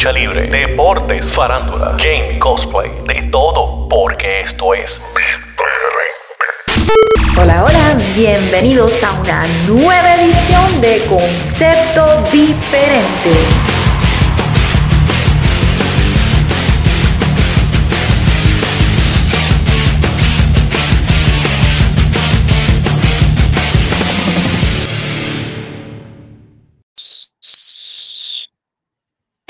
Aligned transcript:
lucha 0.00 0.12
libre, 0.12 0.48
deportes, 0.48 1.22
farándula, 1.36 1.96
game, 1.98 2.38
cosplay, 2.38 2.90
de 3.06 3.30
todo, 3.30 3.88
porque 3.88 4.40
esto 4.48 4.74
es 4.74 4.90
Hola, 7.38 7.64
hola, 7.64 7.98
bienvenidos 8.16 9.02
a 9.04 9.20
una 9.20 9.46
nueva 9.66 10.14
edición 10.16 10.80
de 10.80 11.04
Concepto 11.08 12.22
Diferente. 12.32 13.69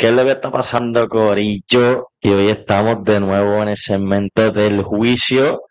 ¿Qué 0.01 0.07
es 0.07 0.15
lo 0.15 0.25
que 0.25 0.31
está 0.31 0.51
pasando, 0.51 1.07
Corillo? 1.11 2.09
Y 2.23 2.31
hoy 2.31 2.49
estamos 2.49 3.05
de 3.05 3.21
nuevo 3.21 3.61
en 3.61 3.69
el 3.69 3.77
segmento 3.77 4.51
del 4.51 4.81
juicio. 4.81 5.65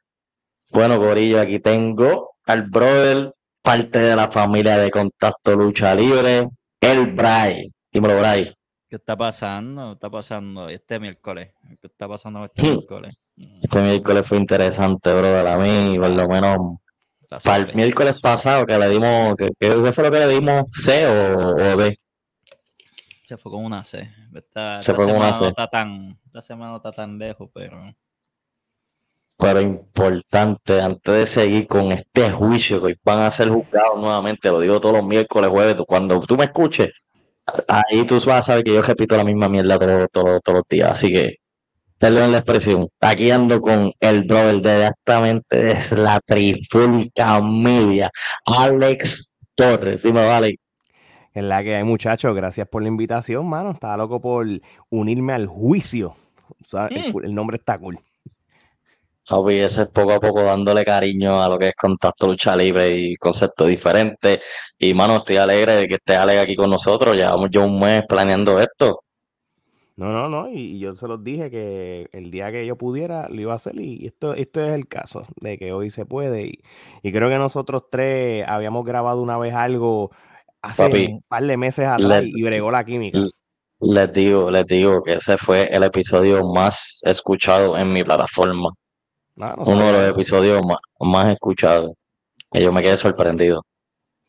Bueno, 0.71 0.99
Corillo, 0.99 1.41
aquí 1.41 1.59
tengo 1.59 2.33
al 2.45 2.69
brother, 2.69 3.33
parte 3.63 3.97
de 3.97 4.15
la 4.15 4.29
familia 4.29 4.77
de 4.77 4.91
Contacto 4.91 5.55
Lucha 5.55 5.95
Libre, 5.95 6.47
el 6.79 7.07
Bray. 7.07 7.71
Dímelo, 7.91 8.19
Bray. 8.19 8.53
¿Qué 8.87 8.97
está 8.97 9.17
pasando? 9.17 9.87
¿Qué 9.87 9.93
está 9.93 10.09
pasando 10.11 10.69
este 10.69 10.99
miércoles? 10.99 11.49
¿Qué 11.81 11.87
está 11.87 12.07
pasando 12.07 12.45
este 12.45 12.61
Hmm. 12.61 12.69
miércoles? 12.69 13.17
Este 13.63 13.81
miércoles 13.81 14.27
fue 14.27 14.37
interesante, 14.37 15.11
brother, 15.11 15.47
a 15.47 15.57
mí, 15.57 15.97
por 15.97 16.11
lo 16.11 16.27
menos. 16.27 16.57
Para 17.43 17.63
el 17.63 17.73
miércoles 17.73 18.21
pasado 18.21 18.67
que 18.67 18.77
le 18.77 18.89
dimos, 18.89 19.33
¿qué 19.37 19.91
fue 19.91 20.03
lo 20.03 20.11
que 20.11 20.19
le 20.19 20.27
dimos? 20.27 20.65
¿C 20.71 21.07
o, 21.07 21.35
o 21.55 21.77
D? 21.77 21.97
Se 23.29 23.37
fue 23.37 23.51
con 23.51 23.63
una 23.63 23.83
C. 23.83 24.09
Esta, 24.33 24.81
Se 24.81 24.91
esta 24.91 24.95
fue 24.95 25.05
con 25.05 25.17
una 25.17 25.31
C. 25.31 25.41
No 25.43 25.49
está 25.49 25.67
tan, 25.67 26.17
esta 26.25 26.41
semana 26.41 26.71
no 26.71 26.77
está 26.77 26.91
tan 26.91 27.19
lejos, 27.19 27.47
pero 27.53 27.79
Pero 29.37 29.61
importante, 29.61 30.81
antes 30.81 31.13
de 31.13 31.27
seguir 31.27 31.67
con 31.67 31.91
este 31.91 32.31
juicio 32.31 32.79
que 32.79 32.87
hoy 32.87 32.97
van 33.05 33.19
a 33.19 33.29
ser 33.29 33.49
juzgados 33.49 33.99
nuevamente, 33.99 34.49
lo 34.49 34.59
digo 34.59 34.81
todos 34.81 34.95
los 34.97 35.05
miércoles, 35.05 35.51
jueves, 35.51 35.75
cuando 35.87 36.19
tú 36.21 36.37
me 36.37 36.45
escuches, 36.45 36.89
ahí 37.67 38.03
tú 38.07 38.15
vas 38.15 38.39
a 38.39 38.41
saber 38.41 38.63
que 38.63 38.73
yo 38.73 38.81
repito 38.81 39.15
la 39.15 39.23
misma 39.23 39.47
mierda 39.47 39.77
todos, 40.07 40.39
todos 40.41 40.57
los 40.57 40.63
días. 40.67 40.89
Así 40.89 41.11
que, 41.11 41.35
perdón 41.99 42.31
la 42.31 42.39
expresión. 42.39 42.87
Aquí 42.99 43.29
ando 43.29 43.61
con 43.61 43.91
el 43.99 44.23
brother 44.23 44.55
directamente 44.55 45.55
desde 45.55 45.97
la 45.97 46.19
trifulca 46.21 47.39
media, 47.43 48.09
Alex 48.47 49.35
Torres. 49.53 50.01
Dime, 50.01 50.25
vale. 50.25 50.55
En 51.33 51.49
la 51.49 51.63
que 51.63 51.75
hay 51.75 51.83
muchachos, 51.83 52.35
gracias 52.35 52.67
por 52.67 52.81
la 52.81 52.87
invitación, 52.89 53.47
mano. 53.47 53.71
Estaba 53.71 53.97
loco 53.97 54.21
por 54.21 54.47
unirme 54.89 55.33
al 55.33 55.47
juicio. 55.47 56.15
O 56.49 56.67
sea, 56.67 56.87
el, 56.87 57.03
Mm. 57.13 57.23
el 57.23 57.35
nombre 57.35 57.57
está 57.57 57.77
cool. 57.79 57.99
Papi, 59.29 59.59
eso 59.59 59.83
es 59.83 59.87
poco 59.89 60.13
a 60.13 60.19
poco 60.19 60.41
dándole 60.43 60.83
cariño 60.83 61.41
a 61.41 61.47
lo 61.47 61.57
que 61.59 61.69
es 61.69 61.75
contacto 61.75 62.27
lucha 62.27 62.55
libre 62.55 62.97
y 62.97 63.15
conceptos 63.15 63.67
diferentes. 63.67 64.39
Y 64.77 64.93
mano, 64.93 65.17
estoy 65.17 65.37
alegre 65.37 65.73
de 65.75 65.87
que 65.87 65.95
estés 65.95 66.17
alegre 66.17 66.41
aquí 66.41 66.55
con 66.55 66.69
nosotros. 66.69 67.15
Llevamos 67.15 67.49
ya 67.51 67.61
un 67.61 67.79
mes 67.79 68.03
planeando 68.07 68.59
esto. 68.59 69.03
No, 69.95 70.13
no, 70.13 70.29
no. 70.29 70.49
Y, 70.49 70.59
y 70.77 70.79
yo 70.79 70.95
se 70.95 71.07
los 71.07 71.21
dije 71.23 71.51
que 71.51 72.07
el 72.13 72.31
día 72.31 72.51
que 72.51 72.65
yo 72.65 72.77
pudiera 72.77 73.27
lo 73.29 73.41
iba 73.41 73.51
a 73.53 73.55
hacer. 73.57 73.79
Y 73.79 74.05
esto, 74.07 74.33
esto 74.33 74.61
es 74.65 74.71
el 74.73 74.87
caso 74.87 75.27
de 75.41 75.57
que 75.57 75.73
hoy 75.73 75.89
se 75.89 76.05
puede. 76.05 76.43
Y, 76.47 76.61
y 77.03 77.11
creo 77.11 77.27
que 77.29 77.37
nosotros 77.37 77.83
tres 77.91 78.45
habíamos 78.47 78.85
grabado 78.85 79.21
una 79.21 79.37
vez 79.37 79.53
algo 79.53 80.11
hace 80.61 80.83
Papi, 80.83 81.05
un 81.07 81.21
par 81.27 81.43
de 81.43 81.57
meses 81.57 81.85
atrás 81.87 82.23
le- 82.23 82.27
y 82.33 82.41
bregó 82.43 82.71
la 82.71 82.83
química. 82.83 83.19
Les 83.81 84.11
digo, 84.11 84.51
les 84.51 84.65
digo 84.65 85.01
que 85.03 85.13
ese 85.13 85.37
fue 85.37 85.73
el 85.73 85.83
episodio 85.83 86.43
más 86.45 86.99
escuchado 87.03 87.77
en 87.77 87.91
mi 87.93 88.03
plataforma. 88.03 88.69
No, 89.35 89.55
no 89.55 89.63
Uno 89.63 89.85
de 89.85 89.91
los 89.93 90.01
eso. 90.01 90.11
episodios 90.15 90.61
más, 90.65 90.79
más 90.99 91.29
escuchados. 91.29 91.91
Que 92.51 92.61
yo 92.61 92.73
me 92.73 92.81
quedé 92.81 92.97
sorprendido. 92.97 93.63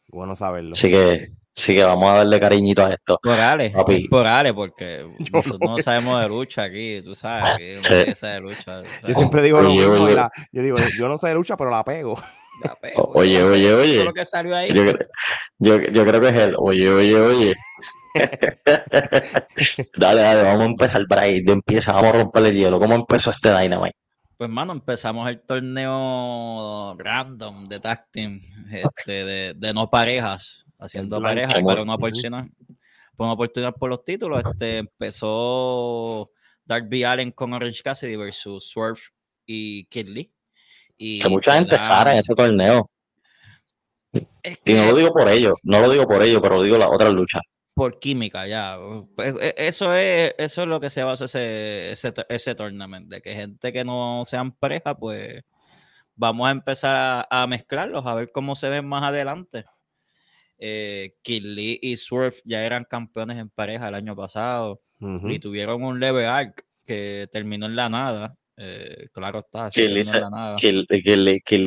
Bueno 0.09 0.37
saberlo. 0.37 0.75
Así 0.75 0.89
que, 0.89 1.31
así 1.57 1.75
que 1.75 1.83
vamos 1.83 2.09
a 2.13 2.19
darle 2.19 2.39
cariñito 2.39 2.85
a 2.87 2.91
esto. 2.93 3.19
por 3.21 3.33
Ale, 3.33 3.71
Papi. 3.71 3.95
es 4.05 4.09
por 4.09 4.25
Ale, 4.27 4.55
porque 4.55 5.05
Yo 5.19 5.31
nosotros 5.33 5.59
no- 5.61 5.77
no 5.77 5.83
sabemos 5.83 6.21
de 6.23 6.29
lucha 6.29 6.63
aquí, 6.65 7.03
tú 7.03 7.17
sabes, 7.17 7.57
que 7.59 7.81
nadie 7.83 8.15
sabe 8.15 8.35
de 8.35 8.41
lucha. 8.41 8.83
Yo 9.09 9.15
siempre 9.15 9.43
digo 9.43 9.61
lo 9.61 9.71
mismo. 9.71 9.97
y 9.97 10.01
oye. 10.01 10.15
la- 10.15 10.31
yo 10.53 10.63
digo, 10.63 10.77
yo 10.97 11.09
no 11.09 11.19
sé 11.19 11.27
de 11.29 11.35
lucha, 11.35 11.57
pero 11.57 11.71
la 11.71 11.83
pego. 11.83 12.15
Ya, 12.65 12.77
pero, 12.81 13.05
Oye, 13.15 13.43
oye, 13.43 13.67
eso 13.69 13.79
oye. 13.81 13.99
es 14.01 14.05
lo 14.05 14.13
que 14.13 14.25
salió 14.25 14.57
ahí. 14.57 14.73
Yo, 14.73 14.83
cre- 14.85 15.09
yo, 15.59 15.81
yo 15.81 16.05
creo 16.05 16.21
que 16.21 16.29
es 16.29 16.37
el, 16.37 16.55
oye, 16.59 16.89
oye, 16.91 17.17
oye. 17.21 17.55
Dale, 19.97 20.21
dale, 20.23 20.43
vamos 20.43 20.63
a 20.63 20.67
empezar 20.67 21.03
por 21.09 21.19
ahí. 21.19 21.43
De 21.43 21.53
empieza, 21.53 21.93
vamos 21.93 22.09
a 22.11 22.19
romper 22.23 22.47
el 22.47 22.55
hielo. 22.55 22.79
¿Cómo 22.81 22.95
empezó 22.95 23.31
este 23.31 23.51
Dynamite? 23.57 23.97
Pues, 24.37 24.49
mano, 24.51 24.73
empezamos 24.73 25.29
el 25.29 25.41
torneo 25.43 26.97
random 26.99 27.69
de 27.69 27.79
tag 27.79 28.11
team, 28.11 28.41
este, 28.73 29.25
de, 29.25 29.55
de 29.55 29.75
no 29.75 29.91
parejas, 29.91 30.65
haciendo 30.81 31.21
parejas, 31.21 31.57
pero 31.67 31.83
una 31.83 31.95
oportunidad, 31.95 32.45
por 33.17 33.25
una 33.27 33.35
oportunidad 33.35 33.75
por 33.75 33.91
los 33.91 34.03
títulos. 34.05 34.43
Este, 34.51 34.79
empezó 34.79 36.31
Darby 36.65 37.05
Allen 37.05 37.33
con 37.33 37.53
Orange 37.53 37.83
Cassidy 37.83 38.17
versus 38.17 38.67
Swerve 38.71 39.01
y 39.45 39.85
Kid 39.85 40.09
Lee. 40.09 40.33
Y 41.03 41.19
Que 41.19 41.31
mucha 41.31 41.53
te 41.53 41.59
gente 41.59 41.79
jara 41.79 42.13
en 42.13 42.19
ese 42.19 42.35
torneo. 42.35 42.91
es 44.43 44.61
Y 44.67 44.75
no 44.75 44.85
lo 44.85 44.97
digo 44.97 45.13
por 45.15 45.31
ellos, 45.31 45.55
no 45.63 45.81
lo 45.81 45.89
digo 45.89 46.07
por 46.07 46.23
ellos, 46.23 46.43
pero 46.43 46.57
lo 46.57 46.63
digo 46.63 46.77
las 46.77 46.91
otras 46.91 47.11
luchas. 47.15 47.41
por 47.73 47.99
química 47.99 48.47
ya. 48.47 48.77
Pues, 49.17 49.35
e- 49.41 49.55
Eso 49.57 49.95
es, 49.95 50.35
eso 50.37 50.63
es 50.63 50.69
lo 50.69 50.79
que 50.79 50.91
se 50.91 51.03
basa 51.03 51.25
ese, 51.25 51.91
ese, 51.91 52.13
ese 52.29 52.55
tournament, 52.55 53.09
de 53.09 53.23
que 53.23 53.35
gente 53.35 53.73
que 53.73 53.83
no 53.83 54.23
sean 54.27 54.53
pareja, 54.53 54.95
pues 54.95 55.43
vamos 56.15 56.47
a 56.47 56.51
empezar 56.51 57.27
a 57.31 57.47
mezclarlos, 57.47 58.05
a 58.05 58.15
ver 58.15 58.31
cómo 58.31 58.55
se 58.55 58.69
ven 58.69 58.87
más 58.87 59.03
adelante. 59.05 59.65
Eh, 60.59 61.15
Lee 61.25 61.79
y 61.81 61.97
Swerve 61.97 62.37
ya 62.45 62.63
eran 62.63 62.85
campeones 62.85 63.39
en 63.39 63.49
pareja 63.49 63.89
el 63.89 63.95
año 63.95 64.15
pasado 64.15 64.83
y 65.01 65.39
tuvieron 65.39 65.83
un 65.83 65.99
leve 65.99 66.27
arc 66.27 66.67
que 66.85 67.27
terminó 67.33 67.65
en 67.65 67.77
la 67.77 67.89
nada. 67.89 68.37
Eh, 68.63 69.09
claro 69.11 69.39
está, 69.39 69.71
la 70.21 70.31
nada. 70.31 70.57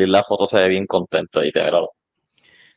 La 0.08 0.24
foto 0.24 0.46
se 0.46 0.58
ve 0.60 0.68
bien 0.68 0.86
contento 0.86 1.44
y 1.44 1.52
te 1.52 1.60
verá. 1.62 1.80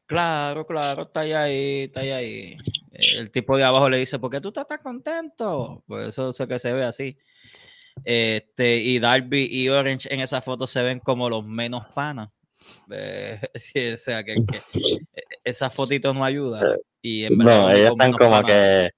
Claro, 0.07 0.65
claro, 0.67 1.03
está 1.03 1.21
ahí, 1.21 1.33
ahí, 1.33 1.83
está 1.85 2.01
ahí. 2.01 2.57
Eh, 2.93 3.19
El 3.19 3.31
tipo 3.31 3.57
de 3.59 3.65
abajo 3.65 3.91
le 3.91 3.99
dice, 3.99 4.19
¿por 4.19 4.31
qué 4.31 4.41
tú 4.41 4.49
estás 4.49 4.67
tan 4.67 4.79
contento? 4.79 5.83
Pues 5.87 6.09
eso 6.09 6.31
es 6.31 6.47
que 6.49 6.59
se 6.59 6.73
ve 6.73 6.85
así. 6.85 7.19
Este, 8.05 8.77
y 8.77 8.99
Darby 9.01 9.49
y 9.51 9.69
Orange 9.69 10.13
en 10.13 10.21
esa 10.21 10.41
foto 10.41 10.67
se 10.67 10.81
ven 10.83 11.01
como 11.01 11.29
los 11.29 11.45
menos 11.45 11.85
panas. 11.93 12.31
Eh, 12.91 13.41
sí, 13.55 13.93
o 13.93 13.97
sea, 13.99 14.23
que, 14.25 14.35
que, 14.35 14.59
eh, 15.15 15.23
esa 15.45 15.71
fotito 15.71 16.15
no 16.15 16.25
ayuda. 16.25 16.77
Y 17.03 17.25
en 17.25 17.37
verdad 17.39 17.57
No, 17.57 17.69
los 17.69 17.75
ellos 17.79 17.91
están 17.91 18.13
como 18.13 18.31
panas- 18.31 18.47
que. 18.47 18.91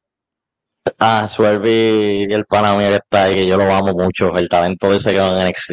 Ah, 0.98 1.26
Swerve 1.28 2.26
y 2.28 2.32
el 2.32 2.44
pana 2.44 2.74
mío 2.74 2.88
que 2.90 2.96
está 2.96 3.24
ahí, 3.24 3.34
que 3.34 3.46
yo 3.46 3.56
lo 3.56 3.72
amo 3.72 3.92
mucho, 3.92 4.36
el 4.36 4.48
talento 4.48 4.92
ese 4.92 5.12
que 5.12 5.20
va 5.20 5.40
en 5.40 5.48
NXT. 5.48 5.72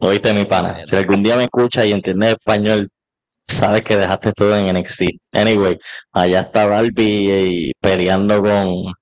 ¿Oíste, 0.00 0.32
mi 0.32 0.44
pana? 0.44 0.84
Si 0.84 0.96
algún 0.96 1.22
día 1.22 1.36
me 1.36 1.44
escuchas 1.44 1.84
y 1.84 1.92
entiendes 1.92 2.30
español, 2.30 2.90
sabes 3.36 3.82
que 3.82 3.96
dejaste 3.96 4.32
todo 4.32 4.56
en 4.56 4.74
NXT. 4.74 5.02
Anyway, 5.32 5.78
allá 6.12 6.40
está 6.40 6.66
Darby 6.66 7.30
y 7.30 7.72
peleando 7.80 8.42
con. 8.42 8.92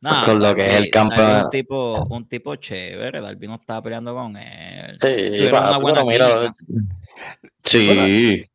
Nah, 0.00 0.24
con 0.24 0.40
lo 0.40 0.54
que 0.54 0.66
es 0.66 0.74
el 0.74 0.90
Darby 0.90 1.44
Un 1.44 1.50
tipo, 1.50 2.06
un 2.10 2.28
tipo 2.28 2.56
chévere, 2.56 3.20
Darby 3.20 3.46
no 3.46 3.56
estaba 3.56 3.82
peleando 3.82 4.14
con 4.14 4.36
él. 4.36 4.98
Sí, 5.00 5.46
una 5.46 5.78
buena 5.78 6.04
mira. 6.04 6.54
Sí, 7.64 8.46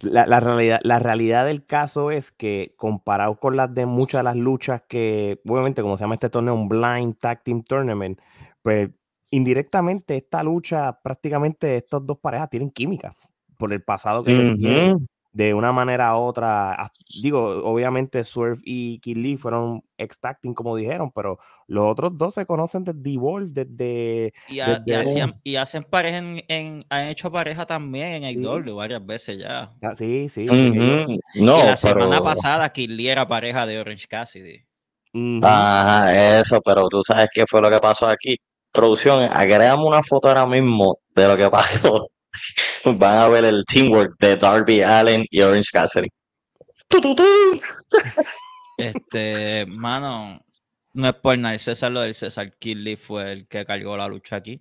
La, 0.00 0.26
la 0.26 0.40
realidad, 0.40 0.80
la 0.82 0.98
realidad 0.98 1.46
del 1.46 1.64
caso 1.64 2.10
es 2.10 2.32
que 2.32 2.74
comparado 2.76 3.38
con 3.38 3.56
las 3.56 3.74
de 3.74 3.86
muchas 3.86 4.20
de 4.20 4.24
las 4.24 4.36
luchas 4.36 4.82
que, 4.88 5.40
obviamente, 5.48 5.82
como 5.82 5.96
se 5.96 6.04
llama 6.04 6.14
este 6.14 6.30
torneo, 6.30 6.54
un 6.54 6.68
blind 6.68 7.16
tag 7.18 7.42
team 7.42 7.62
tournament, 7.62 8.20
pues 8.62 8.90
indirectamente 9.30 10.16
esta 10.16 10.42
lucha, 10.42 11.00
prácticamente 11.02 11.76
estos 11.76 12.06
dos 12.06 12.18
parejas 12.18 12.50
tienen 12.50 12.70
química 12.70 13.14
por 13.58 13.72
el 13.72 13.82
pasado 13.82 14.22
que 14.24 14.34
tienen. 14.34 15.08
De 15.36 15.52
una 15.52 15.70
manera 15.70 16.16
u 16.16 16.20
otra. 16.22 16.90
Digo, 17.22 17.60
obviamente 17.62 18.24
Swerve 18.24 18.62
y 18.64 18.98
Kid 19.00 19.18
Lee 19.18 19.36
fueron 19.36 19.82
ex 19.98 20.18
como 20.54 20.74
dijeron, 20.76 21.10
pero 21.14 21.38
los 21.66 21.84
otros 21.84 22.16
dos 22.16 22.32
se 22.32 22.46
conocen 22.46 22.84
desde 22.84 23.12
Evolve, 23.12 23.50
desde 23.66 24.32
Y, 24.48 24.60
y 24.60 24.64
desde- 24.64 24.96
hacían- 24.96 25.40
y 25.44 25.56
hacen 25.56 25.84
pareja 25.84 26.16
en, 26.18 26.42
en- 26.48 26.86
han 26.88 27.08
hecho 27.08 27.30
pareja 27.30 27.66
también 27.66 28.24
en 28.24 28.34
Sí. 28.34 28.46
AEW 28.46 28.76
varias 28.76 29.04
veces 29.04 29.38
ya. 29.40 29.70
ah, 29.82 29.94
sí, 29.94 30.30
sí, 30.30 30.48
sí. 30.48 30.70
No, 31.34 31.62
y 31.62 31.66
la 31.66 31.76
semana 31.76 32.22
pasada 32.24 32.70
Kid 32.70 32.90
Lee 32.92 33.08
era 33.10 33.28
pareja 33.28 33.66
de 33.66 33.78
Orange 33.78 34.06
Cassidy. 34.08 34.64
Ajá, 35.42 36.40
eso, 36.40 36.60
pero 36.62 36.88
tú 36.88 37.02
sabes 37.02 37.28
qué 37.34 37.44
fue 37.46 37.60
lo 37.60 37.68
que 37.70 37.78
pasó 37.78 38.06
aquí. 38.08 38.38
Producción, 38.72 39.24
agregamos 39.32 39.86
una 39.86 40.02
foto 40.02 40.28
ahora 40.28 40.46
mismo 40.46 40.98
de 41.14 41.28
lo 41.28 41.36
que 41.36 41.50
pasó. 41.50 42.08
Van 42.94 43.18
a 43.18 43.28
ver 43.28 43.44
el 43.44 43.64
teamwork 43.64 44.16
de 44.20 44.36
Darby 44.36 44.80
Allen 44.80 45.26
y 45.30 45.40
Orange 45.40 45.70
Cassidy. 45.72 46.08
Este, 48.78 49.66
mano, 49.66 50.40
no 50.92 51.08
es 51.08 51.14
por 51.14 51.36
nada, 51.38 51.58
César 51.58 51.90
lo 51.90 52.02
del 52.02 52.14
César 52.14 52.56
Kinley 52.58 52.96
fue 52.96 53.32
el 53.32 53.48
que 53.48 53.64
cargó 53.64 53.96
la 53.96 54.06
lucha 54.06 54.36
aquí. 54.36 54.60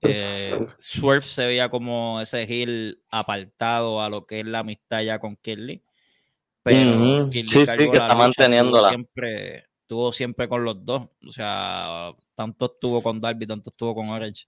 Eh, 0.00 0.56
Swerve 0.78 1.26
se 1.26 1.46
veía 1.46 1.68
como 1.68 2.20
ese 2.20 2.42
heel 2.44 3.02
apartado 3.10 4.00
a 4.00 4.08
lo 4.08 4.26
que 4.26 4.40
es 4.40 4.46
la 4.46 4.60
amistad 4.60 5.02
ya 5.02 5.18
con 5.18 5.34
Kinley. 5.36 5.82
Pero 6.62 7.22
Ujú. 7.22 7.30
Kinley 7.30 7.48
Sí, 7.48 7.66
sí, 7.66 7.90
que 7.90 7.98
la 7.98 8.04
está 8.04 8.14
manteniéndola. 8.14 8.90
Siempre, 8.90 9.64
estuvo 9.80 10.12
siempre 10.12 10.48
con 10.48 10.62
los 10.62 10.84
dos. 10.84 11.08
O 11.26 11.32
sea, 11.32 12.12
tanto 12.34 12.66
estuvo 12.66 13.02
con 13.02 13.20
Darby, 13.20 13.46
tanto 13.46 13.70
estuvo 13.70 13.94
con 13.94 14.08
Orange. 14.08 14.46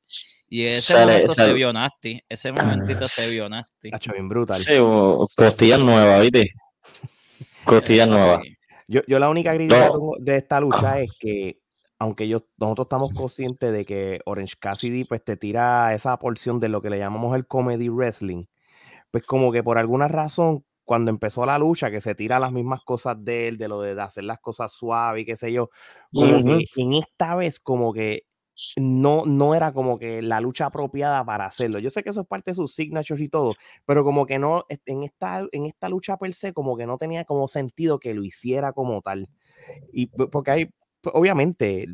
Y 0.52 0.66
ese 0.66 0.80
Sale- 0.94 1.12
momento 1.12 1.32
se 1.34 1.52
vio 1.54 1.72
nasty. 1.72 2.20
Ese 2.28 2.50
momentito 2.52 3.06
se 3.06 3.36
vio 3.36 3.48
nasty. 3.48 3.90
Hacho, 3.92 4.12
bien 4.12 4.28
brutal. 4.28 4.56
Sí, 4.56 4.72
costillas 5.36 5.78
nuevas, 5.78 6.20
¿viste? 6.20 6.50
Costillas 7.64 8.08
nuevas. 8.08 8.40
Yo, 8.88 9.02
yo 9.06 9.18
la 9.20 9.28
única 9.28 9.54
crítica 9.54 9.88
No. 9.88 10.12
de 10.18 10.36
esta 10.38 10.60
lucha 10.60 10.98
es 10.98 11.16
que, 11.18 11.60
aunque 12.00 12.26
yo, 12.26 12.46
nosotros 12.58 12.86
estamos 12.86 13.14
conscientes 13.14 13.72
de 13.72 13.84
que 13.84 14.20
Orange 14.26 14.54
Cassidy 14.58 15.04
pues, 15.04 15.22
te 15.24 15.36
tira 15.36 15.94
esa 15.94 16.18
porción 16.18 16.58
de 16.58 16.68
lo 16.68 16.82
que 16.82 16.90
le 16.90 16.98
llamamos 16.98 17.36
el 17.36 17.46
comedy 17.46 17.88
wrestling, 17.88 18.46
pues 19.12 19.24
como 19.24 19.52
que 19.52 19.62
por 19.62 19.78
alguna 19.78 20.08
razón, 20.08 20.64
cuando 20.84 21.10
empezó 21.12 21.46
la 21.46 21.58
lucha, 21.58 21.92
que 21.92 22.00
se 22.00 22.16
tira 22.16 22.40
las 22.40 22.50
mismas 22.50 22.82
cosas 22.82 23.16
de 23.22 23.46
él, 23.46 23.56
de 23.58 23.68
lo 23.68 23.80
de 23.80 24.00
hacer 24.02 24.24
las 24.24 24.40
cosas 24.40 24.72
suaves 24.72 25.22
y 25.22 25.26
qué 25.26 25.36
sé 25.36 25.52
yo, 25.52 25.70
como 26.12 26.38
Ujú. 26.38 26.58
que 26.74 26.82
en 26.82 26.94
esta 26.94 27.36
vez 27.36 27.60
como 27.60 27.92
que 27.92 28.24
no, 28.76 29.24
no 29.26 29.54
era 29.54 29.72
como 29.72 29.98
que 29.98 30.22
la 30.22 30.40
lucha 30.40 30.66
apropiada 30.66 31.24
para 31.24 31.46
hacerlo. 31.46 31.78
Yo 31.78 31.90
sé 31.90 32.02
que 32.02 32.10
eso 32.10 32.22
es 32.22 32.26
parte 32.26 32.50
de 32.52 32.54
sus 32.56 32.74
signatures 32.74 33.22
y 33.22 33.28
todo, 33.28 33.54
pero 33.86 34.04
como 34.04 34.26
que 34.26 34.38
no, 34.38 34.64
en 34.86 35.02
esta, 35.02 35.46
en 35.52 35.66
esta 35.66 35.88
lucha 35.88 36.16
per 36.16 36.34
se, 36.34 36.52
como 36.52 36.76
que 36.76 36.86
no 36.86 36.98
tenía 36.98 37.24
como 37.24 37.48
sentido 37.48 37.98
que 37.98 38.14
lo 38.14 38.24
hiciera 38.24 38.72
como 38.72 39.02
tal. 39.02 39.28
Y 39.92 40.06
porque 40.08 40.50
hay, 40.50 40.70
obviamente, 41.12 41.86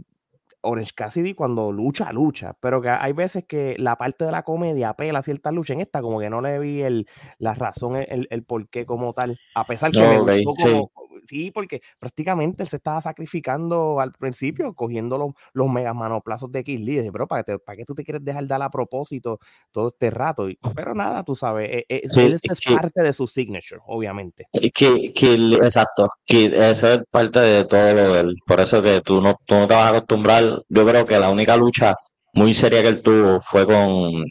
Orange 0.63 0.93
Cassidy 0.95 1.35
cuando 1.35 1.73
lucha, 1.73 2.13
lucha, 2.13 2.57
pero 2.61 2.83
que 2.83 2.89
hay 2.91 3.13
veces 3.13 3.45
que 3.47 3.77
la 3.79 3.97
parte 3.97 4.25
de 4.25 4.33
la 4.33 4.43
comedia 4.43 4.91
apela 4.91 5.21
a 5.21 5.23
cierta 5.23 5.53
lucha. 5.53 5.75
En 5.75 5.81
esta, 5.81 6.03
como 6.03 6.19
que 6.21 6.31
no 6.31 6.41
le 6.41 6.59
vi 6.59 6.83
el, 6.83 7.07
la 7.39 7.55
razón, 7.55 7.97
el, 7.97 8.27
el 8.31 8.45
por 8.45 8.69
qué 8.69 8.85
como 8.87 9.13
tal. 9.13 9.39
A 9.55 9.67
pesar 9.67 9.95
que 9.95 10.07
me 10.07 10.19
Ok, 10.19 10.31
gustó 10.43 10.55
sí. 10.57 10.63
como. 10.63 10.91
Sí, 10.93 11.06
porque 11.53 11.81
prácticamente 11.99 12.63
él 12.63 12.69
se 12.69 12.77
estaba 12.77 13.01
sacrificando 13.01 14.01
al 14.01 14.13
principio, 14.13 14.75
cogiendo 14.75 15.19
los, 15.19 15.31
los 15.53 15.69
mega 15.69 15.93
manoplazos 15.95 16.51
de 16.53 16.63
Kill 16.65 16.85
Lee. 16.85 16.99
Dije, 16.99 17.13
Pero 17.13 17.27
¿para, 17.27 17.43
qué 17.43 17.53
te- 17.53 17.59
¿para 17.59 17.77
qué 17.77 17.85
tú 17.85 17.95
te 17.95 18.05
quieres 18.05 18.25
dejar 18.25 18.47
dar 18.47 18.63
a 18.63 18.71
propósito 18.71 19.39
todo 19.71 19.89
este 19.89 20.11
rato? 20.11 20.49
Y- 20.49 20.59
pero 20.75 20.95
nada, 20.95 21.23
tú 21.25 21.35
sabes, 21.35 21.69
eh, 21.71 21.87
eh, 21.89 22.03
Sí, 22.11 22.21
ese 22.23 22.35
es 22.37 22.53
es 22.53 22.61
que- 22.61 22.75
parte 22.75 23.03
de 23.03 23.13
su 23.13 23.27
signature, 23.27 23.81
obviamente. 23.87 24.47
Y 24.53 24.71
Que, 24.71 25.13
que, 25.13 25.35
exacto, 25.35 26.09
que 26.25 26.47
eso 26.71 26.93
es 26.95 27.01
parte 27.11 27.41
de 27.41 27.65
todo 27.65 27.93
lo 27.95 28.13
de 28.15 28.21
él. 28.21 28.37
Por 28.47 28.61
eso 28.61 28.83
que 28.83 29.01
tú 29.01 29.21
no, 29.21 29.37
tú 29.45 29.55
no 29.55 29.67
te 29.67 29.75
vas 29.75 29.85
a 29.85 29.97
acostumbrar. 29.97 30.63
Yo 30.69 30.87
creo 30.87 31.05
que 31.07 31.19
la 31.19 31.31
única 31.31 31.57
lucha 31.57 31.95
muy 32.35 32.53
seria 32.55 32.83
que 32.83 32.89
él 32.89 33.03
tuvo 33.03 33.41
fue 33.41 33.67
con 33.67 34.25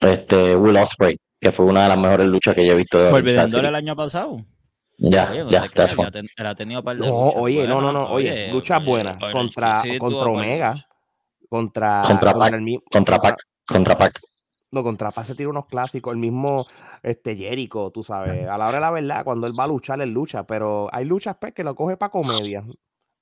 este 0.00 0.56
Will 0.56 0.76
Ospreay, 0.76 1.16
que 1.40 1.50
fue 1.50 1.66
una 1.66 1.82
de 1.82 1.88
las 1.88 1.98
mejores 1.98 2.26
luchas 2.26 2.54
que 2.54 2.66
yo 2.66 2.72
he 2.72 2.76
visto 2.76 2.98
de 2.98 3.10
el 3.68 3.74
año 3.74 3.96
pasado. 3.96 4.44
Ya, 5.02 5.30
Oye, 5.30 5.44
no 5.44 5.50
ya, 5.50 5.66
te 5.66 5.82
él 6.20 6.46
ha 6.46 6.54
tenido 6.54 6.80
un 6.80 6.84
par 6.84 6.94
de 6.94 7.00
No, 7.00 7.28
oye, 7.30 7.66
no, 7.66 7.80
no, 7.80 7.90
no, 7.90 8.00
buenas. 8.00 8.12
oye, 8.12 8.52
luchas 8.52 8.78
oye, 8.78 8.86
buenas 8.86 9.18
contra, 9.32 9.82
contra 9.98 10.28
Omega, 10.28 10.74
contra, 11.48 12.02
Contra 12.06 12.32
contra 12.32 12.38
Pac, 12.38 12.52
el 12.52 12.60
mi- 12.60 12.78
Contra 12.92 13.18
Pac, 13.18 13.42
contra 13.66 13.96
Pac. 13.96 14.20
No, 14.70 14.82
contra 14.82 15.10
Pac 15.10 15.24
se 15.24 15.34
tira 15.34 15.48
unos 15.48 15.64
clásicos, 15.66 16.12
el 16.12 16.18
mismo 16.18 16.66
este 17.02 17.34
Jericho, 17.34 17.90
tú 17.90 18.02
sabes, 18.02 18.46
a 18.46 18.58
la 18.58 18.68
hora 18.68 18.74
de 18.74 18.80
la 18.80 18.90
verdad, 18.90 19.24
cuando 19.24 19.46
él 19.46 19.58
va 19.58 19.64
a 19.64 19.68
luchar, 19.68 20.02
él 20.02 20.10
lucha, 20.10 20.46
pero 20.46 20.90
hay 20.92 21.06
luchas 21.06 21.36
pues, 21.40 21.54
que 21.54 21.64
lo 21.64 21.74
coge 21.74 21.96
para 21.96 22.10
comedia. 22.10 22.62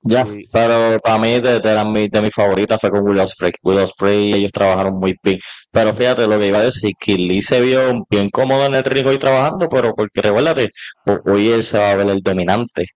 Ya, 0.03 0.25
Sí. 0.27 0.49
pero 0.53 0.99
para 1.01 1.19
mí 1.19 1.41
de, 1.41 1.61
de, 1.61 1.75
las 1.75 1.85
mi- 1.87 2.09
de 2.09 2.23
mis 2.23 2.35
favoritas 2.35 2.81
fue 2.81 2.91
con 2.91 3.07
Will 3.07 3.19
Ospreay. 3.21 3.53
Will 3.63 3.79
Ospreay 3.79 4.33
ellos 4.35 4.53
trabajaron 4.53 4.95
muy 4.99 5.15
bien. 5.23 5.39
Pero 5.73 5.93
fíjate 5.95 6.27
lo 6.27 6.39
que 6.39 6.47
iba 6.49 6.59
a 6.59 6.63
decir, 6.65 6.93
que 6.99 7.17
Lee 7.17 7.43
se 7.43 7.61
vio 7.61 8.05
bien 8.09 8.31
cómodo 8.31 8.67
en 8.67 8.75
el 8.77 8.85
ring 8.85 9.07
hoy 9.07 9.19
trabajando, 9.19 9.69
pero 9.69 9.93
porque 9.95 10.23
recuérdate, 10.23 10.71
ho- 11.07 11.21
hoy 11.33 11.49
él 11.51 11.65
se 11.65 11.79
va 11.79 11.91
a 11.93 11.97
ver 11.97 12.09
el 12.09 12.21
dominante. 12.23 12.87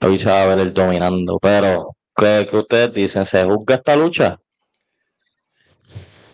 Hoy 0.00 0.16
se 0.16 0.30
va 0.30 0.42
a 0.42 0.46
ver 0.46 0.58
el 0.60 0.72
dominando. 0.72 1.38
Pero, 1.38 1.96
¿qué, 2.16 2.46
qué 2.48 2.56
ustedes 2.56 2.94
dicen? 2.94 3.26
¿Se 3.26 3.44
juzga 3.44 3.74
esta 3.74 3.94
lucha? 3.94 4.38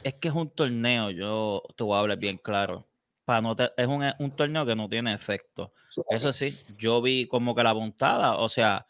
Es 0.02 0.14
que 0.14 0.28
es 0.28 0.34
un 0.34 0.50
torneo, 0.50 1.10
yo 1.10 1.62
te 1.76 1.84
voy 1.84 1.96
a 1.96 2.00
hablar 2.00 2.18
bien 2.18 2.38
claro. 2.38 2.88
Para 3.24 3.40
no 3.40 3.54
te- 3.54 3.70
es 3.76 3.86
un, 3.86 4.04
un 4.18 4.30
torneo 4.36 4.66
que 4.66 4.74
no 4.74 4.88
tiene 4.88 5.14
efecto. 5.14 5.72
Eso 6.08 6.32
sí, 6.32 6.58
yo 6.76 7.00
vi 7.00 7.26
como 7.28 7.54
que 7.54 7.62
la 7.62 7.72
puntada, 7.72 8.36
o 8.38 8.48
sea, 8.48 8.84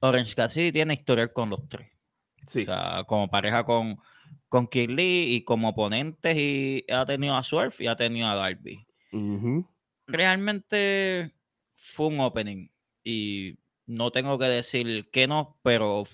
Orange 0.00 0.34
Cassidy 0.34 0.72
tiene 0.72 0.94
historial 0.94 1.32
con 1.32 1.50
los 1.50 1.68
tres. 1.68 1.88
Sí. 2.46 2.62
O 2.62 2.64
sea, 2.66 3.04
como 3.06 3.28
pareja 3.28 3.64
con, 3.64 3.98
con 4.48 4.66
Kid 4.66 4.90
Lee 4.90 5.34
y 5.34 5.44
como 5.44 5.70
oponentes 5.70 6.36
y 6.36 6.84
ha 6.90 7.04
tenido 7.04 7.36
a 7.36 7.44
Swerve 7.44 7.74
y 7.78 7.86
ha 7.86 7.96
tenido 7.96 8.28
a 8.28 8.36
Darby. 8.36 8.86
Realmente 10.06 11.34
fue 11.72 12.06
un 12.06 12.20
opening 12.20 12.68
y 13.04 13.58
no 13.86 14.10
tengo 14.10 14.38
que 14.38 14.46
decir 14.46 15.10
que 15.10 15.26
no, 15.26 15.58
pero 15.62 16.04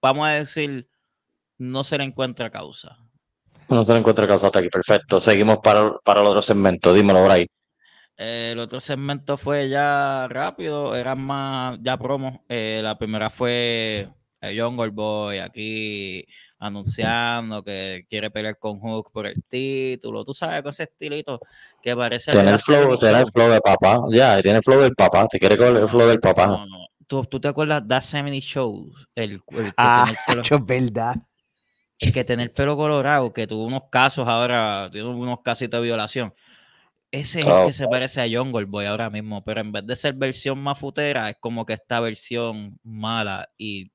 vamos 0.00 0.26
a 0.26 0.32
decir 0.32 0.88
no 1.58 1.84
se 1.84 1.98
le 1.98 2.04
encuentra 2.04 2.50
causa. 2.50 2.96
No 3.68 3.82
se 3.82 3.92
le 3.92 3.98
encuentra 3.98 4.26
caso 4.26 4.46
hasta 4.46 4.60
aquí. 4.60 4.68
Perfecto. 4.70 5.20
Seguimos 5.20 5.58
para, 5.62 5.98
para 5.98 6.22
el 6.22 6.26
otro 6.26 6.40
segmento. 6.40 6.94
Dímelo, 6.94 7.24
Bray. 7.24 7.46
Eh, 8.20 8.50
el 8.52 8.58
otro 8.58 8.80
segmento 8.80 9.36
fue 9.36 9.68
ya 9.68 10.26
rápido, 10.28 10.96
eran 10.96 11.20
más 11.20 11.78
ya 11.80 11.96
promos. 11.96 12.40
Eh, 12.48 12.80
la 12.82 12.98
primera 12.98 13.30
fue 13.30 14.08
eh, 14.40 14.60
Jungle 14.60 14.88
Boy 14.90 15.38
aquí 15.38 16.26
anunciando 16.58 17.62
que 17.62 18.04
quiere 18.08 18.30
pelear 18.32 18.58
con 18.58 18.80
Hook 18.80 19.12
por 19.12 19.26
el 19.26 19.42
título. 19.44 20.24
Tú 20.24 20.34
sabes, 20.34 20.62
con 20.62 20.70
ese 20.70 20.82
estilito 20.84 21.38
que 21.80 21.94
parece. 21.96 22.32
Tiene 22.32 22.50
el 22.50 22.58
flow, 22.58 22.98
tiene 22.98 23.20
el 23.20 23.26
flow 23.30 23.50
de 23.50 23.60
papá. 23.60 24.00
Ya, 24.10 24.42
tiene 24.42 24.58
el 24.58 24.64
flow 24.64 24.80
del 24.80 24.94
papá. 24.96 25.28
Te 25.28 25.38
quiere 25.38 25.56
con 25.56 25.76
el 25.76 25.86
flow 25.88 26.08
del 26.08 26.18
papá. 26.20 26.46
No, 26.48 26.66
no. 26.66 26.86
¿Tú, 27.06 27.24
tú 27.24 27.40
te 27.40 27.48
acuerdas 27.48 27.86
de 27.86 28.00
Semini 28.00 28.40
Shows? 28.40 29.08
El, 29.14 29.32
el 29.32 29.42
que, 29.42 29.72
Ah, 29.76 30.10
es 30.10 30.50
verdad. 30.50 31.16
el 32.00 32.12
que 32.12 32.24
tiene 32.24 32.42
el 32.42 32.50
pelo 32.50 32.76
colorado, 32.76 33.32
que 33.32 33.46
tuvo 33.46 33.64
unos 33.64 33.84
casos 33.90 34.26
ahora, 34.28 34.86
tiene 34.90 35.08
unos 35.08 35.38
casitos 35.42 35.80
de 35.80 35.86
violación. 35.86 36.34
Ese 37.10 37.40
es 37.40 37.46
el 37.46 37.66
que 37.66 37.72
se 37.72 37.88
parece 37.88 38.20
a 38.20 38.28
Jungle 38.38 38.66
Boy 38.66 38.84
ahora 38.86 39.08
mismo, 39.08 39.42
pero 39.42 39.60
en 39.62 39.72
vez 39.72 39.86
de 39.86 39.96
ser 39.96 40.12
versión 40.14 40.58
más 40.58 40.78
futera, 40.78 41.30
es 41.30 41.36
como 41.40 41.64
que 41.64 41.72
esta 41.72 42.00
versión 42.00 42.78
mala 42.82 43.48
y 43.56 43.90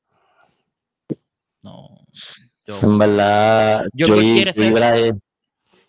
no. 1.62 2.00
yo- 2.66 2.80
En 2.82 2.98
verdad, 2.98 3.86
Yo 3.94 4.08
yo, 4.08 4.16
quiere 4.16 4.54
ser- 4.54 4.74
Bray- 4.74 5.12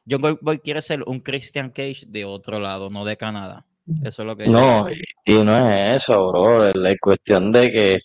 Jungle 0.09 0.39
Boy 0.41 0.59
quiere 0.59 0.83
ser 0.83 1.03
un 1.07 1.21
Christian 1.21 1.71
Cage 1.71 2.05
de 2.07 2.25
otro 2.27 2.59
lado, 2.61 2.91
no 2.91 3.05
de 3.05 3.17
Canadá. 3.17 3.65
Eso 4.03 4.23
es 4.23 4.27
lo 4.27 4.37
que 4.37 4.47
No, 4.49 4.89
y, 4.91 5.03
y 5.25 5.43
no 5.45 5.57
es 5.71 6.03
eso, 6.03 6.29
bro. 6.31 6.67
Es 6.69 6.97
cuestión 7.01 7.53
de 7.53 7.71
que 7.71 8.01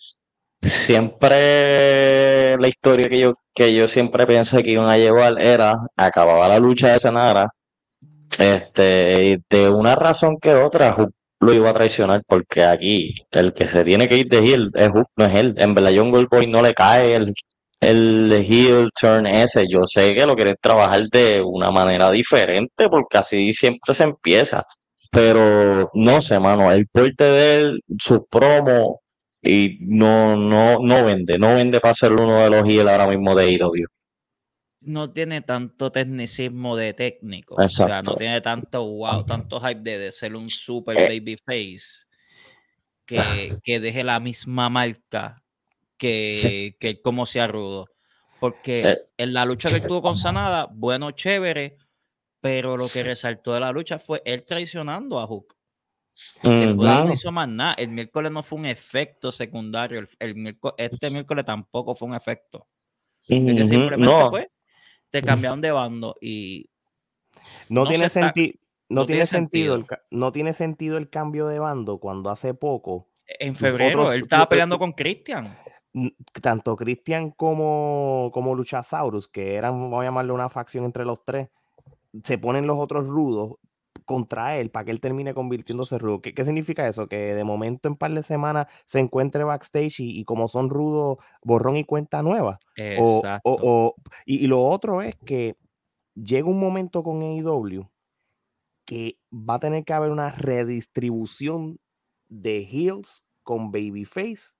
siempre 0.60 2.56
la 2.58 2.68
historia 2.68 3.08
que 3.08 3.18
yo, 3.20 3.34
que 3.54 3.74
yo 3.74 3.88
siempre 3.88 4.26
pensé 4.26 4.62
que 4.62 4.70
iban 4.72 4.88
a 4.88 4.96
llevar 4.98 5.40
era, 5.40 5.74
acababa 5.96 6.48
la 6.48 6.58
lucha 6.58 6.92
de 6.92 6.98
Senara, 6.98 7.48
este, 8.38 9.40
de 9.48 9.68
una 9.70 9.94
razón 9.94 10.36
que 10.40 10.54
otra, 10.54 10.96
lo 11.40 11.52
iba 11.54 11.70
a 11.70 11.74
traicionar, 11.74 12.22
porque 12.26 12.64
aquí 12.64 13.14
el 13.30 13.52
que 13.54 13.66
se 13.68 13.84
tiene 13.84 14.08
que 14.08 14.18
ir 14.18 14.28
de 14.28 14.38
heel 14.38 14.70
es 14.74 14.90
no 15.16 15.24
es 15.24 15.34
él. 15.34 15.54
En 15.58 15.74
verdad, 15.74 15.92
Jungle 15.96 16.26
Boy 16.30 16.46
no 16.46 16.62
le 16.62 16.74
cae 16.74 17.14
el, 17.16 17.34
el 17.80 18.32
heel 18.32 18.90
turn 19.00 19.26
ese. 19.26 19.66
Yo 19.68 19.86
sé 19.86 20.14
que 20.14 20.26
lo 20.26 20.36
quieren 20.36 20.56
trabajar 20.60 21.02
de 21.10 21.42
una 21.42 21.70
manera 21.70 22.10
diferente, 22.10 22.88
porque 22.88 23.18
así 23.18 23.52
siempre 23.52 23.94
se 23.94 24.04
empieza. 24.04 24.64
Pero 25.10 25.90
no 25.94 26.20
sé, 26.20 26.38
mano, 26.38 26.70
el 26.72 26.86
porte 26.88 27.24
de 27.24 27.56
él, 27.56 27.80
su 27.98 28.26
promo, 28.26 29.00
y 29.42 29.78
no, 29.80 30.36
no, 30.36 30.78
no 30.82 31.04
vende, 31.04 31.38
no 31.38 31.54
vende 31.56 31.80
para 31.80 31.94
ser 31.94 32.12
uno 32.12 32.42
de 32.42 32.50
los 32.50 32.68
heel 32.68 32.88
ahora 32.88 33.08
mismo 33.08 33.34
de 33.34 33.50
IW. 33.52 33.86
No 34.80 35.12
tiene 35.12 35.40
tanto 35.42 35.92
tecnicismo 35.92 36.76
de 36.76 36.94
técnico. 36.94 37.56
O 37.56 37.68
sea, 37.68 38.02
no 38.02 38.14
tiene 38.14 38.40
tanto 38.40 38.84
wow, 38.84 39.24
tanto 39.24 39.60
hype 39.60 39.80
de, 39.82 39.98
de 39.98 40.12
ser 40.12 40.34
un 40.36 40.48
super 40.50 40.96
Eh. 40.96 41.08
baby 41.08 41.36
face 41.36 42.04
que, 43.06 43.58
que 43.62 43.80
deje 43.80 44.04
la 44.04 44.20
misma 44.20 44.68
marca 44.70 45.42
que, 45.96 46.72
que 46.80 47.00
como 47.02 47.26
sea 47.26 47.46
rudo. 47.46 47.86
Porque 48.38 48.96
en 49.18 49.34
la 49.34 49.44
lucha 49.44 49.68
que 49.68 49.76
él 49.76 49.86
tuvo 49.86 50.00
con 50.00 50.16
Sanada, 50.16 50.66
bueno, 50.72 51.10
chévere, 51.10 51.76
pero 52.40 52.76
lo 52.76 52.88
que 52.88 53.02
resaltó 53.02 53.52
de 53.52 53.60
la 53.60 53.70
lucha 53.70 53.98
fue 53.98 54.22
él 54.24 54.40
traicionando 54.42 55.18
a 55.20 55.26
Hook. 55.26 55.54
Después 56.42 56.88
ahí 56.88 57.04
no 57.04 57.12
hizo 57.12 57.30
más 57.32 57.48
nada. 57.48 57.74
El 57.74 57.88
miércoles 57.88 58.32
no 58.32 58.42
fue 58.42 58.58
un 58.58 58.66
efecto 58.66 59.30
secundario. 59.30 60.00
El, 60.00 60.08
el 60.18 60.34
miércoles, 60.36 60.74
este 60.78 61.10
miércoles 61.10 61.44
tampoco 61.44 61.94
fue 61.94 62.08
un 62.08 62.14
efecto. 62.14 62.66
Simplemente 63.18 63.96
No, 63.98 64.30
pues, 64.30 64.46
te 65.10 65.22
cambiaron 65.22 65.60
de 65.60 65.70
bando 65.70 66.16
y 66.20 66.70
No, 67.68 67.82
No 67.84 67.88
tiene 67.88 68.08
se. 68.08 68.20
No, 68.20 69.02
no 69.02 69.06
tiene 69.06 69.18
tiene 69.24 69.26
sentido, 69.26 69.74
el 69.76 69.86
no 70.10 70.32
tiene 70.32 70.52
sentido 70.52 70.96
el 70.98 71.08
cambio 71.10 71.46
de 71.46 71.58
bando 71.60 71.98
cuando 71.98 72.28
hace 72.30 72.54
poco 72.54 73.08
en 73.26 73.54
febrero 73.54 73.98
Nosotros- 73.98 74.14
él 74.14 74.22
estaba 74.22 74.48
peleando 74.48 74.78
con 74.80 74.92
Christian. 74.92 75.56
n- 75.92 76.14
tanto 76.42 76.74
Christian 76.76 77.30
como, 77.30 78.30
como 78.34 78.54
Luchasaurus, 78.56 79.28
que 79.28 79.54
eran, 79.54 79.80
vamos 79.80 80.00
a 80.00 80.04
llamarle 80.04 80.32
una 80.32 80.48
facción 80.48 80.84
entre 80.84 81.04
los 81.04 81.24
tres, 81.24 81.48
se 82.24 82.38
ponen 82.38 82.66
los 82.66 82.78
otros 82.80 83.06
rudos 83.06 83.54
contra 84.10 84.56
él 84.58 84.70
para 84.70 84.84
que 84.84 84.90
él 84.90 85.00
termine 85.00 85.34
convirtiéndose 85.34 85.96
rudo. 85.96 86.20
¿Qué, 86.20 86.34
qué 86.34 86.44
significa 86.44 86.88
eso? 86.88 87.06
Que 87.06 87.32
de 87.36 87.44
momento 87.44 87.86
en 87.88 87.94
par 87.94 88.12
de 88.12 88.24
semanas 88.24 88.66
se 88.84 88.98
encuentre 88.98 89.44
backstage 89.44 90.00
y, 90.00 90.18
y 90.18 90.24
como 90.24 90.48
son 90.48 90.68
rudos, 90.68 91.18
borrón 91.44 91.76
y 91.76 91.84
cuenta 91.84 92.20
nueva. 92.22 92.58
O- 92.98 93.18
Exacto. 93.18 93.50
o- 93.50 93.58
o- 93.62 93.94
y, 94.26 94.44
y 94.44 94.48
lo 94.48 94.62
otro 94.64 95.00
es 95.00 95.14
que 95.24 95.54
llega 96.16 96.48
un 96.48 96.58
momento 96.58 97.04
con 97.04 97.22
AEW 97.22 97.88
que 98.84 99.18
va 99.32 99.54
a 99.54 99.60
tener 99.60 99.84
que 99.84 99.92
haber 99.92 100.10
una 100.10 100.32
redistribución 100.32 101.78
de 102.28 102.68
heels 102.70 103.24
con 103.44 103.70
babyface. 103.70 104.54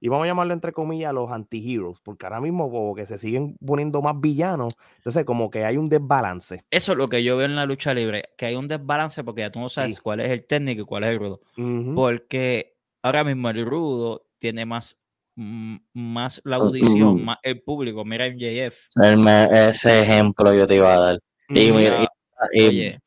Y 0.00 0.08
vamos 0.08 0.24
a 0.24 0.28
llamarlo 0.28 0.52
entre 0.54 0.72
comillas 0.72 1.12
los 1.12 1.30
anti-heroes, 1.30 1.98
porque 2.00 2.26
ahora 2.26 2.40
mismo 2.40 2.70
como 2.70 2.94
que 2.94 3.04
se 3.06 3.18
siguen 3.18 3.56
poniendo 3.64 4.00
más 4.00 4.14
villanos. 4.20 4.74
Entonces, 4.96 5.24
como 5.24 5.50
que 5.50 5.64
hay 5.64 5.76
un 5.76 5.88
desbalance. 5.88 6.64
Eso 6.70 6.92
es 6.92 6.98
lo 6.98 7.08
que 7.08 7.24
yo 7.24 7.36
veo 7.36 7.46
en 7.46 7.56
la 7.56 7.66
lucha 7.66 7.92
libre, 7.94 8.22
que 8.36 8.46
hay 8.46 8.54
un 8.54 8.68
desbalance 8.68 9.24
porque 9.24 9.40
ya 9.40 9.50
tú 9.50 9.58
no 9.60 9.68
sabes 9.68 9.96
Sí. 9.96 10.00
cuál 10.02 10.20
es 10.20 10.30
el 10.30 10.44
técnico 10.46 10.82
y 10.82 10.84
cuál 10.84 11.04
es 11.04 11.10
el 11.10 11.18
rudo. 11.18 11.40
Porque 11.94 12.76
ahora 13.02 13.24
mismo 13.24 13.50
el 13.50 13.66
rudo 13.66 14.26
tiene 14.38 14.64
más, 14.66 14.96
mm, 15.34 15.76
más 15.94 16.40
la 16.44 16.56
audición, 16.56 17.24
más 17.24 17.38
el 17.42 17.60
público. 17.62 18.04
Mira 18.04 18.26
MJF. 18.26 18.76
Ese 19.68 20.00
ejemplo 20.00 20.54
yo 20.54 20.66
te 20.66 20.76
iba 20.76 20.94
a 20.94 20.98
dar. 20.98 21.18
Y, 21.48 21.70
Ujú. 21.70 21.78
mira, 21.80 22.02
y- 22.52 22.62
y- 22.62 22.68
Oye, 22.68 22.98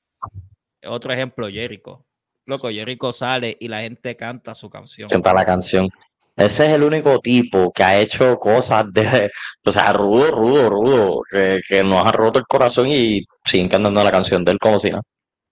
otro 0.85 1.13
ejemplo, 1.13 1.47
Jericho. 1.47 2.05
Loco, 2.47 2.69
Jericho 2.69 3.11
sale 3.13 3.55
y 3.59 3.67
la 3.69 3.81
gente 3.81 4.15
canta 4.17 4.53
su 4.55 4.69
canción. 4.69 5.07
canta 5.07 5.33
la 5.33 5.45
canción. 5.45 5.87
Ese 6.35 6.65
es 6.65 6.71
el 6.73 6.83
único 6.83 7.19
tipo 7.19 7.71
que 7.71 7.83
ha 7.83 7.99
hecho 7.99 8.37
cosas 8.37 8.91
de, 8.93 9.29
o 9.65 9.71
sea, 9.71 9.93
rudo, 9.93 10.31
rudo, 10.31 10.69
rudo, 10.69 11.21
que, 11.29 11.61
que 11.67 11.83
nos 11.83 12.05
ha 12.05 12.11
roto 12.11 12.39
el 12.39 12.45
corazón 12.45 12.87
y 12.87 13.25
siguen 13.45 13.69
cantando 13.69 14.03
la 14.03 14.11
canción 14.11 14.43
de 14.45 14.53
él 14.53 14.59
como 14.59 14.79
si 14.79 14.91
no. 14.91 15.01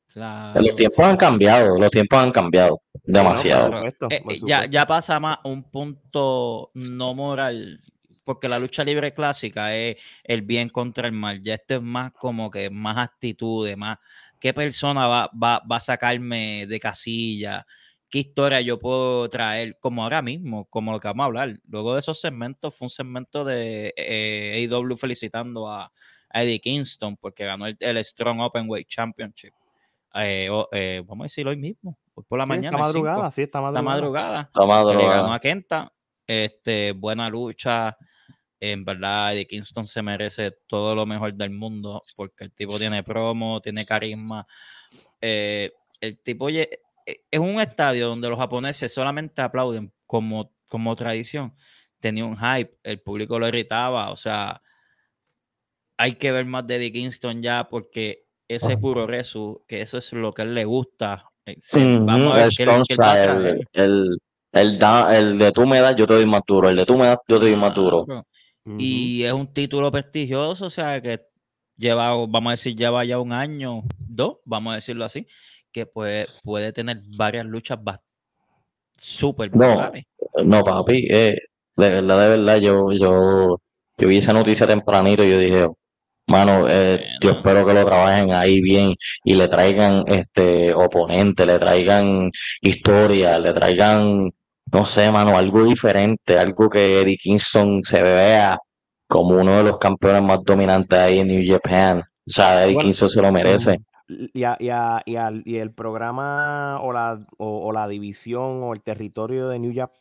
Claro. 0.07 0.59
Los 0.62 0.75
tiempos 0.75 1.05
han 1.05 1.17
cambiado, 1.17 1.77
los 1.77 1.91
tiempos 1.91 2.19
han 2.19 2.31
cambiado 2.31 2.81
demasiado. 3.03 3.86
Eh, 3.86 3.93
eh, 4.09 4.39
ya, 4.45 4.65
ya 4.65 4.86
pasa 4.86 5.19
más 5.19 5.38
un 5.43 5.63
punto 5.69 6.71
no 6.74 7.13
moral, 7.13 7.79
porque 8.25 8.48
la 8.48 8.59
lucha 8.59 8.83
libre 8.83 9.13
clásica 9.13 9.75
es 9.75 9.98
el 10.24 10.41
bien 10.41 10.69
contra 10.69 11.07
el 11.07 11.13
mal. 11.13 11.41
Ya 11.41 11.55
esto 11.55 11.75
es 11.75 11.81
más 11.81 12.12
como 12.13 12.50
que 12.50 12.69
más 12.69 12.98
actitudes, 12.98 13.77
más 13.77 13.98
qué 14.39 14.53
persona 14.53 15.07
va, 15.07 15.29
va, 15.31 15.62
va 15.71 15.75
a 15.75 15.81
sacarme 15.81 16.65
de 16.67 16.79
casilla, 16.79 17.65
qué 18.09 18.19
historia 18.19 18.59
yo 18.61 18.79
puedo 18.79 19.29
traer, 19.29 19.77
como 19.79 20.03
ahora 20.03 20.21
mismo, 20.21 20.65
como 20.65 20.91
lo 20.91 20.99
que 20.99 21.07
vamos 21.07 21.23
a 21.23 21.25
hablar. 21.27 21.53
Luego 21.67 21.93
de 21.93 21.99
esos 21.99 22.19
segmentos, 22.19 22.75
fue 22.75 22.85
un 22.87 22.89
segmento 22.89 23.43
de 23.45 23.93
eh, 23.95 24.67
AEW 24.71 24.97
felicitando 24.97 25.67
a, 25.69 25.91
a 26.29 26.43
Eddie 26.43 26.59
Kingston 26.59 27.17
porque 27.17 27.45
ganó 27.45 27.67
el, 27.67 27.77
el 27.79 28.03
Strong 28.03 28.41
Openweight 28.41 28.87
Championship. 28.87 29.53
Eh, 30.15 30.49
o- 30.51 30.67
eh, 30.71 31.03
vamos 31.05 31.23
a 31.23 31.25
decirlo 31.25 31.51
hoy 31.51 31.57
mismo, 31.57 31.97
hoy 32.15 32.23
por 32.27 32.39
la 32.39 32.45
Sí, 32.45 32.49
mañana. 32.49 32.77
Está 32.77 32.87
el 32.87 32.93
cinco 32.93 33.05
madrugada, 33.05 33.31
sí, 33.31 33.41
está 33.43 33.59
esta 33.59 33.81
madrugada. 33.81 33.91
madrugada. 34.41 34.49
Toma 34.53 34.91
que 34.91 34.97
le 34.97 35.07
ganó 35.07 35.33
a 35.33 35.39
Kenta. 35.39 35.93
Este, 36.25 36.91
buena 36.93 37.29
lucha. 37.29 37.95
En 38.59 38.83
verdad, 38.83 39.33
Eddie 39.33 39.47
Kingston 39.47 39.85
se 39.85 40.01
merece 40.01 40.51
todo 40.67 40.93
lo 40.93 41.05
mejor 41.05 41.33
del 41.33 41.49
mundo 41.51 42.01
porque 42.17 42.43
el 42.45 42.51
tipo 42.51 42.77
tiene 42.77 43.03
promo, 43.03 43.61
tiene 43.61 43.85
carisma. 43.85 44.45
Eh, 45.21 45.71
el 46.01 46.19
tipo 46.19 46.49
es 47.31 47.39
un 47.39 47.59
estadio 47.59 48.05
donde 48.07 48.29
los 48.29 48.37
japoneses 48.39 48.93
solamente 48.93 49.41
aplauden 49.41 49.91
como, 50.05 50.51
como 50.67 50.95
tradición. 50.95 51.53
Tenía 51.99 52.25
un 52.25 52.37
hype, 52.37 52.77
el 52.83 53.01
público 53.01 53.39
lo 53.39 53.47
irritaba. 53.47 54.09
O 54.11 54.15
sea, 54.17 54.61
hay 55.97 56.15
que 56.15 56.31
ver 56.31 56.45
más 56.45 56.65
de 56.65 56.75
Eddie 56.77 56.91
Kingston 56.93 57.41
ya 57.41 57.67
porque 57.69 58.25
ese 58.47 58.73
Ah. 58.73 58.79
puro 58.79 59.05
resu, 59.05 59.63
que 59.67 59.81
eso 59.81 59.97
es 59.97 60.11
lo 60.13 60.33
que 60.33 60.41
a 60.41 60.45
él 60.45 60.55
le 60.55 60.65
gusta. 60.65 61.25
eh, 61.45 61.55
Vamos 62.01 62.33
a 62.33 62.37
ver 62.37 62.45
el 62.45 62.55
qué 62.55 62.95
a 63.01 63.23
el, 63.73 64.17
el, 64.51 64.79
da- 64.79 65.17
el 65.17 65.37
de 65.37 65.51
tú 65.51 65.65
me 65.65 65.79
das, 65.81 65.95
yo 65.95 66.05
te 66.07 66.13
doy 66.13 66.25
más 66.25 66.41
duro. 66.47 66.69
El 66.69 66.75
de 66.75 66.85
tú 66.85 66.97
me 66.97 67.05
das, 67.05 67.17
yo 67.27 67.39
te 67.39 67.45
doy 67.49 67.55
más 67.55 67.73
duro. 67.73 68.05
Claro. 68.05 68.25
Y 68.77 69.23
es 69.23 69.33
un 69.33 69.51
título 69.51 69.91
prestigioso, 69.91 70.65
o 70.67 70.69
sea, 70.69 71.01
que 71.01 71.21
lleva, 71.75 72.11
vamos 72.27 72.47
a 72.47 72.51
decir, 72.51 72.75
lleva 72.75 73.03
ya 73.03 73.17
un 73.19 73.33
año, 73.33 73.81
dos, 73.97 74.37
vamos 74.45 74.73
a 74.73 74.75
decirlo 74.75 75.05
así, 75.05 75.25
que 75.71 75.85
puede, 75.85 76.25
puede 76.43 76.73
tener 76.73 76.97
varias 77.17 77.45
luchas 77.45 77.79
súper 78.97 79.51
No. 79.55 79.67
brutales. 79.67 80.03
No, 80.43 80.63
papi, 80.63 81.07
eh, 81.09 81.38
de 81.75 81.89
verdad, 81.89 82.21
de 82.21 82.29
verdad, 82.38 82.57
yo, 82.57 82.91
yo, 82.91 83.57
yo 83.97 84.07
vi 84.07 84.17
esa 84.17 84.33
noticia 84.33 84.67
tempranito 84.67 85.23
y 85.23 85.31
yo 85.31 85.39
dije, 85.39 85.67
mano, 86.27 86.67
eh, 86.69 87.03
yo 87.21 87.31
espero 87.31 87.65
que 87.65 87.73
lo 87.73 87.85
trabajen 87.85 88.33
ahí 88.33 88.61
bien 88.61 88.95
y 89.23 89.35
le 89.35 89.47
traigan 89.47 90.03
este 90.07 90.73
oponente, 90.73 91.45
le 91.45 91.59
traigan 91.59 92.31
historia, 92.61 93.39
le 93.39 93.53
traigan, 93.53 94.31
no 94.71 94.85
sé, 94.85 95.11
mano, 95.11 95.38
algo 95.38 95.63
diferente, 95.65 96.38
algo 96.38 96.69
que 96.69 97.01
Eddie 97.01 97.17
Kingston 97.17 97.83
se 97.83 98.01
vea 98.03 98.57
como 99.07 99.29
uno 99.41 99.57
de 99.57 99.63
los 99.63 99.77
campeones 99.79 100.21
más 100.23 100.39
dominantes 100.43 100.99
ahí 100.99 101.19
en 101.19 101.27
New 101.27 101.43
Japan. 101.47 101.99
O 101.99 102.31
sea, 102.31 102.63
Eddie 102.63 102.75
Bueno, 102.75 102.88
Kingston 102.88 103.09
se 103.09 103.21
lo 103.21 103.31
merece. 103.31 103.77
Y, 104.09 104.43
a- 104.43 104.57
y 104.59 104.69
a- 104.69 105.01
y 105.05 105.15
al- 105.15 105.43
y 105.45 105.57
el 105.57 105.71
programa 105.73 106.79
o 106.81 106.91
la, 106.91 107.25
o, 107.37 107.67
o 107.67 107.71
la 107.71 107.87
división 107.87 108.63
o 108.63 108.73
el 108.73 108.81
territorio 108.81 109.47
de 109.47 109.59
New 109.59 109.73
Japan, 109.73 109.99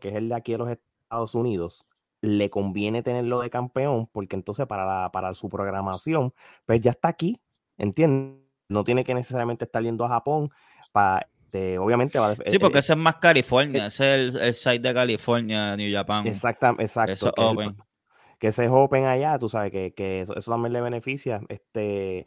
que 0.00 0.08
es 0.10 0.14
el 0.16 0.28
de 0.28 0.34
aquí 0.34 0.52
de 0.52 0.58
los 0.58 0.70
Estados 0.70 1.34
Unidos, 1.34 1.86
le 2.20 2.50
conviene 2.50 3.02
tenerlo 3.02 3.40
de 3.40 3.48
campeón 3.50 4.08
porque 4.12 4.36
entonces 4.36 4.66
para, 4.66 4.84
la- 4.84 5.10
para 5.12 5.34
su 5.34 5.48
programación, 5.48 6.32
pues 6.66 6.80
ya 6.80 6.90
está 6.90 7.08
aquí, 7.08 7.40
¿entiendes? 7.78 8.36
No 8.68 8.84
tiene 8.84 9.02
que 9.04 9.14
necesariamente 9.14 9.64
estar 9.64 9.82
yendo 9.82 10.04
a 10.04 10.08
Japón 10.08 10.50
para, 10.92 11.26
obviamente 11.80 12.18
va 12.18 12.32
a... 12.32 12.34
Sí, 12.34 12.58
porque 12.58 12.78
eh, 12.78 12.80
ese 12.80 12.92
es 12.92 12.98
más 12.98 13.16
California, 13.16 13.86
ese 13.86 14.26
es 14.26 14.34
el, 14.34 14.42
el 14.42 14.54
site 14.54 14.80
de 14.80 14.92
California, 14.92 15.74
New 15.76 15.90
Japan. 15.90 16.26
Exacta, 16.26 16.74
exacto. 16.78 17.12
Eso 17.12 17.32
que, 17.32 17.40
es 17.40 17.48
el- 17.50 17.56
open. 17.56 17.76
que 18.38 18.48
ese 18.48 18.64
es 18.66 18.70
open 18.70 19.04
allá, 19.06 19.38
tú 19.38 19.48
sabes 19.48 19.72
que, 19.72 19.94
que 19.94 20.20
eso, 20.20 20.36
eso 20.36 20.50
también 20.50 20.74
le 20.74 20.82
beneficia. 20.82 21.40
Este, 21.48 22.26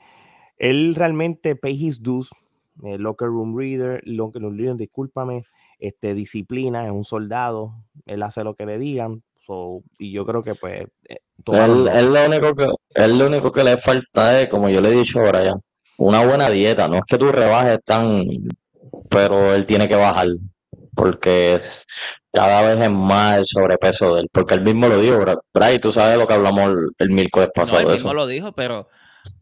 él 0.62 0.96
realmente 0.96 1.56
pay 1.56 1.74
his 1.88 2.02
dues, 2.02 2.30
eh, 2.84 2.98
locker 2.98 3.28
room 3.28 3.58
reader, 3.58 4.02
locker 4.06 4.42
room 4.42 4.58
reader, 4.58 4.78
discúlpame, 4.78 5.46
este, 5.80 6.14
disciplina, 6.14 6.86
es 6.86 6.92
un 6.92 7.04
soldado, 7.04 7.74
él 8.06 8.24
hace 8.24 8.44
lo 8.44 8.56
que 8.56 8.66
le 8.66 8.78
digan, 8.78 9.24
so, 9.46 9.84
y 10.00 10.12
yo 10.12 10.26
creo 10.26 10.44
que 10.44 10.56
pues... 10.56 10.88
eh, 11.10 11.18
Él, 11.50 11.88
él 11.88 12.14
lo 12.14 12.26
único 12.28 12.54
que, 12.56 12.68
él 12.96 13.20
lo 13.20 13.28
único 13.28 13.52
que 13.52 13.64
le 13.64 13.78
falta 13.78 14.42
es, 14.42 14.48
como 14.50 14.70
yo 14.70 14.80
le 14.82 14.90
he 14.90 14.92
dicho 14.94 15.20
ahora 15.20 15.44
ya, 15.44 15.56
una 15.98 16.26
buena 16.26 16.50
dieta. 16.50 16.88
No 16.88 16.98
es 16.98 17.04
que 17.08 17.18
tú 17.18 17.32
rebajes 17.32 17.80
tan, 17.86 18.24
pero 19.10 19.54
él 19.54 19.66
tiene 19.66 19.88
que 19.90 19.96
bajar, 19.96 20.28
porque 20.96 21.56
es, 21.56 21.86
cada 22.32 22.62
vez 22.62 22.80
es 22.82 22.92
más 22.92 23.40
el 23.40 23.46
sobrepeso 23.46 24.16
de 24.16 24.22
él, 24.22 24.30
porque 24.32 24.56
él 24.56 24.62
mismo 24.62 24.88
lo 24.88 25.00
dijo, 25.02 25.18
Bra- 25.20 25.40
Bray, 25.54 25.80
tú 25.80 25.92
sabes 25.92 26.18
lo 26.18 26.28
que 26.28 26.34
hablamos 26.36 26.70
el, 26.72 26.78
el 27.00 27.10
miércoles 27.12 27.50
No, 27.56 27.56
pasado 27.56 27.80
él 27.80 27.90
de 27.90 27.96
mismo 27.96 28.14
eso. 28.14 28.14
lo 28.14 28.28
dijo, 28.28 28.54
pero 28.54 28.88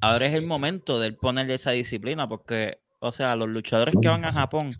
ahora 0.01 0.25
es 0.27 0.33
el 0.33 0.45
momento 0.45 0.99
de 0.99 1.07
él 1.07 1.15
ponerle 1.15 1.55
esa 1.55 1.71
disciplina, 1.71 2.27
porque, 2.27 2.79
o 2.99 3.11
sea, 3.11 3.35
los 3.35 3.49
luchadores 3.49 3.95
que 4.01 4.07
van 4.07 4.25
a 4.25 4.31
Japón, 4.31 4.71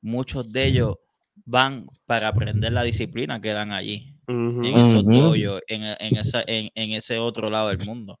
muchos 0.00 0.50
de 0.50 0.66
ellos 0.66 0.96
van 1.44 1.86
para 2.06 2.28
aprender 2.28 2.72
la 2.72 2.82
disciplina 2.82 3.40
que 3.40 3.50
dan 3.50 3.72
allí. 3.72 4.14
En 4.26 4.64
esos 4.64 5.04
dojos, 5.04 5.36
en, 5.68 5.82
en, 5.82 6.16
esa, 6.16 6.42
en, 6.46 6.70
en 6.74 6.92
ese 6.92 7.18
otro 7.18 7.50
lado 7.50 7.68
del 7.68 7.86
mundo. 7.86 8.18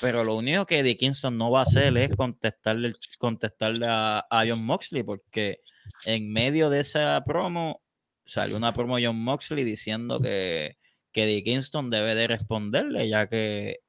Pero 0.00 0.22
lo 0.22 0.36
único 0.36 0.66
que 0.66 0.80
Eddie 0.80 0.96
Kingston 0.96 1.36
no 1.36 1.50
va 1.50 1.60
a 1.60 1.62
hacer 1.62 1.96
es 1.96 2.14
contestarle, 2.14 2.92
contestarle 3.18 3.86
a, 3.88 4.24
a 4.30 4.44
John 4.46 4.64
Moxley, 4.64 5.02
porque 5.02 5.60
en 6.04 6.30
medio 6.30 6.68
de 6.68 6.80
esa 6.80 7.22
promo 7.24 7.80
salió 8.26 8.56
una 8.58 8.72
promo 8.72 8.96
de 8.96 9.06
John 9.06 9.18
Moxley 9.18 9.64
diciendo 9.64 10.20
que, 10.20 10.76
que 11.10 11.24
Eddie 11.24 11.42
Kingston 11.42 11.88
debe 11.88 12.14
de 12.14 12.26
responderle, 12.26 13.08
ya 13.08 13.26
que 13.28 13.80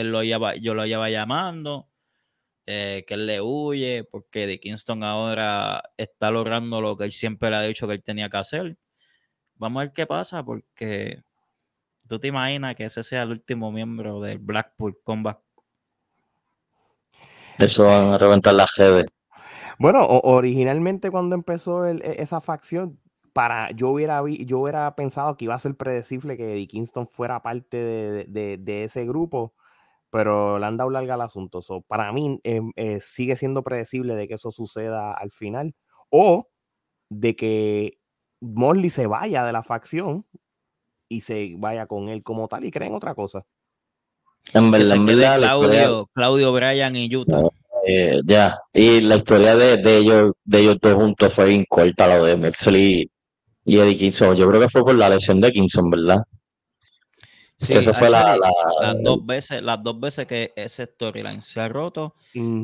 él 0.00 0.12
lo 0.12 0.22
lleva, 0.22 0.56
yo 0.56 0.74
lo 0.74 0.84
lleva 0.86 1.08
llamando, 1.10 1.88
eh, 2.66 3.04
que 3.06 3.14
él 3.14 3.26
le 3.26 3.40
huye, 3.40 4.04
porque 4.04 4.44
Eddie 4.44 4.60
Kingston 4.60 5.02
ahora 5.02 5.82
está 5.96 6.30
logrando 6.30 6.80
lo 6.80 6.96
que 6.96 7.04
él 7.04 7.12
siempre 7.12 7.48
le 7.50 7.56
ha 7.56 7.62
dicho 7.62 7.86
que 7.86 7.94
él 7.94 8.02
tenía 8.02 8.28
que 8.28 8.36
hacer. 8.36 8.76
Vamos 9.54 9.80
a 9.80 9.84
ver 9.84 9.92
qué 9.92 10.06
pasa, 10.06 10.44
porque 10.44 11.22
tú 12.06 12.18
te 12.18 12.28
imaginas 12.28 12.74
que 12.74 12.84
ese 12.84 13.02
sea 13.02 13.22
el 13.22 13.30
último 13.30 13.72
miembro 13.72 14.20
del 14.20 14.38
Blackpool 14.38 14.98
Combat. 15.02 15.38
Eso 17.58 17.86
van 17.86 18.12
a 18.12 18.18
reventar 18.18 18.54
las 18.54 18.76
redes. 18.76 19.06
Bueno, 19.78 20.06
originalmente 20.06 21.10
cuando 21.10 21.34
empezó 21.34 21.86
el- 21.86 22.02
e- 22.04 22.20
esa 22.22 22.40
facción, 22.40 22.98
para 23.32 23.70
yo 23.70 23.90
hubiera 23.90 24.20
vi- 24.22 24.44
yo 24.46 24.60
hubiera 24.60 24.94
pensado 24.94 25.36
que 25.36 25.44
iba 25.46 25.54
a 25.54 25.58
ser 25.58 25.74
predecible 25.74 26.36
que 26.36 26.52
Eddie 26.52 26.66
Kingston 26.68 27.06
fuera 27.08 27.42
parte 27.42 27.76
de, 27.76 28.24
de- 28.24 28.58
de 28.58 28.84
ese 28.84 29.06
grupo, 29.06 29.54
pero 30.10 30.58
le 30.58 30.66
han 30.66 30.76
dado 30.76 30.90
larga 30.90 31.14
al 31.14 31.20
asunto. 31.22 31.62
So, 31.62 31.82
para 31.82 32.12
mí 32.12 32.40
em, 32.44 32.72
eh, 32.76 32.98
sigue 33.00 33.36
siendo 33.36 33.62
predecible 33.62 34.14
de 34.14 34.28
que 34.28 34.34
eso 34.34 34.50
suceda 34.50 35.12
al 35.12 35.30
final 35.30 35.74
o 36.10 36.48
de 37.10 37.36
que 37.36 37.98
Morley 38.40 38.90
se 38.90 39.06
vaya 39.06 39.44
de 39.44 39.52
la 39.52 39.62
facción 39.62 40.24
y 41.08 41.20
se 41.22 41.54
vaya 41.58 41.86
con 41.86 42.08
él 42.08 42.22
como 42.22 42.48
tal 42.48 42.64
y 42.64 42.70
creen 42.70 42.94
otra 42.94 43.14
cosa. 43.14 43.44
En 44.54 44.70
verdad, 44.70 44.96
en 44.96 45.06
verdad, 45.06 45.40
la 45.40 45.46
historia- 45.46 45.84
Claudio, 45.84 46.10
Claudio 46.12 46.52
Bryan 46.52 46.96
y 46.96 47.14
Utah. 47.16 47.42
Eh, 47.88 48.20
ya, 48.24 48.58
y 48.72 49.00
la 49.00 49.16
historia 49.16 49.54
de, 49.56 49.76
de 49.76 49.98
ellos 49.98 50.32
de 50.44 50.58
ellos 50.60 50.76
dos 50.80 50.94
juntos 50.94 51.32
fue 51.32 51.46
bien 51.46 51.64
corta, 51.68 52.08
lo 52.18 52.24
de 52.24 52.36
Moxley 52.36 53.08
y 53.64 53.78
Eddie 53.78 53.96
Kingston. 53.96 54.36
Yo 54.36 54.48
creo 54.48 54.60
que 54.60 54.68
fue 54.68 54.82
por 54.84 54.94
la 54.96 55.08
lesión 55.08 55.40
de 55.40 55.52
Kingston, 55.52 55.90
¿verdad? 55.90 56.18
Sí, 57.58 57.72
eso 57.74 57.92
fue 57.94 58.10
la, 58.10 58.20
actually, 58.20 58.40
la- 58.40 58.92
las 58.92 59.02
dos 59.02 59.24
veces, 59.26 59.62
las 59.62 59.82
dos 59.82 59.98
veces 59.98 60.26
que 60.26 60.52
ese 60.56 60.84
storyline 60.86 61.40
se 61.42 61.60
ha 61.60 61.68
roto 61.68 62.14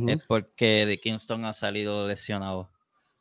es 0.07 0.19
porque 0.27 0.87
de 0.87 0.99
Kingston 0.99 1.45
ha 1.45 1.53
salido 1.53 2.07
lesionado. 2.07 2.71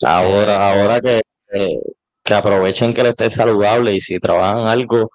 ahora, 0.06 0.54
Eh, 0.56 0.82
ahora 0.82 1.02
que, 1.02 1.22
que, 1.52 1.76
que 2.24 2.34
aprovechen 2.34 2.94
que 2.94 3.02
él 3.02 3.08
esté 3.08 3.30
saludable 3.30 3.94
y 3.96 4.02
si 4.02 4.20
trabajan 4.20 4.68
algo, 4.68 5.12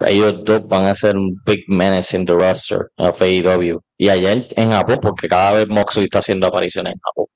ellos 0.00 0.44
dos 0.44 0.66
van 0.68 0.86
a 0.86 0.94
ser 0.94 1.16
un 1.16 1.40
big 1.46 1.64
menace 1.68 2.16
in 2.16 2.26
the 2.26 2.34
roster 2.34 2.90
of 2.96 3.20
AEW. 3.22 3.80
Y 3.98 4.08
allá 4.10 4.32
en, 4.32 4.46
en 4.56 4.70
Japón, 4.72 4.98
porque 5.02 5.28
cada 5.28 5.52
vez 5.54 5.68
Moxley 5.68 6.04
está 6.06 6.20
haciendo 6.20 6.46
apariciones 6.48 6.94
en 6.94 7.00
Japón. 7.00 7.26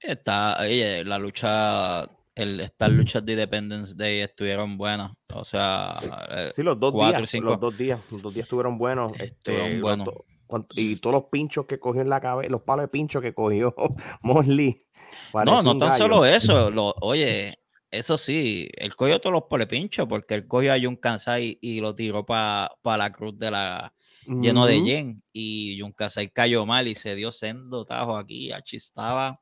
Está, 0.00 0.58
oye, 0.60 1.02
la 1.04 1.18
lucha, 1.18 2.06
el, 2.34 2.60
estas 2.60 2.90
luchas 2.90 3.24
de 3.24 3.32
Independence 3.32 3.94
Day 3.96 4.20
estuvieron 4.20 4.76
buenas. 4.76 5.12
O 5.32 5.44
sea, 5.44 5.92
eh, 6.30 6.50
Sí, 6.54 6.62
los 6.62 6.78
dos 6.78 6.92
cuatro 6.92 7.18
días. 7.20 7.30
cinco. 7.30 7.50
Los 7.50 7.60
dos 7.60 7.76
días. 7.78 8.00
Los 8.10 8.22
dos 8.22 8.34
días 8.34 8.44
estuvieron 8.44 8.78
buenos. 8.78 9.12
Este, 9.12 9.24
Estuvieron 9.52 9.98
los 10.04 10.08
y 10.76 10.96
todos 10.96 11.14
los 11.14 11.24
pinchos 11.24 11.66
que 11.66 11.78
cogió 11.80 12.02
en 12.02 12.08
la 12.08 12.20
cabeza, 12.20 12.50
los 12.50 12.62
palos 12.62 12.84
de 12.84 12.88
pincho 12.88 13.20
que 13.20 13.34
cogió 13.34 13.74
Mosley. 14.22 14.86
no, 15.32 15.62
no 15.62 15.78
tan 15.78 15.96
solo 15.96 16.24
eso. 16.24 16.70
Lo, 16.70 16.94
oye, 17.00 17.54
eso 17.90 18.18
sí, 18.18 18.68
él 18.76 18.94
cogió 18.94 19.20
todos 19.20 19.32
los 19.32 19.44
polepinchos 19.44 20.06
porque 20.08 20.34
él 20.34 20.46
cogió 20.46 20.72
a 20.72 20.80
Jun 20.80 20.96
Kansai 20.96 21.58
y 21.60 21.80
lo 21.80 21.94
tiró 21.94 22.24
para 22.26 22.68
la 22.84 23.12
cruz 23.12 23.38
de 23.38 23.50
la 23.50 23.94
lleno 24.26 24.66
de 24.66 24.82
yen. 24.82 25.22
Y 25.32 25.78
Jun 25.80 25.92
Kansai 25.92 26.30
cayó 26.30 26.66
mal 26.66 26.88
y 26.88 26.94
se 26.94 27.14
dio 27.14 27.32
sendo 27.32 27.84
tajo 27.84 28.16
aquí. 28.16 28.50
Estaba 28.72 29.40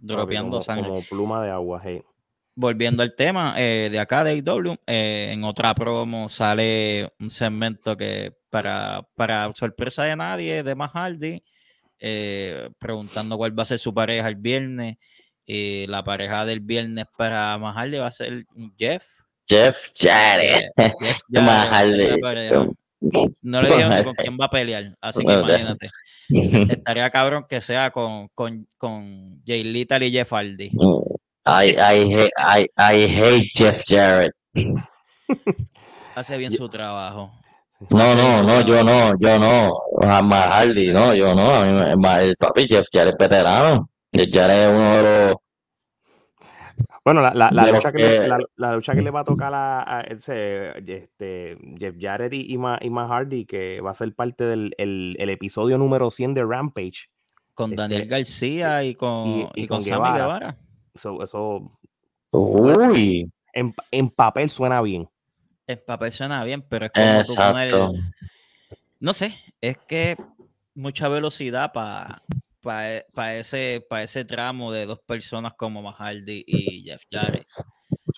dropeando 0.00 0.58
como, 0.58 0.62
sangre. 0.62 0.88
como 0.88 1.02
pluma 1.02 1.44
de 1.44 1.50
agua. 1.50 1.80
hey. 1.84 2.02
volviendo 2.54 3.02
al 3.02 3.14
tema 3.14 3.54
eh, 3.56 3.88
de 3.90 3.98
acá 4.00 4.24
de 4.24 4.36
IW, 4.36 4.76
eh, 4.86 5.30
en 5.32 5.44
otra 5.44 5.74
promo 5.74 6.28
sale 6.28 7.08
un 7.20 7.30
segmento 7.30 7.96
que 7.96 8.32
para, 8.50 9.06
para 9.14 9.52
sorpresa 9.52 10.04
de 10.04 10.16
nadie, 10.16 10.62
de 10.62 10.74
Hardy, 10.74 11.42
eh, 12.00 12.70
preguntando 12.78 13.36
cuál 13.36 13.58
va 13.58 13.62
a 13.62 13.66
ser 13.66 13.78
su 13.78 13.92
pareja 13.92 14.28
el 14.28 14.36
viernes. 14.36 14.96
Eh, 15.46 15.86
la 15.88 16.04
pareja 16.04 16.44
del 16.44 16.60
viernes 16.60 17.06
para 17.16 17.56
Matt 17.56 17.76
Hardy 17.76 17.98
va 17.98 18.06
a 18.08 18.10
ser 18.10 18.44
Jeff. 18.76 19.04
Jeff 19.48 19.88
Jarrett. 19.98 20.70
eh, 20.76 20.92
Jeff 21.00 21.20
Jarrett 21.32 22.22
No 23.00 23.62
le 23.62 23.68
dijeron 23.68 24.04
con 24.04 24.14
quién 24.14 24.36
va 24.40 24.46
a 24.46 24.50
pelear, 24.50 24.96
así 25.00 25.24
que 25.24 25.32
imagínate. 25.32 25.90
Estaría 26.28 27.10
cabrón 27.10 27.46
que 27.48 27.60
sea 27.60 27.90
con, 27.90 28.28
con, 28.34 28.66
con 28.76 29.42
Jay 29.46 29.64
Little 29.64 30.06
y 30.06 30.10
Jeff 30.10 30.32
Hardy. 30.32 30.70
I, 31.46 31.76
I, 31.78 32.12
hate, 32.12 32.32
I, 32.36 32.68
I 32.76 33.06
hate 33.06 33.50
Jeff 33.54 33.82
Jarrett. 33.86 34.34
Hace 36.14 36.36
bien 36.36 36.52
su 36.52 36.68
trabajo. 36.68 37.32
No, 37.90 38.14
no, 38.14 38.42
no, 38.42 38.60
yo 38.66 38.82
no, 38.82 39.16
yo 39.18 39.38
no. 39.38 39.72
Jamás 40.02 40.46
Hardy, 40.48 40.88
no, 40.92 41.14
yo 41.14 41.34
no. 41.34 41.64
El 41.64 42.36
papi 42.36 42.66
Jeff 42.66 42.86
Jarrett 42.92 43.14
es 43.14 43.28
veterano. 43.28 43.88
Jeff 44.12 44.28
Jarrett 44.32 44.58
es 44.58 44.68
uno 44.68 44.96
de 44.96 45.02
los. 45.02 45.36
Bueno, 47.08 47.22
la, 47.22 47.50
la, 47.50 47.70
lucha 47.72 47.90
que 47.92 47.98
le, 47.98 48.18
que- 48.20 48.28
la, 48.28 48.38
la 48.56 48.72
lucha 48.74 48.94
que 48.94 49.02
le 49.02 49.10
va 49.10 49.20
a 49.20 49.24
tocar 49.24 49.52
a, 49.54 49.98
a 49.98 50.00
ese, 50.02 50.72
este, 50.86 51.56
Jeff 51.78 51.94
Jarrett 51.98 52.34
y, 52.34 52.52
y, 52.52 52.58
Ma- 52.58 52.78
y 52.80 52.90
Matt 52.90 53.08
Hardy, 53.10 53.44
que 53.46 53.80
va 53.80 53.92
a 53.92 53.94
ser 53.94 54.14
parte 54.14 54.44
del 54.44 54.74
el, 54.78 55.16
el 55.18 55.30
episodio 55.30 55.78
número 55.78 56.10
100 56.10 56.34
de 56.34 56.44
Rampage. 56.44 57.08
Con 57.54 57.70
Este, 57.70 57.82
Daniel 57.82 58.06
García 58.06 58.84
y 58.84 58.94
con, 58.94 59.26
y- 59.26 59.40
y, 59.54 59.62
y 59.62 59.66
con, 59.66 59.78
con 59.78 59.82
Sammy 59.84 59.94
Guevara. 60.12 60.18
Guevara. 60.18 60.56
Eso, 60.94 61.22
eso 61.22 61.72
Uy, 62.30 63.30
en, 63.52 63.74
en 63.90 64.08
papel 64.10 64.50
suena 64.50 64.82
bien. 64.82 65.08
El 65.66 65.78
papel 65.80 66.12
suena 66.12 66.44
bien, 66.44 66.62
pero 66.68 66.86
es 66.86 66.92
como 66.92 67.06
tú 67.06 67.32
exacto. 67.32 67.88
poner- 67.92 68.02
No 69.00 69.12
sé, 69.12 69.34
es 69.60 69.78
que 69.78 70.16
mucha 70.74 71.08
velocidad 71.08 71.72
para 71.72 72.22
ese, 73.32 73.84
pa 73.88 74.02
ese 74.02 74.24
tramo 74.24 74.72
de 74.72 74.86
dos 74.86 75.00
personas 75.00 75.54
como 75.54 75.82
Mahaldi 75.82 76.44
y 76.46 76.82
Jeff 76.82 77.02
Jarrett. 77.10 77.44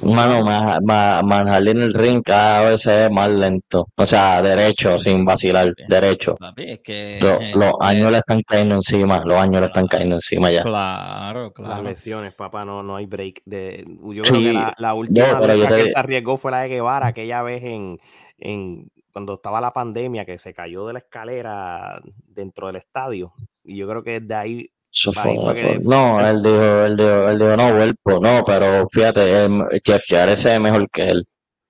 Mano, 0.03 0.45
Hardy 0.47 1.71
en 1.71 1.79
el 1.83 1.95
ring 1.95 2.23
cada 2.25 2.71
vez 2.71 2.87
es 2.87 3.11
más 3.11 3.31
lento. 3.31 3.87
O 3.97 4.07
sea, 4.07 4.43
derecho, 4.43 4.99
sin 4.99 5.25
vacilar, 5.25 5.73
derecho. 5.89 6.37
Papi, 6.37 6.71
es 6.71 6.81
que. 6.81 7.19
Lo- 7.21 7.41
eh, 7.41 7.53
los 7.55 7.71
eh, 7.71 7.77
años 7.81 8.11
le 8.11 8.19
están 8.19 8.43
cayendo 8.43 8.77
encima, 8.77 9.23
los 9.25 9.37
años 9.37 9.61
le 9.61 9.67
están 9.67 9.87
cayendo 9.87 10.17
encima 10.17 10.51
ya. 10.51 10.63
Claro, 10.63 11.45
Las 11.45 11.53
claro. 11.53 11.83
lesiones, 11.83 12.35
papá, 12.35 12.65
no, 12.65 12.83
no 12.83 12.97
hay 12.97 13.07
break. 13.07 13.43
De, 13.45 13.85
yo 13.87 14.23
creo 14.23 14.35
que 14.35 14.39
Sí, 14.39 14.53
la, 14.53 14.75
la 14.79 14.95
última 14.95 15.39
pero 15.41 15.55
yo 15.55 15.67
que 15.67 15.75
te- 15.75 15.81
él 15.83 15.91
se 15.91 15.99
arriesgó 15.99 16.37
fue 16.37 16.51
la 16.51 16.63
de 16.63 16.69
Guevara, 16.69 17.09
aquella 17.09 17.43
vez 17.43 17.63
en, 17.63 17.99
en 18.39 18.91
cuando 19.13 19.35
estaba 19.35 19.61
la 19.61 19.73
pandemia, 19.73 20.25
que 20.25 20.39
se 20.39 20.55
cayó 20.55 20.87
de 20.87 20.95
la 20.95 20.99
escalera 21.01 22.01
dentro 22.27 22.69
del 22.69 22.77
estadio. 22.77 23.33
Y 23.71 23.77
yo 23.77 23.89
creo 23.89 24.03
que 24.03 24.21
de 24.21 24.35
ahí 24.35 24.71
Eso 24.93 25.13
Ahí 25.17 25.37
fue- 25.37 25.45
fue 25.45 25.55
que- 25.55 25.79
no, 25.85 26.21
él 26.27 26.43
dijo, 26.43 26.85
él 26.85 26.97
dijo, 26.97 27.29
él 27.29 27.39
dijo, 27.39 27.57
no 27.57 27.73
vuelvo, 27.73 28.21
no, 28.21 28.45
pero 28.45 28.89
fíjate, 28.91 29.45
em, 29.45 29.63
Jeff 29.85 30.03
Jarrett 30.09 30.37
se 30.37 30.49
ve 30.51 30.59
mejor 30.59 30.91
que 30.91 31.09
él, 31.11 31.29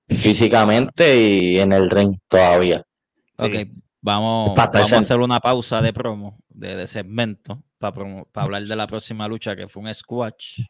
físicamente 0.09 1.17
y 1.17 1.59
en 1.61 1.73
el 1.73 1.91
ring 1.91 2.17
todavía. 2.29 2.83
Ok, 3.37 3.53
Sí. 3.53 3.71
vamos, 4.01 4.55
vamos 4.57 4.93
a 4.93 4.99
hacer 4.99 5.19
una 5.21 5.39
pausa 5.41 5.83
de 5.83 5.93
promo, 5.93 6.39
de, 6.49 6.77
de 6.77 6.87
segmento, 6.87 7.63
para 7.79 7.95
hablar 8.35 8.63
de 8.65 8.77
la 8.77 8.87
próxima 8.87 9.29
lucha 9.29 9.55
que 9.57 9.69
fue 9.69 9.83
un 9.83 9.93
squash. 9.95 10.63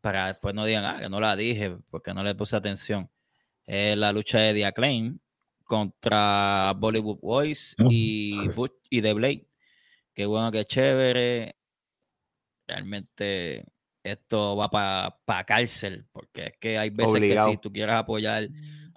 Para 0.00 0.28
después 0.28 0.54
no 0.54 0.64
digan, 0.64 0.84
ah, 0.84 0.98
que 1.00 1.08
no 1.08 1.18
la 1.20 1.34
dije, 1.36 1.76
porque 1.90 2.14
no 2.14 2.22
le 2.22 2.34
puse 2.34 2.54
atención. 2.56 3.10
Es 3.66 3.96
la 3.96 4.12
lucha 4.12 4.38
de 4.38 4.54
The 4.54 4.66
Acclaim 4.66 5.18
contra 5.64 6.74
Bollywood 6.76 7.18
Boys 7.20 7.74
y, 7.88 8.48
Butch 8.48 8.74
y 8.90 9.02
The 9.02 9.12
Blade. 9.14 9.46
Qué 10.14 10.26
bueno, 10.26 10.50
qué 10.50 10.64
chévere. 10.64 11.56
Realmente 12.66 13.64
esto 14.02 14.56
va 14.56 14.70
para 14.70 15.44
cárcel, 15.44 16.06
porque 16.12 16.46
es 16.46 16.52
que 16.58 16.78
hay 16.78 16.90
veces 16.90 17.16
Obligado. 17.16 17.48
que 17.48 17.54
si 17.56 17.58
tú 17.60 17.72
quieres 17.72 17.94
apoyar 17.94 18.48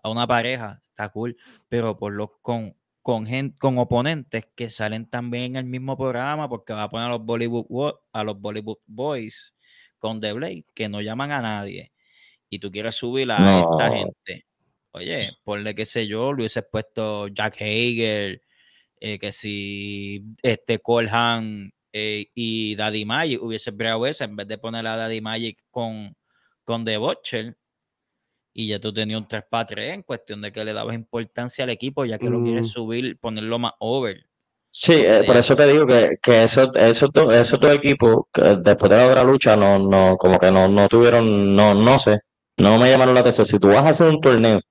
a 0.02 0.10
una 0.10 0.28
pareja, 0.28 0.80
está 0.82 1.10
cool, 1.10 1.36
pero 1.70 1.98
por 1.98 2.14
los 2.14 2.30
con, 2.42 2.76
con, 3.02 3.26
gen- 3.26 3.52
con 3.60 3.78
oponentes 3.80 4.46
que 4.56 4.70
salen 4.70 5.10
también 5.10 5.44
en 5.44 5.56
el 5.58 5.66
mismo 5.66 5.98
programa, 5.98 6.48
porque 6.50 6.74
va 6.74 6.84
a 6.84 6.90
poner 6.90 7.08
a 7.08 7.10
los 7.12 7.26
Bollywood, 7.26 7.66
Wo- 7.68 8.02
a 8.12 8.24
los 8.24 8.40
Bollywood 8.40 8.78
Boys 8.86 9.56
con 9.98 10.20
The 10.20 10.34
Blade, 10.34 10.66
que 10.76 10.88
no 10.90 11.02
llaman 11.02 11.32
a 11.32 11.42
nadie, 11.42 11.92
y 12.50 12.60
tú 12.60 12.72
quieres 12.72 12.96
subir 12.96 13.32
a 13.32 13.60
esta 13.60 13.92
gente. 13.92 14.46
Oye, 14.92 15.32
ponle 15.44 15.74
qué 15.76 15.86
sé 15.86 16.08
yo, 16.08 16.34
le 16.34 16.44
hubieses 16.44 16.66
puesto 16.72 17.28
Jack 17.30 17.56
Hager, 17.62 18.42
eh, 19.06 19.20
que 19.20 19.34
si 19.34 20.24
este 20.42 20.80
Colhan 20.80 21.70
eh, 21.92 22.28
y 22.34 22.74
Daddy 22.78 23.04
Magic 23.04 23.44
hubiese 23.44 23.72
bravo 23.72 24.08
esa 24.08 24.24
en 24.24 24.38
vez 24.38 24.48
de 24.48 24.58
poner 24.58 24.88
a 24.88 24.96
Daddy 24.96 25.20
Magic 25.20 25.60
con, 25.70 26.16
con 26.64 26.86
The 26.86 26.96
Butcher 26.96 27.58
y 28.54 28.70
ya 28.70 28.80
tú 28.80 28.94
tenías 28.94 29.20
un 29.20 29.28
3 29.28 29.44
para 29.50 29.66
3 29.66 29.94
en 29.96 30.04
cuestión 30.04 30.42
de 30.42 30.54
que 30.54 30.64
le 30.64 30.72
dabas 30.72 30.96
importancia 30.96 31.66
al 31.66 31.72
equipo 31.72 32.06
ya 32.06 32.18
que 32.18 32.30
lo 32.30 32.40
Mm. 32.40 32.44
quieres 32.46 32.70
subir, 32.70 33.18
ponerlo 33.20 33.60
más 33.60 33.74
over. 33.80 34.26
Sí, 34.72 34.94
eh, 34.94 35.24
por 35.28 35.36
eso 35.36 35.54
te 35.58 35.68
digo 35.68 35.86
que, 35.86 36.16
que 36.22 36.46
esos, 36.46 36.70
esos, 36.76 37.12
dos, 37.12 37.34
esos 37.34 37.60
dos 37.60 37.72
equipos, 37.72 38.24
que 38.32 38.56
después 38.56 38.90
de 38.90 38.98
la 38.98 39.08
otra 39.08 39.24
lucha, 39.26 39.58
no, 39.58 39.80
no, 39.80 40.16
como 40.16 40.40
que 40.40 40.50
no, 40.50 40.70
no 40.70 40.88
tuvieron, 40.88 41.54
no, 41.54 41.74
no 41.76 42.00
sé, 42.00 42.22
no 42.58 42.78
me 42.80 42.90
llamaron 42.90 43.14
la 43.14 43.20
atención. 43.20 43.46
Si 43.46 43.60
tú 43.60 43.68
vas 43.68 43.84
a 43.84 43.90
hacer 43.90 44.08
un 44.08 44.22
torneo 44.22 44.62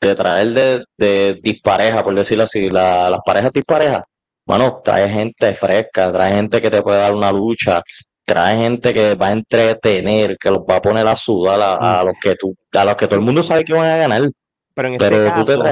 de 0.00 0.14
traer 0.14 0.48
de, 0.52 0.84
de 0.96 1.40
dispareja, 1.42 2.02
por 2.02 2.14
decirlo 2.14 2.44
así, 2.44 2.70
la- 2.70 3.10
las 3.10 3.20
parejas 3.24 3.52
disparejas, 3.52 4.02
bueno, 4.46 4.80
trae 4.82 5.08
gente 5.08 5.54
fresca, 5.54 6.10
trae 6.12 6.34
gente 6.34 6.60
que 6.62 6.70
te 6.70 6.82
puede 6.82 6.98
dar 6.98 7.14
una 7.14 7.30
lucha, 7.30 7.82
trae 8.24 8.56
gente 8.56 8.92
que 8.94 9.14
va 9.14 9.28
a 9.28 9.32
entretener, 9.32 10.36
que 10.38 10.50
los 10.50 10.60
va 10.60 10.76
a 10.76 10.82
poner 10.82 11.06
a 11.06 11.16
sudar 11.16 11.60
a, 11.60 12.00
a 12.00 12.04
los 12.04 12.14
que 12.20 12.34
tú, 12.34 12.54
a 12.72 12.84
los 12.84 12.96
que 12.96 13.06
todo 13.06 13.16
el 13.16 13.24
mundo 13.24 13.42
sabe 13.42 13.64
que 13.64 13.74
van 13.74 13.90
a 13.90 13.96
ganar. 13.98 14.30
Pero 14.74 14.88
en 14.88 14.94
este 14.94 15.08
Pero 15.08 15.24
caso, 15.24 15.64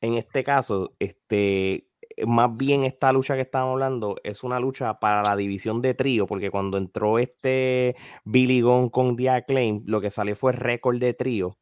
en 0.00 0.14
este 0.14 0.44
caso, 0.44 0.92
este, 0.98 1.86
más 2.26 2.56
bien 2.56 2.84
esta 2.84 3.10
lucha 3.12 3.34
que 3.34 3.40
estamos 3.40 3.72
hablando 3.72 4.16
es 4.22 4.44
una 4.44 4.60
lucha 4.60 5.00
para 5.00 5.22
la 5.22 5.34
división 5.34 5.82
de 5.82 5.94
trío, 5.94 6.26
porque 6.26 6.50
cuando 6.50 6.78
entró 6.78 7.18
este 7.18 7.96
Billy 8.24 8.60
Gunn 8.60 8.90
con 8.90 9.16
The 9.16 9.30
Acclaim, 9.30 9.82
lo 9.86 10.00
que 10.00 10.10
salió 10.10 10.36
fue 10.36 10.52
récord 10.52 10.98
de 10.98 11.14
trío. 11.14 11.56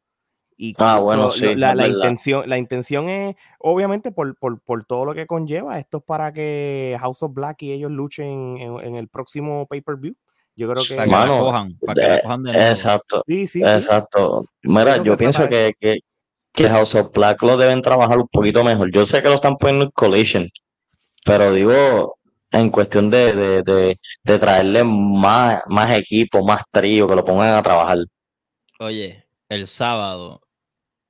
Y 0.57 0.73
Ah, 0.77 0.99
bueno, 0.99 1.31
sí, 1.31 1.55
la, 1.55 1.87
intención, 1.87 2.47
la 2.47 2.57
intención 2.57 3.09
es, 3.09 3.35
obviamente, 3.59 4.11
por, 4.11 4.35
por, 4.37 4.59
por 4.61 4.85
todo 4.85 5.05
lo 5.05 5.13
que 5.13 5.27
conlleva, 5.27 5.79
esto 5.79 5.97
es 5.97 6.03
para 6.03 6.31
que 6.33 6.97
House 6.99 7.23
of 7.23 7.33
Black 7.33 7.63
y 7.63 7.71
ellos 7.71 7.91
luchen 7.91 8.57
en, 8.57 8.79
en 8.79 8.95
el 8.95 9.07
próximo 9.07 9.65
pay-per-view. 9.67 10.15
Yo 10.55 10.69
creo 10.69 10.83
que 10.87 10.95
Para 10.95 11.05
que 11.05 11.11
Mano, 11.11 11.35
la 11.35 11.41
cojan, 11.41 11.77
para 11.79 11.93
que 11.93 12.07
la 12.07 12.17
eh, 12.17 12.21
cojan 12.23 12.43
de 12.43 12.53
nuevo. 12.53 12.69
Exacto. 12.69 13.23
sí, 13.27 13.47
sí, 13.47 13.59
sí. 13.59 13.63
Exacto. 13.63 14.45
Mira, 14.61 15.01
yo 15.01 15.17
pienso 15.17 15.47
que, 15.49 15.73
que 16.53 16.69
House 16.69 16.95
of 16.95 17.11
Black 17.11 17.41
lo 17.41 17.57
deben 17.57 17.81
trabajar 17.81 18.19
un 18.19 18.27
poquito 18.27 18.63
mejor. 18.63 18.91
Yo 18.91 19.05
sé 19.05 19.21
que 19.21 19.29
lo 19.29 19.35
están 19.35 19.57
poniendo 19.57 19.85
en 19.85 19.91
Collision, 19.91 20.49
pero 21.25 21.51
digo, 21.51 22.17
en 22.51 22.69
cuestión 22.69 23.09
de, 23.09 23.33
de, 23.33 23.61
de, 23.63 23.99
de 24.23 24.39
traerle 24.39 24.83
más, 24.83 25.63
más 25.67 25.91
equipo, 25.97 26.45
más 26.45 26.61
trío, 26.71 27.07
que 27.07 27.15
lo 27.15 27.25
pongan 27.25 27.55
a 27.55 27.63
trabajar. 27.63 27.97
Oye, 28.79 29.25
el 29.49 29.67
sábado 29.67 30.42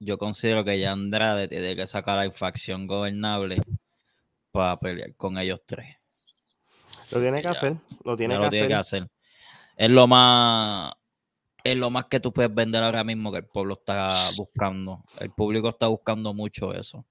yo 0.04 0.18
considero 0.18 0.63
que 0.63 0.80
ya 0.80 0.92
Andrade 0.92 1.48
tiene 1.48 1.76
que 1.76 1.88
sacar 1.88 2.26
la 2.26 2.32
facción 2.32 2.88
gobernable 2.88 3.58
para 4.52 4.80
pelear 4.80 5.16
con 5.16 5.38
ellos 5.38 5.62
tres. 5.66 5.98
Lo 7.12 7.20
tiene 7.22 7.42
que 7.42 7.46
Ya. 7.48 7.52
hacer, 7.52 7.76
lo 8.04 8.18
tiene, 8.18 8.36
que, 8.36 8.44
lo 8.44 8.50
tiene 8.50 8.68
que 8.68 8.74
hacer. 8.74 9.04
hacer. 9.04 9.12
Es 9.78 9.89
lo 9.89 10.08
más 10.08 10.94
es 11.63 11.78
lo 11.78 11.89
más 11.89 12.06
que 12.06 12.20
tú 12.20 12.34
puedes 12.34 12.54
vender 12.54 12.84
ahora 12.84 13.04
mismo 13.04 13.32
que 13.32 13.38
el 13.39 13.46
pueblo 13.46 13.76
está 13.76 14.30
buscando. 14.36 15.04
El 15.20 15.32
público 15.32 15.70
está 15.70 15.88
buscando 15.88 16.34
mucho 16.34 16.74
eso. 16.74 17.06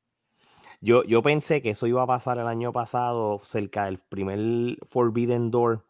Yo, 0.81 1.05
yo 1.05 1.23
pensé 1.23 1.63
que 1.63 1.71
eso 1.71 1.87
iba 1.87 2.03
a 2.03 2.07
pasar 2.07 2.39
el 2.39 2.47
año 2.49 2.73
pasado 2.73 3.39
cerca 3.41 3.85
del 3.87 3.99
primer 3.99 4.79
Forbidden 4.85 5.51
Door, 5.51 5.85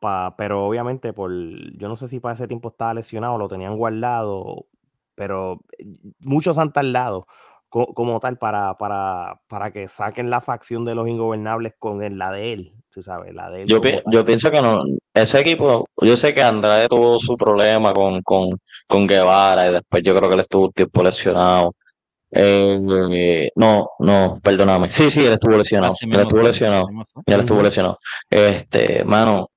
pa- 0.00 0.34
pero 0.36 0.66
obviamente 0.66 1.12
por, 1.12 1.30
yo 1.76 1.88
no 1.88 1.96
sé 1.96 2.08
si 2.08 2.20
para 2.20 2.34
ese 2.34 2.48
tiempo 2.48 2.70
estaba 2.70 2.94
lesionado, 2.94 3.38
lo 3.38 3.48
tenían 3.48 3.76
guardado, 3.76 4.66
pero 5.20 5.60
eh, 5.76 5.84
muchos 6.20 6.56
han 6.56 6.72
tardado 6.72 7.26
co- 7.68 7.92
como 7.92 8.18
tal 8.20 8.38
para, 8.38 8.72
para, 8.78 9.38
para 9.48 9.70
que 9.70 9.86
saquen 9.86 10.30
la 10.30 10.40
facción 10.40 10.86
de 10.86 10.94
los 10.94 11.06
ingobernables 11.06 11.74
con 11.78 12.02
el- 12.02 12.16
la 12.16 12.32
de 12.32 12.54
él, 12.54 12.72
tú 12.90 13.02
sabes, 13.02 13.34
la 13.34 13.50
de 13.50 13.60
él. 13.62 13.68
Yo, 13.68 13.82
como 13.82 13.90
pi- 13.98 14.02
tal. 14.02 14.12
yo 14.14 14.24
pienso 14.24 14.50
que 14.50 14.62
no, 14.62 14.82
ese 15.12 15.40
equipo, 15.40 15.84
yo 16.00 16.16
sé 16.16 16.32
que 16.32 16.42
Andrade 16.42 16.88
tuvo 16.88 17.18
su 17.20 17.36
problema 17.36 17.92
con, 17.92 18.22
con, 18.22 18.48
con 18.88 19.06
Guevara 19.06 19.68
y 19.68 19.72
después 19.74 20.02
yo 20.02 20.16
creo 20.16 20.30
que 20.30 20.34
él 20.36 20.40
estuvo 20.40 20.64
un 20.68 20.72
tiempo 20.72 21.02
lesionado. 21.02 21.74
Eh, 22.30 23.50
no, 23.56 23.90
no, 23.98 24.40
perdóname. 24.42 24.90
Sí, 24.90 25.10
sí, 25.10 25.26
él 25.26 25.34
estuvo 25.34 25.54
lesionado. 25.54 25.92
Él 26.00 26.20
estuvo 26.20 26.42
lesionado. 26.42 26.86
Él 27.26 27.40
estuvo 27.40 27.62
lesionado. 27.62 27.98
Este, 28.30 29.04
mano, 29.04 29.50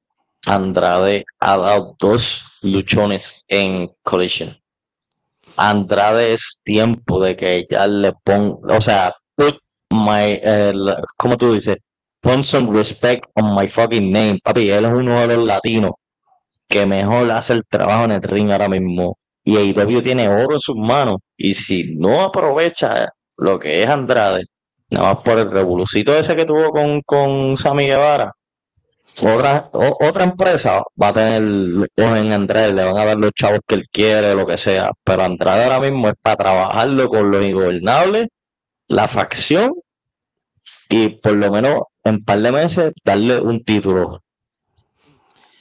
Andrade 0.45 1.23
ha 1.39 1.55
dado 1.55 1.95
dos 1.97 2.59
luchones 2.63 3.45
en 3.47 3.89
Collision. 4.03 4.57
Andrade 5.57 6.33
es 6.33 6.61
tiempo 6.63 7.21
de 7.21 7.35
que 7.35 7.65
ya 7.69 7.87
le 7.87 8.13
ponga, 8.23 8.77
o 8.77 8.81
sea, 8.81 9.13
put 9.35 9.57
my, 9.91 10.41
¿cómo 11.17 11.37
tú 11.37 11.53
dices? 11.53 11.77
Pon 12.21 12.43
some 12.43 12.71
respect 12.71 13.25
on 13.35 13.55
my 13.55 13.67
fucking 13.67 14.11
name. 14.11 14.39
Papi, 14.43 14.69
él 14.69 14.85
es 14.85 14.91
uno 14.91 15.27
de 15.27 15.35
los 15.35 15.45
latinos 15.45 15.91
que 16.67 16.85
mejor 16.85 17.29
hace 17.31 17.53
el 17.53 17.63
trabajo 17.69 18.05
en 18.05 18.11
el 18.11 18.21
ring 18.23 18.51
ahora 18.51 18.69
mismo. 18.69 19.17
Y 19.43 19.57
AEW 19.57 20.01
tiene 20.01 20.29
oro 20.29 20.53
en 20.53 20.59
sus 20.59 20.77
manos. 20.77 21.17
Y 21.37 21.53
si 21.53 21.95
no 21.97 22.23
aprovecha 22.23 23.09
lo 23.37 23.59
que 23.59 23.83
es 23.83 23.89
Andrade, 23.89 24.45
nada 24.89 25.13
más 25.13 25.23
por 25.23 25.37
el 25.39 25.51
revolucito 25.51 26.15
ese 26.15 26.35
que 26.35 26.45
tuvo 26.45 26.71
con, 26.71 27.01
con 27.01 27.57
Sammy 27.57 27.87
Guevara, 27.87 28.31
otra, 29.21 29.63
o- 29.73 29.97
otra 30.07 30.23
empresa 30.23 30.83
va 31.01 31.09
a 31.09 31.13
tener 31.13 31.41
ojos 31.97 32.17
en 32.19 32.31
Andrade, 32.31 32.73
le 32.73 32.83
van 32.83 32.97
a 32.97 33.05
dar 33.05 33.17
los 33.17 33.31
chavos 33.33 33.59
que 33.67 33.75
él 33.75 33.85
quiere, 33.91 34.33
lo 34.35 34.45
que 34.45 34.57
sea. 34.57 34.91
Pero 35.03 35.23
Andrade 35.23 35.63
ahora 35.65 35.79
mismo 35.79 36.07
es 36.09 36.15
para 36.21 36.35
trabajarlo 36.37 37.07
con 37.09 37.31
los 37.31 37.43
ingobernables, 37.45 38.27
la 38.87 39.07
facción, 39.07 39.73
y 40.89 41.09
por 41.09 41.33
lo 41.33 41.51
menos 41.51 41.81
en 42.03 42.15
un 42.15 42.23
par 42.25 42.39
de 42.39 42.51
meses 42.51 42.93
darle 43.03 43.39
un 43.39 43.63
título 43.63 44.21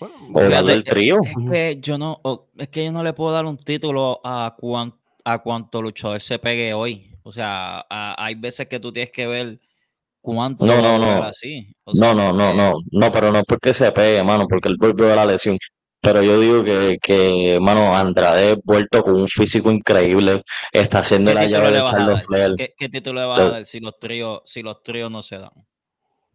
Bueno, 0.01 0.15
o 0.35 0.41
darle 0.41 0.49
Fíjate, 0.51 0.73
el 0.73 0.85
trío. 0.85 1.21
Es 1.23 1.51
que 1.51 1.79
yo 1.81 1.97
no, 1.99 2.19
o- 2.23 2.49
es 2.59 2.69
que 2.69 2.85
yo 2.85 2.93
no 2.93 3.03
le 3.05 3.13
puedo 3.13 3.33
dar 3.33 3.47
un 3.47 3.57
título 3.57 4.21
a 4.25 4.57
cuan- 4.59 4.95
a 5.25 5.39
cuánto 5.39 5.81
luchador 5.81 6.21
se 6.21 6.39
pegue 6.41 6.75
hoy. 6.75 7.09
O 7.23 7.31
sea, 7.31 7.87
a- 7.89 8.17
hay 8.19 8.35
veces 8.35 8.67
que 8.67 8.81
tú 8.81 8.93
tienes 8.93 9.13
que 9.13 9.27
ver 9.29 9.61
cuánto 10.23 10.67
No, 10.69 10.81
no, 10.83 10.99
no. 10.99 11.23
así. 11.25 11.75
O 11.85 11.95
sea, 11.95 12.11
No, 12.11 12.15
no, 12.15 12.33
no, 12.33 12.55
no, 12.55 12.75
no, 12.93 13.13
pero 13.13 13.33
no 13.33 13.39
es 13.41 13.45
porque 13.47 13.75
se 13.75 13.93
pegue, 13.93 14.23
mano, 14.23 14.47
porque 14.49 14.69
él 14.69 14.77
volvió 14.79 15.07
de 15.09 15.17
la 15.17 15.27
lesión. 15.27 15.59
Pero 16.01 16.23
yo 16.23 16.41
digo 16.41 16.65
que, 16.65 16.99
que, 17.03 17.59
mano, 17.61 17.97
Andrade 17.97 18.57
vuelto 18.65 19.03
con 19.03 19.17
un 19.17 19.29
físico 19.29 19.71
increíble, 19.73 20.43
está 20.73 21.01
haciendo 21.01 21.33
¿Qué 21.33 21.35
la 21.35 21.47
llave 21.47 21.73
de 21.73 21.83
dar? 21.83 22.27
Flair, 22.27 22.57
¿Qué, 22.57 22.75
qué 22.77 22.89
título 22.89 23.21
le 23.21 23.27
vas 23.27 23.41
a 23.43 23.49
dar 23.55 23.67
si 23.67 23.81
los 23.81 23.99
tríos, 23.99 24.43
si 24.45 24.63
los 24.63 24.83
tríos 24.83 25.11
no 25.11 25.23
se 25.23 25.39
dan? 25.39 25.51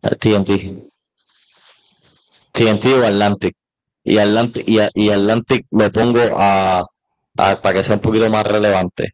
el 0.10 0.16
TNT. 0.18 0.60
TNT 2.54 2.94
o 2.94 3.04
Atlantic. 3.06 3.56
Y 4.04 4.18
Atlantic, 4.20 4.64
y, 4.68 4.80
y 4.96 5.10
Atlantic 5.12 5.66
me 5.72 5.90
pongo 5.92 6.20
a, 6.38 6.80
a- 7.38 7.62
para 7.62 7.74
que 7.76 7.84
sea 7.84 7.96
un 7.96 8.02
poquito 8.02 8.30
más 8.30 8.46
relevante. 8.48 9.12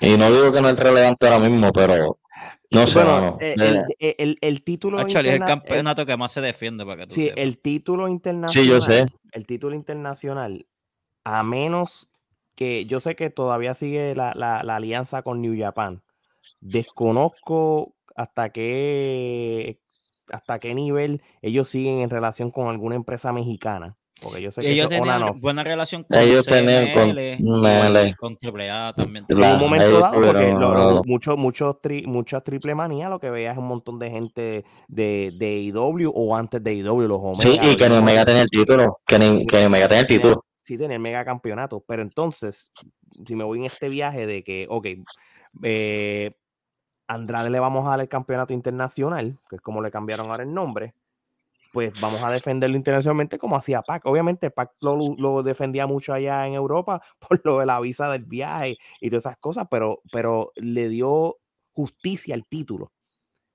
Y 0.00 0.16
no 0.18 0.30
digo 0.32 0.52
que 0.52 0.60
no 0.62 0.68
es 0.70 0.78
relevante 0.78 1.26
ahora 1.28 1.48
mismo, 1.48 1.72
pero 1.72 2.18
no 2.70 2.86
sé, 2.86 2.94
Bueno, 3.02 3.10
mano. 3.12 3.38
eh, 3.40 3.54
Eh, 3.58 4.14
el, 4.16 4.16
el- 4.18 4.38
el 4.40 4.62
título 4.62 4.98
Actually, 4.98 5.28
es 5.30 5.34
el 5.36 5.42
el- 5.42 5.46
campeonato 5.48 6.04
que 6.06 6.16
más 6.16 6.32
se 6.32 6.40
defiende 6.40 6.84
para 6.84 6.98
que 7.02 7.06
tú 7.06 7.14
Sí, 7.14 7.24
sepas. 7.26 7.38
el 7.38 7.58
título 7.58 8.06
Sí, 8.06 8.12
internacional. 8.12 8.68
yo 8.68 8.80
sé. 8.80 9.06
El 9.32 9.46
título 9.46 9.74
internacional, 9.74 10.66
a 11.24 11.42
menos 11.42 12.10
que 12.54 12.86
yo 12.86 13.00
sé 13.00 13.14
que 13.16 13.30
todavía 13.30 13.74
sigue 13.74 14.14
la, 14.14 14.32
la- 14.34 14.62
la 14.64 14.76
alianza 14.76 15.22
con 15.22 15.40
New 15.40 15.54
Japan. 15.58 16.02
Desconozco 16.60 17.94
hasta 18.16 18.50
qué 18.50 19.80
hasta 20.30 20.58
qué 20.58 20.74
nivel 20.74 21.22
ellos 21.40 21.70
siguen 21.70 22.00
en 22.00 22.10
relación 22.10 22.50
con 22.50 22.68
alguna 22.68 22.96
empresa 22.96 23.32
mexicana. 23.32 23.96
Porque 24.20 24.42
yo 24.42 24.50
sé 24.50 24.62
que 24.62 24.72
Ellos 24.72 24.88
tenían 24.88 25.38
buena 25.40 25.62
relación 25.62 26.02
con 26.02 26.18
Ellos 26.18 26.44
tenían 26.44 26.92
con 26.92 27.18
y 28.08 28.14
con 28.14 28.36
AAA 28.36 28.92
también. 28.94 29.24
La- 29.28 29.54
un 29.54 29.60
momento 29.60 30.00
dado, 30.00 30.14
porque 30.14 30.30
tuvieron- 30.30 30.60
lo- 30.60 30.74
lo- 30.74 31.04
mucho, 31.04 31.36
mucho 31.36 31.80
tri- 31.80 32.04
mucha 32.06 32.40
triple 32.40 32.74
manía, 32.74 33.08
lo 33.08 33.20
que 33.20 33.30
veías 33.30 33.52
es 33.52 33.58
un 33.58 33.66
montón 33.68 33.98
de 33.98 34.10
gente 34.10 34.64
de, 34.88 35.32
de 35.36 35.46
AEW 35.72 36.10
o 36.14 36.34
antes 36.36 36.62
de 36.62 36.70
AEW, 36.72 37.06
los 37.06 37.20
Omega. 37.20 37.42
Sí, 37.42 37.58
y 37.62 37.76
que 37.76 37.88
ni 37.88 37.96
Omega 37.96 38.24
tenía 38.24 38.42
el 38.42 38.50
título, 38.50 38.98
que 39.06 39.18
ni, 39.18 39.46
que 39.46 39.60
ni 39.60 39.66
Omega 39.66 39.86
tenía 39.86 40.00
el 40.00 40.06
título. 40.08 40.44
sí 40.64 40.76
tenía 40.76 40.96
el 40.96 41.02
mega 41.02 41.24
campeonato, 41.24 41.82
pero 41.86 42.02
entonces, 42.02 42.70
si 43.26 43.34
me 43.36 43.44
voy 43.44 43.58
en 43.60 43.64
este 43.66 43.88
viaje 43.88 44.26
de 44.26 44.42
que, 44.42 44.66
ok, 44.68 44.86
eh, 45.62 46.32
Andrade 47.06 47.48
le 47.50 47.58
vamos 47.58 47.86
a 47.86 47.90
dar 47.90 48.00
el 48.00 48.08
campeonato 48.08 48.52
internacional, 48.52 49.38
que 49.48 49.56
es 49.56 49.62
como 49.62 49.80
le 49.80 49.90
cambiaron 49.90 50.30
ahora 50.30 50.42
el 50.42 50.52
nombre, 50.52 50.92
pues 51.72 51.92
vamos 52.00 52.22
a 52.22 52.30
defenderlo 52.30 52.76
internacionalmente 52.76 53.38
como 53.38 53.56
hacía 53.56 53.82
Pac. 53.82 54.04
Obviamente 54.06 54.50
Pac 54.50 54.72
lo, 54.82 54.98
lo 55.18 55.42
defendía 55.42 55.86
mucho 55.86 56.12
allá 56.12 56.46
en 56.46 56.54
Europa 56.54 57.00
por 57.28 57.40
lo 57.44 57.58
de 57.60 57.66
la 57.66 57.80
visa 57.80 58.10
del 58.10 58.24
viaje 58.24 58.76
y 59.00 59.10
todas 59.10 59.26
esas 59.26 59.36
cosas, 59.38 59.66
pero, 59.70 60.00
pero 60.10 60.52
le 60.56 60.88
dio 60.88 61.36
justicia 61.72 62.34
al 62.34 62.46
título. 62.46 62.92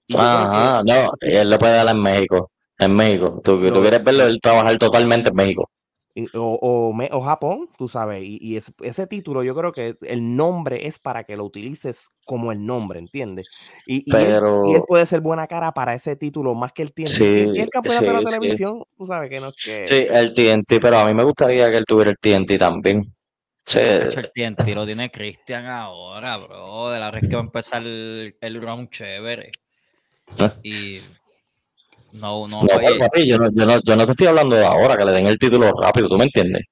Y 0.08 0.14
que- 0.14 0.20
Ajá, 0.22 0.84
no, 0.84 1.12
él 1.22 1.50
le 1.50 1.58
puede 1.58 1.76
dar 1.76 1.88
en 1.96 2.02
México. 2.02 2.52
En 2.80 2.96
México. 2.96 3.42
Tú, 3.44 3.60
tú 3.60 3.70
Lo- 3.70 3.82
quieres 3.82 4.04
verlo, 4.04 4.24
él 4.26 4.40
trabajar 4.42 4.78
totalmente 4.78 5.30
en 5.30 5.36
México. 5.36 5.70
O, 6.36 6.60
o 6.62 6.94
me- 6.94 7.10
o 7.12 7.22
Japón, 7.22 7.70
tú 7.78 7.88
sabes, 7.88 8.24
y, 8.24 8.38
y 8.42 8.56
es- 8.58 8.72
ese 8.82 9.08
título 9.08 9.44
yo 9.44 9.56
creo 9.56 9.72
que 9.72 9.98
el 10.02 10.36
nombre 10.36 10.88
es 10.88 11.00
para 11.00 11.24
que 11.24 11.36
lo 11.36 11.44
utilices 11.46 12.10
como 12.26 12.52
el 12.52 12.66
nombre, 12.66 13.00
¿entiendes? 13.00 13.50
Y, 13.88 14.04
y 14.06 14.16
él, 14.16 14.22
Pero- 14.34 14.64
y 14.68 14.76
él 14.76 14.84
puede 14.88 15.06
ser 15.06 15.22
buena 15.22 15.48
cara 15.48 15.72
para 15.74 15.94
ese 15.96 16.16
título 16.16 16.54
más 16.54 16.72
que 16.74 16.84
el 16.84 16.94
y 16.96 17.04
el, 17.04 17.12
y 17.56 17.60
el 17.60 17.66
Sí, 17.66 17.70
campeonato 17.72 18.06
de 18.06 18.14
la 18.14 18.20
sí, 18.20 18.26
sí. 18.26 18.32
televisión, 18.32 18.84
tú 18.98 19.06
sabes 19.06 19.30
que 19.30 19.40
no 19.40 19.48
es 19.48 19.56
que... 19.64 19.86
Sí, 19.88 20.08
el 20.10 20.34
TNT, 20.34 20.80
pero 20.80 20.98
a 20.98 21.06
mí 21.06 21.14
me 21.14 21.24
gustaría 21.24 21.70
que 21.72 21.78
él 21.78 21.86
tuviera 21.86 22.12
el 22.12 22.18
TNT 22.18 22.58
también. 22.60 23.04
Sí, 23.66 23.80
El 23.80 24.32
TNT 24.34 24.76
lo 24.76 24.86
tiene 24.86 25.10
Cristian 25.10 25.66
ahora, 25.66 26.38
bro. 26.38 26.90
De 26.92 27.00
la 27.00 27.12
vez 27.12 27.22
que 27.28 27.36
va 27.36 27.42
a 27.42 27.46
empezar 27.46 27.82
el, 27.82 28.36
el 28.40 28.62
round 28.62 28.90
chévere. 28.90 29.52
Ah. 30.38 30.54
Y 30.64 31.00
no, 32.14 32.48
no, 32.48 32.64
no, 32.64 33.26
yo 33.26 33.38
no, 33.38 33.50
yo, 33.54 33.66
no, 33.66 33.80
yo 33.84 33.96
no 33.96 34.06
te 34.06 34.12
estoy 34.12 34.28
hablando 34.28 34.56
de 34.56 34.66
ahora, 34.66 34.98
que 34.98 35.06
le 35.06 35.12
den 35.12 35.28
el 35.28 35.38
título 35.38 35.72
rápido, 35.72 36.08
¿tú 36.08 36.18
me 36.18 36.26
entiendes? 36.26 36.64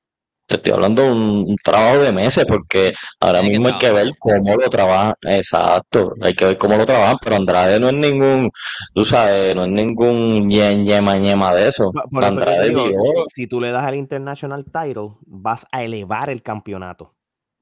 Te 0.48 0.58
estoy 0.58 0.74
hablando 0.74 1.04
de 1.04 1.12
un, 1.12 1.56
trabajo 1.64 2.00
de 2.00 2.12
meses, 2.12 2.46
porque 2.46 2.94
ahora 3.22 3.42
que 3.42 3.50
mismo 3.50 3.68
hay 3.70 3.78
que 3.80 3.92
ver 3.92 4.12
cómo 4.20 4.56
lo 4.56 4.70
trabajan. 4.70 5.14
Exacto, 5.22 6.14
hay 6.22 6.34
que 6.34 6.46
ver 6.46 6.58
cómo 6.58 6.76
lo 6.76 6.86
trabajan, 6.86 7.18
pero 7.24 7.38
Andrade 7.38 7.80
no 7.80 7.88
es 7.88 7.94
ningún, 7.94 8.52
tú 8.94 9.06
sabes, 9.06 9.56
no 9.56 9.64
es 9.64 9.72
ningún 9.72 10.50
ñe- 10.50 10.76
ñema 10.84 11.18
ñema 11.18 11.54
de 11.56 11.70
eso. 11.70 11.92
Por- 11.92 12.24
eso 12.24 12.28
Andrade 12.28 12.70
digo, 12.70 12.84
dio- 12.84 13.26
si 13.34 13.48
tú 13.48 13.62
le 13.62 13.72
das 13.72 13.86
al 13.86 13.96
International 13.96 14.66
Title, 14.66 15.12
vas 15.26 15.66
a 15.72 15.84
elevar 15.84 16.30
el 16.30 16.42
campeonato. 16.42 17.14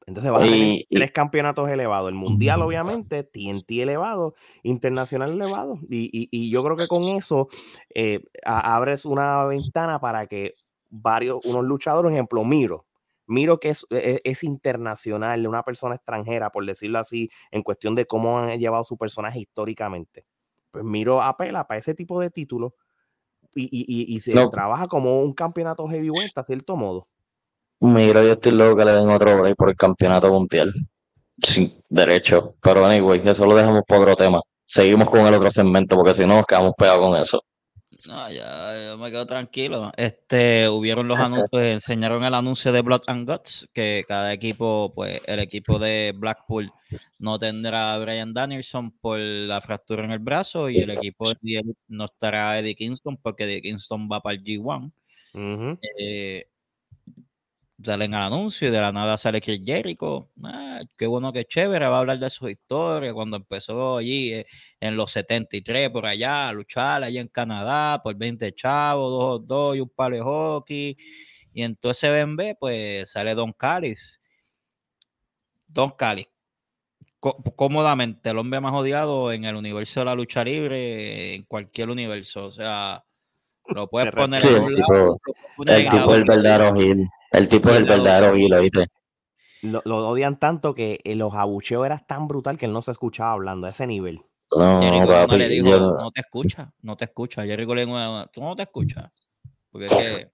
Entonces 0.09 0.31
vas 0.31 0.41
a 0.41 0.45
tener 0.45 0.85
tres 0.89 1.11
campeonatos 1.11 1.69
elevados. 1.69 2.09
El 2.09 2.15
mundial, 2.15 2.61
obviamente, 2.61 3.23
TNT 3.23 3.81
elevado, 3.83 4.33
internacional 4.63 5.31
elevado. 5.31 5.79
Y, 5.87 6.09
y- 6.11 6.27
y 6.31 6.49
yo 6.49 6.63
creo 6.63 6.75
que 6.75 6.87
con 6.87 7.03
eso 7.09 7.47
eh, 7.93 8.23
abres 8.43 9.05
una 9.05 9.45
ventana 9.45 9.99
para 9.99 10.25
que 10.27 10.51
varios, 10.89 11.39
unos 11.45 11.63
luchadores, 11.63 12.11
ejemplo, 12.11 12.43
Miro. 12.43 12.87
Miro 13.27 13.59
que 13.59 13.69
es, 13.69 13.85
es, 13.91 14.19
es 14.23 14.43
internacional, 14.43 15.45
una 15.45 15.61
persona 15.61 15.93
extranjera, 15.93 16.49
por 16.49 16.65
decirlo 16.65 16.97
así, 16.97 17.29
en 17.51 17.61
cuestión 17.61 17.93
de 17.93 18.07
cómo 18.07 18.39
han 18.39 18.59
llevado 18.59 18.83
su 18.83 18.97
personaje 18.97 19.39
históricamente. 19.41 20.25
Pues 20.71 20.83
Miro 20.83 21.21
apela 21.21 21.67
para 21.67 21.77
ese 21.77 21.93
tipo 21.93 22.19
de 22.19 22.31
títulos 22.31 22.73
y, 23.53 23.65
y, 23.65 23.85
y- 23.87 24.15
y 24.15 24.19
se 24.21 24.33
No. 24.33 24.49
trabaja 24.49 24.87
como 24.87 25.21
un 25.21 25.33
campeonato 25.33 25.87
heavyweight, 25.87 26.35
a 26.35 26.43
cierto 26.43 26.75
modo. 26.75 27.07
Mira, 27.81 28.23
yo 28.23 28.33
estoy 28.33 28.51
loco 28.51 28.77
que 28.77 28.85
le 28.85 28.91
den 28.91 29.09
otro 29.09 29.39
break 29.39 29.55
por 29.55 29.69
el 29.69 29.75
campeonato 29.75 30.31
mundial. 30.31 30.73
Sí, 31.41 31.77
derecho. 31.87 32.55
Pero 32.61 32.85
anyway, 32.85 33.21
eso 33.25 33.45
lo 33.45 33.55
dejamos 33.55 33.83
por 33.87 33.99
otro 33.99 34.15
tema. 34.15 34.41
Seguimos 34.65 35.09
con 35.09 35.25
el 35.25 35.33
otro 35.33 35.49
segmento 35.49 35.95
porque 35.95 36.13
si 36.13 36.25
no 36.25 36.35
nos 36.35 36.45
quedamos 36.45 36.73
pegados 36.77 37.07
con 37.07 37.19
eso. 37.19 37.43
No, 38.05 38.31
ya, 38.31 38.85
yo 38.85 38.97
me 38.97 39.11
quedo 39.11 39.25
tranquilo. 39.25 39.91
Este, 39.97 40.69
hubieron 40.69 41.07
los 41.07 41.19
anuncios, 41.19 41.61
enseñaron 41.61 42.23
el 42.23 42.33
anuncio 42.33 42.71
de 42.71 42.81
Blood 42.81 43.01
and 43.07 43.29
Guts, 43.29 43.67
que 43.73 44.05
cada 44.07 44.31
equipo, 44.31 44.93
pues, 44.95 45.21
el 45.25 45.39
equipo 45.39 45.79
de 45.79 46.13
Blackpool 46.15 46.69
no 47.17 47.37
tendrá 47.37 47.93
a 47.93 47.99
Brian 47.99 48.33
Danielson 48.33 48.91
por 48.91 49.19
la 49.19 49.59
fractura 49.61 50.05
en 50.05 50.11
el 50.11 50.19
brazo 50.19 50.69
y 50.69 50.77
el 50.77 50.89
equipo 50.91 51.25
de 51.41 51.61
no 51.87 52.05
estará 52.05 52.57
Eddie 52.59 52.75
Kingston 52.75 53.17
porque 53.17 53.43
Eddie 53.43 53.61
Kingston 53.61 54.09
va 54.11 54.21
para 54.21 54.35
el 54.35 54.43
G1. 54.43 54.91
Ujú. 55.33 55.79
Eh, 55.99 56.47
salen 57.83 58.13
al 58.13 58.23
anuncio 58.33 58.67
y 58.67 58.71
de 58.71 58.81
la 58.81 58.91
nada 58.91 59.15
sale 59.17 59.39
Chris 59.41 59.61
Jericho. 59.65 60.29
Ah, 60.43 60.81
qué 60.97 61.07
bueno, 61.07 61.31
qué 61.31 61.45
chévere. 61.45 61.87
Va 61.87 61.97
a 61.97 61.99
hablar 61.99 62.19
de 62.19 62.29
su 62.29 62.47
historia 62.49 63.13
cuando 63.13 63.37
empezó 63.37 63.97
allí 63.97 64.33
eh, 64.33 64.45
en 64.79 64.95
los 64.97 65.11
73 65.11 65.89
por 65.89 66.05
allá 66.05 66.49
a 66.49 66.53
luchar 66.53 67.03
allá 67.03 67.21
en 67.21 67.27
Canadá 67.29 68.01
por 68.03 68.15
20 68.15 68.53
chavos, 68.53 69.11
dos, 69.11 69.47
dos 69.47 69.75
y 69.77 69.79
un 69.79 69.89
palo 69.89 70.15
de 70.15 70.21
hockey. 70.21 70.97
Y 71.53 71.63
entonces 71.63 72.09
BMB, 72.25 72.55
pues 72.59 73.09
sale 73.11 73.33
Don 73.35 73.53
Callis. 73.53 74.19
Don 75.67 75.91
Callis. 75.91 76.27
có- 77.19 77.37
Cómodamente, 77.55 78.29
el 78.29 78.37
hombre 78.37 78.59
más 78.61 78.73
odiado 78.73 79.31
en 79.31 79.45
el 79.45 79.55
universo 79.55 79.99
de 80.01 80.05
la 80.05 80.15
lucha 80.15 80.43
libre, 80.43 81.35
en 81.35 81.43
cualquier 81.43 81.89
universo. 81.89 82.45
O 82.45 82.51
sea, 82.51 83.03
lo 83.73 83.87
puedes 83.89 84.11
poner 84.11 84.41
Sí, 84.41 84.47
en 84.49 84.55
el 84.55 84.61
un 84.63 84.75
tipo- 84.75 84.93
lado, 84.93 85.05
lo 85.05 85.17
puedes 85.33 85.53
poner 85.57 85.75
El 85.79 85.89
tipo 85.89 86.15
el 86.15 86.23
verdadero 86.23 86.75
heel. 86.79 87.09
El 87.31 87.47
tipo 87.47 87.69
es 87.69 87.77
el 87.77 87.85
Verdadero. 87.85 88.35
heel, 88.35 88.53
¿oíste? 88.53 88.87
Lo, 89.61 89.81
lo 89.85 90.07
odian 90.07 90.39
tanto 90.39 90.73
que 90.73 91.01
eh, 91.03 91.15
los 91.15 91.33
abucheos 91.33 91.85
eran 91.85 92.05
tan 92.07 92.27
brutal 92.27 92.57
que 92.57 92.65
él 92.65 92.73
no 92.73 92.81
se 92.81 92.91
escuchaba 92.91 93.33
hablando 93.33 93.67
a 93.67 93.71
ese 93.71 93.85
nivel. 93.87 94.21
No, 94.51 94.81
Jericho 94.81 95.07
papi, 95.07 95.37
le 95.37 95.49
dijo, 95.49 95.69
yo- 95.69 95.91
no 95.91 96.11
te 96.11 96.21
escucha, 96.21 96.73
no 96.81 96.95
te 96.97 97.05
escucha. 97.05 97.45
Jericho 97.45 97.75
le 97.75 97.85
dijo, 97.85 97.97
tú 98.31 98.41
no 98.41 98.55
te 98.55 98.63
escuchas. 98.63 99.13
Porque 99.71 99.85
es 99.85 99.93
que 99.93 100.31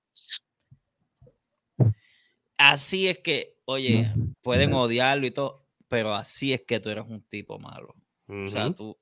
así 2.58 3.08
es 3.08 3.20
que, 3.20 3.58
oye, 3.66 4.06
pueden 4.42 4.74
odiarlo 4.74 5.26
y 5.26 5.32
todo, 5.32 5.66
pero 5.88 6.14
así 6.14 6.54
es 6.54 6.62
que 6.62 6.80
tú 6.80 6.90
eres 6.90 7.06
un 7.08 7.22
tipo 7.24 7.60
malo. 7.60 7.96
O 8.28 8.48
sea, 8.48 8.74
tú, 8.74 8.98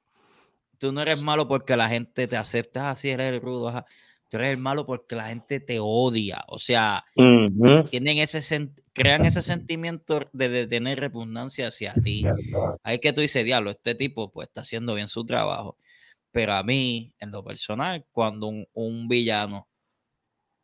tú 0.77 0.91
no 0.91 1.01
eres 1.01 1.21
malo 1.21 1.47
porque 1.47 1.77
la 1.77 1.89
gente 1.89 2.27
te 2.27 2.37
acepta, 2.37 2.89
así 2.89 3.09
eres 3.09 3.33
el 3.33 3.41
rudo, 3.41 3.69
ajá. 3.69 3.85
Tú 4.33 4.37
eres 4.37 4.49
el 4.49 4.57
malo 4.57 4.87
porque 4.87 5.15
la 5.15 5.27
gente 5.27 5.59
te 5.59 5.77
odia. 5.79 6.43
O 6.47 6.57
sea, 6.57 7.05
tienen 7.91 8.17
ese 8.17 8.71
crean 8.91 9.25
ese 9.25 9.43
sentimiento 9.43 10.21
de, 10.33 10.49
de 10.49 10.65
tener 10.65 10.99
repugnancia 10.99 11.67
hacia 11.67 11.93
ti. 11.93 12.25
Hay 12.81 12.97
que 12.97 13.13
tú 13.13 13.21
dices, 13.21 13.45
diablo, 13.45 13.69
este 13.69 13.93
tipo 13.93 14.31
pues 14.31 14.47
está 14.47 14.61
haciendo 14.61 14.95
bien 14.95 15.07
su 15.07 15.23
trabajo. 15.23 15.77
Pero 16.31 16.53
a 16.53 16.63
mí, 16.63 17.13
en 17.19 17.29
lo 17.29 17.43
personal, 17.43 18.07
cuando 18.11 18.47
un, 18.47 18.67
un 18.73 19.07
villano 19.07 19.67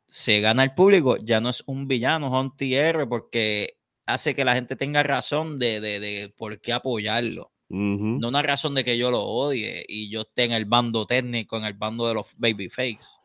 se 0.08 0.40
gana 0.42 0.64
el 0.64 0.74
público, 0.74 1.18
ya 1.18 1.40
no 1.40 1.52
es 1.52 1.62
un 1.68 1.88
villano, 1.88 2.26
es 2.26 2.34
un 2.34 3.08
porque 3.08 3.78
hace 4.08 4.34
que 4.34 4.46
la 4.46 4.56
gente 4.56 4.76
tenga 4.78 5.04
razón 5.04 5.60
de, 5.60 5.80
de, 5.80 6.00
de 6.00 6.34
por 6.36 6.60
qué 6.60 6.74
apoyarlo. 6.74 7.52
No 7.72 8.30
una 8.30 8.42
razón 8.42 8.74
de 8.74 8.84
que 8.84 8.98
yo 8.98 9.12
lo 9.12 9.22
odie 9.22 9.86
y 9.88 10.10
yo 10.10 10.22
esté 10.22 10.46
en 10.46 10.54
el 10.54 10.66
bando 10.66 11.06
técnico, 11.06 11.56
en 11.56 11.66
el 11.66 11.76
bando 11.76 12.08
de 12.08 12.16
los 12.16 12.34
babyface. 12.36 13.20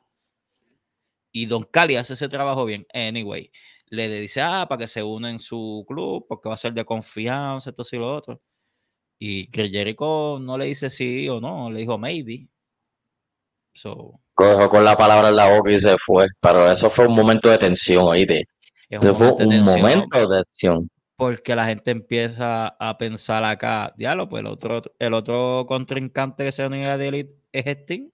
Y 1.37 1.47
Don 1.47 1.65
Cali 1.65 1.97
hace 1.97 2.15
ese 2.15 2.29
trabajo 2.29 2.65
bien. 2.65 2.87
Anyway, 2.95 3.51
le 3.89 4.09
dice, 4.09 4.41
ah, 4.41 4.67
para 4.69 4.79
que 4.79 4.87
se 4.87 5.03
una 5.03 5.31
en 5.31 5.41
su 5.41 5.85
club, 5.89 6.27
porque 6.29 6.49
va 6.49 6.55
a 6.55 6.59
ser 6.59 6.73
de 6.73 6.85
confianza, 6.85 7.71
esto 7.71 7.83
y 7.91 7.97
lo 7.97 8.15
otro. 8.15 8.41
Y 9.19 9.51
Chris 9.51 9.73
Jericho 9.73 10.39
no 10.41 10.57
le 10.57 10.67
dice 10.67 10.91
sí 10.91 11.29
o 11.29 11.41
no, 11.41 11.73
le 11.73 11.81
dijo 11.81 11.99
maybe. 11.99 12.47
So, 13.75 14.21
Cogió 14.33 14.71
con 14.71 14.85
la 14.85 14.97
palabra 14.97 15.31
en 15.31 15.37
la 15.37 15.51
boca 15.57 15.73
y 15.73 15.79
se 15.81 15.99
fue. 15.99 16.29
Pero 16.41 16.71
eso 16.71 16.89
fue 16.89 17.09
un 17.09 17.17
momento 17.17 17.51
de 17.51 17.59
tensión, 17.59 18.05
¿oíste? 18.05 18.47
es 18.89 19.01
Eso 19.01 19.13
fue 19.13 19.33
un 19.33 19.39
tensión 19.39 19.81
momento 19.81 20.29
de 20.29 20.45
tensión. 20.45 20.89
Porque 21.17 21.57
la 21.57 21.67
gente 21.67 21.91
empieza 21.91 22.77
a 22.79 22.97
pensar 22.97 23.43
acá, 23.43 23.93
diablo, 23.97 24.29
pues 24.29 24.41
el 24.41 24.47
otro, 24.47 24.83
el 25.01 25.15
otro 25.15 25.65
contrincante 25.67 26.45
que 26.45 26.53
se 26.53 26.65
unirá 26.65 26.97
de 26.97 27.09
Elite 27.09 27.35
es 27.51 27.67
Sting. 27.67 28.11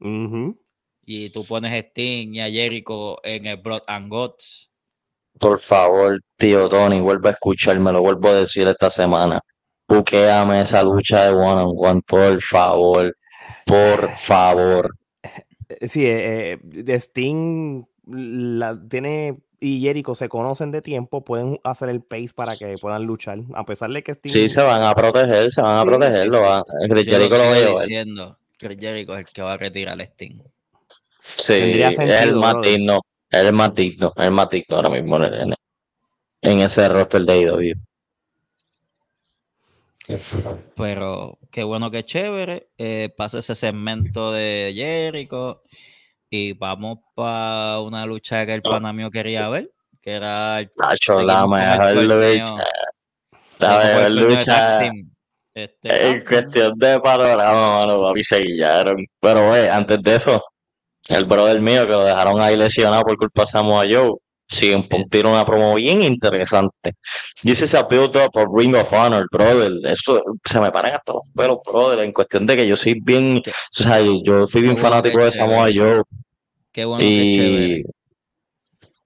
Ujú. 0.00 0.65
Y 1.06 1.30
tú 1.30 1.44
pones 1.46 1.72
Sting 1.72 2.34
y 2.34 2.40
a 2.40 2.50
Jericho 2.50 3.24
en 3.24 3.46
el 3.46 3.56
Blood 3.58 3.82
and 3.86 4.08
Guts. 4.10 4.70
Por 5.38 5.58
favor, 5.60 6.18
tío 6.36 6.68
Tony, 6.68 7.00
vuelve 7.00 7.28
a 7.28 7.32
escucharme, 7.32 7.92
lo 7.92 8.00
vuelvo 8.02 8.30
a 8.30 8.34
decir 8.34 8.66
esta 8.68 8.90
semana. 8.90 9.40
Buquéame 9.88 10.60
esa 10.62 10.82
lucha 10.82 11.26
de 11.26 11.32
one 11.34 11.62
on 11.62 11.74
one, 11.78 12.00
por 12.06 12.40
favor. 12.42 13.16
Por 13.64 14.08
favor. 14.16 14.96
Eh, 15.68 15.88
Sí, 15.88 16.04
eh, 16.06 16.58
eh, 16.86 17.00
Sting 17.00 17.84
la, 18.06 18.78
tiene 18.88 19.38
y 19.60 19.80
Jericho 19.80 20.14
se 20.14 20.28
conocen 20.28 20.70
de 20.70 20.80
tiempo, 20.82 21.24
pueden 21.24 21.58
hacer 21.64 21.88
el 21.88 22.02
pace 22.02 22.30
para 22.34 22.56
que 22.56 22.74
puedan 22.80 23.04
luchar, 23.04 23.38
a 23.54 23.64
pesar 23.64 23.90
de 23.90 24.02
que 24.02 24.12
Sting 24.12 24.30
Sí, 24.30 24.48
se 24.48 24.62
van 24.62 24.82
a 24.82 24.94
proteger, 24.94 25.50
se 25.50 25.60
van 25.62 25.78
a 25.78 25.82
Sí, 25.82 25.88
proteger. 25.88 26.22
sí, 26.24 26.28
Lo 26.28 26.40
va, 26.42 26.62
Jericho 26.88 27.18
lo 27.18 27.28
va 27.28 27.36
a 27.36 27.54
sigo 27.54 27.54
llevar. 27.54 27.80
diciendo 27.86 28.38
que 28.58 28.76
Jericho 28.76 29.12
es 29.14 29.18
el 29.20 29.24
que 29.32 29.42
va 29.42 29.52
a 29.54 29.56
retirar 29.56 30.00
a 30.00 30.04
Sting. 30.04 30.38
Sí, 31.36 31.52
es 31.82 31.98
el 31.98 32.36
más 32.36 32.52
brother. 32.54 32.70
digno. 32.70 33.00
Es 33.30 33.44
el 33.44 33.52
más 33.52 33.74
digno, 33.74 34.12
el 34.16 34.30
más 34.30 34.48
digno 34.50 34.76
ahora 34.76 34.88
mismo 34.90 35.16
en, 35.24 35.54
en- 36.42 36.60
ese 36.60 36.88
roster 36.88 37.22
de 37.22 37.40
IW. 37.40 37.74
Pero 40.76 41.36
qué 41.50 41.64
bueno 41.64 41.90
que 41.90 42.04
chévere. 42.04 42.62
Eh, 42.78 43.12
pasa 43.16 43.40
ese 43.40 43.54
segmento 43.56 44.30
de 44.32 44.72
Jericho 44.74 45.60
y 46.30 46.52
vamos 46.52 46.98
para 47.14 47.80
una 47.80 48.06
lucha 48.06 48.46
que 48.46 48.54
el 48.54 48.62
pana 48.62 48.92
mío 48.92 49.10
quería 49.10 49.48
ver, 49.48 49.72
que 50.00 50.12
era 50.12 50.60
el 50.60 50.70
Nacho, 50.76 51.22
la 51.22 51.46
mejor 51.46 52.04
lucha. 52.04 52.64
La 53.58 53.78
mejor 53.78 54.10
lucha. 54.12 54.80
Este, 55.54 56.10
En 56.10 56.24
cuestión 56.24 56.78
de 56.78 57.00
panorama, 57.00 57.78
mano, 57.86 58.02
papi, 58.02 58.22
se 58.22 58.40
guillaron. 58.40 59.04
Pero, 59.20 59.48
güey, 59.48 59.68
antes 59.68 60.02
de 60.02 60.14
eso, 60.16 60.44
el 61.08 61.24
brother 61.24 61.60
mío 61.60 61.82
que 61.86 61.92
lo 61.92 62.04
dejaron 62.04 62.40
ahí 62.40 62.56
lesionado 62.56 63.02
por 63.02 63.16
culpa 63.16 63.42
de 63.42 63.46
Samoa 63.48 63.84
Joe, 63.88 64.14
un 64.74 65.08
tiro 65.08 65.30
una 65.30 65.44
promo 65.44 65.74
bien 65.74 66.02
interesante. 66.02 66.94
Is 67.42 67.74
a 67.74 67.82
build 67.82 68.16
up 68.16 68.30
of 68.34 68.48
Ring 68.54 68.74
of 68.74 68.92
Honor, 68.92 69.26
brother. 69.30 69.72
Eso 69.84 70.22
se 70.44 70.60
me 70.60 70.70
paran 70.70 70.94
hasta 70.94 71.12
los 71.12 71.30
pelos, 71.34 71.58
brother. 71.64 72.00
En 72.00 72.12
cuestión 72.12 72.46
de 72.46 72.56
que 72.56 72.66
yo 72.66 72.76
soy 72.76 73.00
bien, 73.00 73.42
o 73.46 73.52
sea, 73.70 74.00
yo, 74.00 74.46
soy 74.46 74.62
bien 74.62 74.76
fanático 74.76 75.18
de 75.18 75.30
Samoa 75.30 75.68
Joe. 75.74 76.02
qué 76.72 76.84
bueno, 76.84 77.04
Y, 77.04 77.82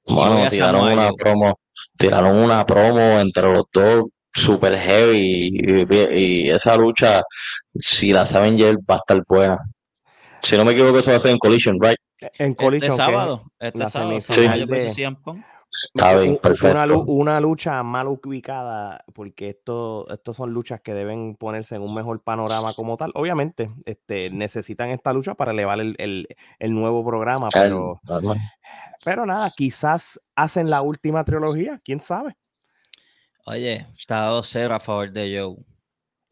bueno, 0.06 0.48
tiraron 0.50 0.92
una 0.92 1.10
promo, 1.12 1.58
tiraron 1.96 2.36
una 2.36 2.66
promo 2.66 3.00
entre 3.20 3.52
los 3.52 3.64
dos 3.72 4.04
super 4.32 4.78
heavy 4.78 5.48
y, 5.52 6.46
y 6.46 6.50
esa 6.50 6.76
lucha, 6.76 7.22
si 7.76 8.12
la 8.12 8.24
saben 8.24 8.56
ya 8.56 8.72
va 8.88 8.94
a 8.94 8.96
estar 8.96 9.22
buena. 9.26 9.58
Si 10.42 10.57
no 10.57 10.64
me 10.64 10.72
equivoco, 10.72 10.98
eso 10.98 11.11
va 11.11 11.16
a 11.16 11.20
ser 11.20 11.33
en 11.33 11.38
Collision, 11.38 11.79
right? 11.81 11.96
en 12.20 12.29
Este 12.50 12.57
Collision, 12.57 12.81
que 12.81 12.87
es 12.87 12.96
sábado, 12.96 13.44
este 13.59 13.79
la 13.79 13.90
sábado, 13.90 14.20
Samoa 14.20 14.53
Joe 14.57 14.66
de-. 14.66 14.90
Está 15.94 16.18
bien, 16.18 16.37
perfecto. 16.42 16.70
Una, 16.72 16.85
lu- 16.87 17.05
una 17.07 17.40
lucha 17.40 17.81
mal 17.85 18.09
ubicada, 18.09 19.05
porque 19.14 19.50
esto, 19.50 20.09
estos 20.11 20.37
son 20.37 20.53
luchas 20.53 20.81
que 20.81 20.94
deben 20.94 21.37
ponerse 21.37 21.76
en 21.76 21.83
un 21.83 21.94
mejor 21.94 22.20
panorama 22.22 22.72
como 22.74 22.96
tal. 22.96 23.12
Obviamente, 23.14 23.70
este, 23.85 24.31
necesitan 24.31 24.90
esta 24.90 25.12
lucha 25.12 25.35
para 25.35 25.53
elevar 25.53 25.79
el, 25.81 25.94
el- 25.98 26.26
el 26.59 26.74
nuevo 26.74 27.07
programa, 27.07 27.50
pero, 27.53 28.00
pero 29.05 29.26
nada, 29.26 29.48
quizás 29.57 30.18
hacen 30.35 30.68
la 30.70 30.83
última 30.83 31.24
trilogía, 31.24 31.81
quién 31.85 32.00
sabe. 32.00 32.37
Oye, 33.46 33.87
está 33.96 34.29
2-0 34.31 34.72
a 34.74 34.81
favor 34.81 35.12
de 35.12 35.38
Joe. 35.40 35.57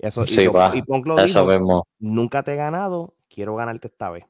Eso, 0.01 0.25
y, 0.25 0.29
Sí, 0.29 0.45
lo- 0.45 0.53
va, 0.53 0.73
y 0.75 0.83
Punk 0.83 1.07
lo 1.07 1.19
Eso 1.19 1.41
dijo, 1.43 1.53
mismo. 1.53 1.87
nunca 2.01 2.43
te 2.43 2.55
he 2.55 2.57
ganado, 2.57 3.15
quiero 3.39 3.55
ganarte 3.55 3.87
esta 3.87 4.11
vez. 4.11 4.25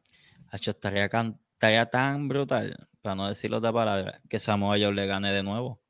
Hacho, 0.50 0.72
estaría, 0.72 1.08
can- 1.08 1.40
estaría 1.54 1.86
tan 1.86 2.28
brutal, 2.28 2.76
para 3.00 3.14
no 3.14 3.26
decir 3.26 3.54
otra 3.54 3.72
palabra, 3.72 4.20
que 4.28 4.38
Samoa 4.38 4.76
Joe 4.78 4.92
le 4.92 5.06
gane 5.06 5.32
de 5.32 5.42
nuevo. 5.42 5.80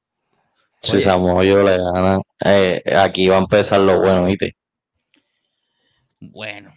Si 0.81 0.99
Oye. 0.99 1.03
Samoa 1.03 1.43
Joe 1.43 1.65
le 1.65 1.79
gana, 1.79 2.21
eh, 2.45 2.81
aquí 2.97 3.27
va 3.27 3.39
a 3.39 3.41
empezar 3.41 3.81
lo 3.81 3.99
bueno, 3.99 4.27
¿viste? 4.27 4.55
Bueno. 6.21 6.73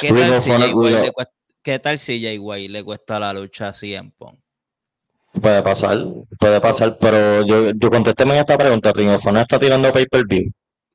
¿Qué 0.00 0.10
Ring 0.10 0.20
tal, 0.20 0.32
of 0.32 0.44
si 0.44 0.50
le 0.50 1.12
cuesta, 1.12 1.32
¿Qué 1.62 1.78
tal 1.78 1.98
si 1.98 2.22
Jay 2.22 2.38
White 2.38 2.72
le 2.72 2.82
cuesta 2.82 3.20
la 3.20 3.34
lucha 3.34 3.68
a 3.68 3.74
CM 3.74 4.12
Punk? 4.16 4.40
Puede 5.42 5.62
pasar, 5.62 5.98
puede 6.40 6.58
pasar, 6.58 6.96
pero 6.98 7.44
yo, 7.44 7.72
yo 7.72 7.90
contésteme 7.90 8.38
esta 8.38 8.56
pregunta, 8.56 8.92
Ring 8.94 9.10
of 9.10 9.26
Honor 9.26 9.42
está 9.42 9.58
tirando 9.58 9.92
pay-per-view. 9.92 10.50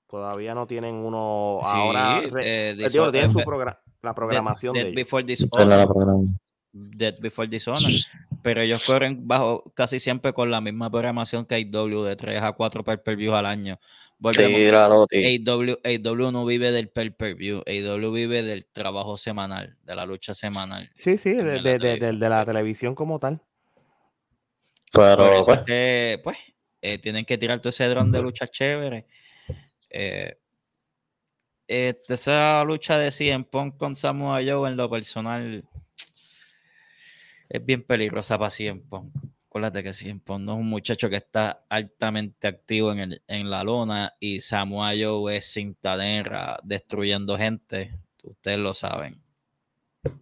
Todavía 0.10 0.54
no 0.56 0.65
tienen 0.65 0.96
uno 0.96 1.60
Sí, 1.62 1.67
ahora. 1.70 2.22
eh, 2.41 2.74
digo, 2.78 2.89
diso- 2.89 3.12
tienen 3.12 3.30
su 3.32 3.39
progra- 3.39 3.80
la 4.02 4.10
Dead- 4.12 4.15
programación 4.15 4.74
Dead 4.74 4.84
de 4.84 4.89
ellos. 4.89 4.96
Before 4.96 5.24
Dishonor. 5.26 6.28
Dead 6.72 7.15
Before 7.20 7.48
Dishonor. 7.48 7.82
pero 8.41 8.62
ellos 8.62 8.84
corren 8.86 9.28
bajo 9.28 9.63
casi 9.76 10.00
siempre 10.00 10.32
con 10.34 10.50
la 10.50 10.62
misma 10.62 10.89
programación 10.89 11.46
que 11.46 11.56
AEW 11.56 12.04
de 12.04 12.15
3 12.15 12.41
a 12.41 12.54
4 12.54 12.84
pay-per-view 12.84 13.34
al 13.36 13.46
año. 13.46 13.80
Volvemos. 14.20 14.60
Sí, 14.60 14.67
claro. 14.70 15.06
AEW, 15.12 15.78
AEW 15.84 16.32
no 16.32 16.46
vive 16.46 16.72
del 16.72 16.89
pay-per-view, 16.89 17.62
AEW 17.67 18.12
vive 18.12 18.41
del 18.43 18.65
trabajo 18.65 19.17
semanal, 19.17 19.78
de 19.84 19.96
la 19.96 20.06
lucha 20.06 20.34
semanal. 20.34 20.89
Sí, 20.98 21.17
sí, 21.17 21.34
de, 21.34 21.43
de- 21.43 21.60
de- 21.62 21.80
televisión, 21.80 22.20
de 22.20 22.30
la 22.30 22.46
televisión 22.46 22.96
como 22.96 23.20
tal. 23.20 23.41
Pero, 24.93 25.43
pues, 25.46 25.58
es 25.60 25.65
que, 25.65 26.20
pues, 26.24 26.38
eh, 26.82 26.98
tienen 26.98 27.26
que 27.26 27.38
tirar 27.38 27.60
todo 27.60 27.70
ese 27.70 27.86
dron 27.88 28.12
de 28.12 28.22
lucha 28.22 28.48
chévere. 28.48 29.06
Eh, 29.89 30.38
este, 31.67 32.13
esa 32.15 32.63
lucha 32.63 32.97
de 32.97 33.12
CM 33.12 33.45
Punk 33.45 33.78
con 33.78 33.95
Samoa 33.95 34.39
Joe 34.45 34.69
en 34.69 34.78
lo 34.78 34.89
personal 34.89 35.63
es 37.50 37.65
bien 37.65 37.84
peligrosa 37.84 38.38
para 38.38 38.50
CM 38.50 38.82
Punk. 38.89 39.13
Acuérdate 39.50 39.84
que 39.84 39.93
CM 39.93 40.19
Punk 40.19 40.41
no 40.41 40.54
es 40.54 40.60
un 40.60 40.69
muchacho 40.69 41.10
que 41.10 41.17
está 41.17 41.65
altamente 41.69 42.47
activo 42.47 42.91
en, 42.91 43.00
el- 43.00 43.21
en 43.28 43.50
la 43.50 43.63
lona 43.63 44.13
y 44.19 44.41
Samoa 44.41 44.91
Joe 45.00 45.36
es 45.38 45.45
cinta 45.52 45.97
destruyendo 46.63 47.38
gente. 47.38 47.93
Ustedes 48.23 48.58
lo 48.58 48.73
saben. 48.73 49.21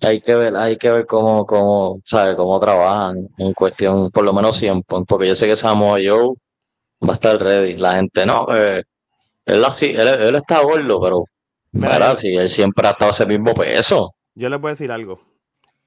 hay 0.01 0.21
que 0.21 0.35
ver, 0.35 0.55
hay 0.55 0.77
que 0.77 0.89
ver 0.91 1.05
cómo, 1.05 1.45
cómo, 1.45 2.01
¿sabes? 2.03 2.35
Cómo 2.35 2.59
trabajan 2.59 3.27
en 3.37 3.53
cuestión, 3.53 4.09
por 4.11 4.23
lo 4.23 4.33
menos 4.33 4.57
siempre, 4.57 4.97
porque 5.07 5.27
yo 5.27 5.35
sé 5.35 5.47
que 5.47 5.55
Samoa 5.55 5.99
Joe 6.03 6.35
va 7.07 7.11
a 7.11 7.13
estar 7.13 7.37
ready. 7.41 7.75
La 7.77 7.95
gente, 7.95 8.25
no, 8.25 8.47
eh, 8.55 8.83
él 9.45 9.63
así, 9.65 9.87
él, 9.91 10.07
él 10.07 10.35
está 10.35 10.61
gordo, 10.63 10.99
pero, 11.01 11.23
Mira, 11.71 12.15
si 12.15 12.35
él 12.35 12.49
siempre 12.49 12.87
ha 12.87 12.91
estado 12.91 13.11
ese 13.11 13.25
mismo 13.25 13.53
peso. 13.53 14.13
Yo 14.33 14.49
les 14.49 14.59
voy 14.61 14.69
a 14.69 14.71
decir 14.71 14.91
algo. 14.91 15.19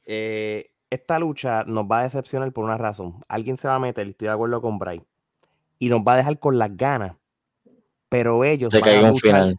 Eh, 0.05 0.67
esta 0.91 1.19
lucha 1.19 1.65
nos 1.65 1.85
va 1.85 2.01
a 2.01 2.03
decepcionar 2.05 2.53
por 2.53 2.65
una 2.65 2.77
razón. 2.79 3.23
Alguien 3.29 3.57
se 3.57 3.69
va 3.69 3.75
a 3.77 3.79
meter, 3.79 4.07
estoy 4.09 4.29
de 4.29 4.35
acuerdo 4.35 4.61
con 4.63 4.79
Bray, 4.79 5.03
y 5.79 5.89
nos 5.89 6.01
va 6.01 6.15
a 6.15 6.17
dejar 6.19 6.39
con 6.39 6.59
las 6.59 6.77
ganas. 6.77 7.17
Pero 8.09 8.43
ellos 8.45 8.73
van 8.81 8.89
a 8.89 9.01
un 9.07 9.11
luchar- 9.11 9.21
final. 9.21 9.57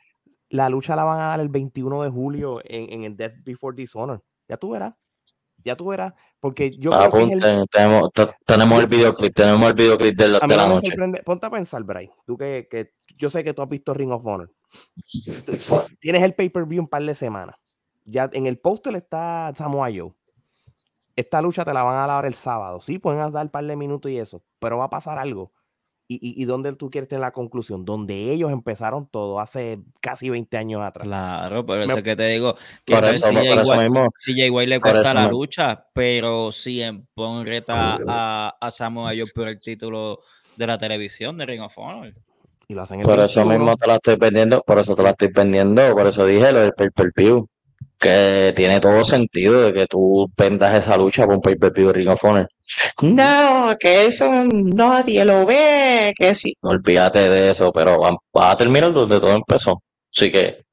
la 0.50 0.70
lucha 0.70 0.96
la 0.96 1.04
van 1.04 1.20
a 1.22 1.28
dar 1.28 1.40
el 1.40 1.50
21 1.50 2.02
de 2.04 2.10
julio 2.10 2.62
en, 2.64 2.92
en 2.94 3.04
el 3.04 3.16
Death 3.18 3.44
Before 3.44 3.76
Dishonor. 3.76 4.24
Ya 4.48 4.58
tú 4.58 4.72
verás. 4.72 4.94
Ya 5.64 5.76
tú 5.76 5.88
verás. 5.88 6.14
Porque 6.40 6.72
yo 6.72 6.90
creo 6.92 7.12
que 7.12 7.18
es 7.18 7.32
el- 7.32 7.44
Apunten, 7.44 7.66
tenemos, 7.68 8.12
te- 8.14 8.30
tenemos 8.46 8.80
el 8.80 8.88
videoclip, 8.88 9.36
tenemos 9.36 9.68
el 9.70 9.74
videoclip 9.76 10.16
de, 10.18 10.28
la- 10.30 10.40
a 10.42 10.48
de 10.48 10.56
la 10.56 10.64
no 10.64 10.70
me 10.70 10.76
noche. 10.76 10.88
sorprende. 10.88 11.22
Ponte 11.24 11.46
a 11.46 11.50
pensar, 11.52 11.84
Bray. 11.84 12.10
Tú 12.26 12.38
que, 12.38 12.68
que 12.72 12.94
yo 13.20 13.30
sé 13.30 13.44
que 13.44 13.54
tú 13.54 13.62
has 13.62 13.70
visto 13.70 13.94
Ring 13.94 14.12
of 14.12 14.26
Honor. 14.26 14.52
Tienes 16.00 16.24
el 16.24 16.34
pay-per-view 16.34 16.82
un 16.82 16.88
par 16.88 17.04
de 17.04 17.14
semanas. 17.16 17.56
Ya 18.06 18.30
en 18.34 18.46
el 18.48 18.58
póster 18.58 18.96
está 18.96 19.54
Samoa 19.56 19.90
Joe. 19.96 20.12
Esta 21.16 21.42
lucha 21.42 21.66
te 21.66 21.74
la 21.74 21.84
van 21.84 21.98
a 22.02 22.08
dar 22.08 22.26
el 22.26 22.34
sábado. 22.34 22.80
Sí, 22.80 22.98
pueden 22.98 23.32
dar 23.32 23.46
un 23.46 23.52
par 23.52 23.66
de 23.66 23.76
minutos 23.76 24.10
y 24.10 24.18
eso, 24.18 24.42
pero 24.60 24.78
va 24.78 24.86
a 24.86 24.90
pasar 24.90 25.20
algo. 25.20 25.52
¿Y, 26.08 26.16
y, 26.16 26.42
y 26.42 26.46
dónde 26.46 26.74
tú 26.74 26.90
quieres 26.90 27.08
tener 27.08 27.22
la 27.22 27.32
conclusión? 27.34 27.86
Donde 27.86 28.32
ellos 28.32 28.52
empezaron 28.52 29.06
todo 29.08 29.40
hace 29.40 29.80
casi 30.02 30.28
20 30.30 30.58
años 30.58 30.82
atrás. 30.82 31.06
Claro, 31.06 31.64
por 31.64 31.78
Me- 31.78 31.86
eso 31.86 32.02
que 32.02 32.16
te 32.16 32.28
digo 32.30 32.56
que 32.84 32.96
Por 32.96 33.04
eso, 33.06 33.28
es 33.28 33.32
CJ 33.36 33.50
por 33.50 33.60
eso 33.60 33.72
White- 33.74 33.90
mismo, 33.90 34.10
CJ 34.18 34.50
White 34.50 34.70
le 34.70 34.80
cuesta 34.80 35.14
la 35.14 35.26
me- 35.26 35.30
lucha, 35.30 35.86
pero 35.94 36.52
si 36.52 36.82
en 36.82 37.04
Pon 37.14 37.46
reta 37.46 38.00
a, 38.08 38.56
a 38.60 38.72
Samoa 38.72 39.12
Joe 39.12 39.30
por 39.36 39.50
el 39.50 39.60
título 39.60 40.22
de 40.56 40.66
la 40.66 40.80
televisión 40.80 41.38
de 41.38 41.46
Ring 41.46 41.62
of 41.62 41.78
Honor. 41.78 42.12
Y 42.70 42.76
lo 42.76 42.84
hacen 42.84 43.00
el 43.00 43.06
por 43.06 43.20
eso 43.20 43.40
21. 43.42 43.50
mismo 43.60 43.76
te 43.76 43.88
la 43.88 43.96
estoy 43.96 44.16
vendiendo, 44.16 44.62
por 44.62 44.80
eso 44.80 44.96
te 44.96 45.04
la 45.04 45.10
estoy 45.10 45.30
vendiendo, 45.34 45.94
por 45.94 46.08
eso 46.08 46.26
dije 46.26 46.52
lo 46.54 46.62
del 46.62 46.72
pay-per-view. 46.74 47.46
Que 48.00 48.54
tiene 48.56 48.80
todo 48.80 49.04
sentido 49.04 49.62
de 49.62 49.74
que 49.74 49.86
tú 49.86 50.32
vendas 50.38 50.74
esa 50.74 50.96
lucha 50.96 51.26
por 51.26 51.36
un 51.36 51.42
pay-per-view 51.42 51.88
de 51.88 51.94
Ring 51.94 52.08
of 52.10 52.24
Honor. 52.24 52.48
No, 53.02 53.76
que 53.78 54.06
eso 54.06 54.30
nadie 54.46 55.26
lo 55.26 55.46
ve, 55.46 56.14
que 56.18 56.34
sí. 56.34 56.54
Olvídate 56.62 57.28
de 57.30 57.50
eso, 57.50 57.74
pero 57.74 58.00
va- 58.00 58.16
vas 58.32 58.54
a 58.54 58.58
terminar 58.58 58.94
donde 58.94 59.20
todo 59.20 59.36
empezó. 59.36 59.84
Así 60.16 60.32
que, 60.32 60.64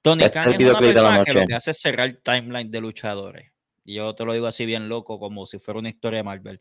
Tony 0.00 0.24
Este 0.24 0.40
Khan 0.40 0.52
es 0.54 0.58
una 0.70 0.78
persona 0.80 1.24
que 1.24 1.32
lo 1.34 1.46
que 1.46 1.54
hace 1.54 1.70
es 1.70 1.80
cerrar 1.80 2.08
el 2.08 2.20
timeline 2.20 2.70
de 2.70 2.80
luchadores. 2.80 3.52
Y 3.84 3.94
yo 3.94 4.12
te 4.14 4.24
lo 4.24 4.32
digo 4.32 4.48
así 4.48 4.66
bien 4.66 4.88
loco, 4.88 5.20
como 5.20 5.46
si 5.46 5.58
fuera 5.60 5.78
una 5.78 5.88
historia 5.88 6.18
de 6.18 6.24
Marvel. 6.24 6.58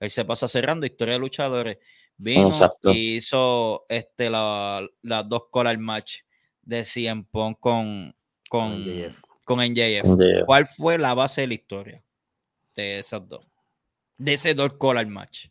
Él 0.00 0.10
se 0.10 0.24
pasa 0.26 0.48
cerrando 0.48 0.84
historia 0.84 1.14
de 1.14 1.20
luchadores. 1.20 1.78
Vino 2.22 2.46
Exacto. 2.48 2.92
y 2.92 3.16
hizo 3.16 3.84
este, 3.88 4.30
la- 4.30 4.86
las 5.02 5.28
dos 5.28 5.42
collar 5.50 5.76
match 5.78 6.20
de 6.62 6.84
CM 6.84 7.24
Punk 7.30 7.58
con, 7.58 8.14
con, 8.48 8.80
MJF. 8.80 9.20
con 9.44 9.58
NJF. 9.60 10.04
MJF. 10.04 10.44
¿Cuál 10.46 10.66
fue 10.66 10.98
la 10.98 11.14
base 11.14 11.40
de 11.40 11.46
la 11.48 11.54
historia 11.54 12.04
de 12.76 13.00
esas 13.00 13.26
dos? 13.28 13.44
De 14.16 14.34
ese 14.34 14.54
dos 14.54 14.74
collar 14.74 15.06
match. 15.08 15.48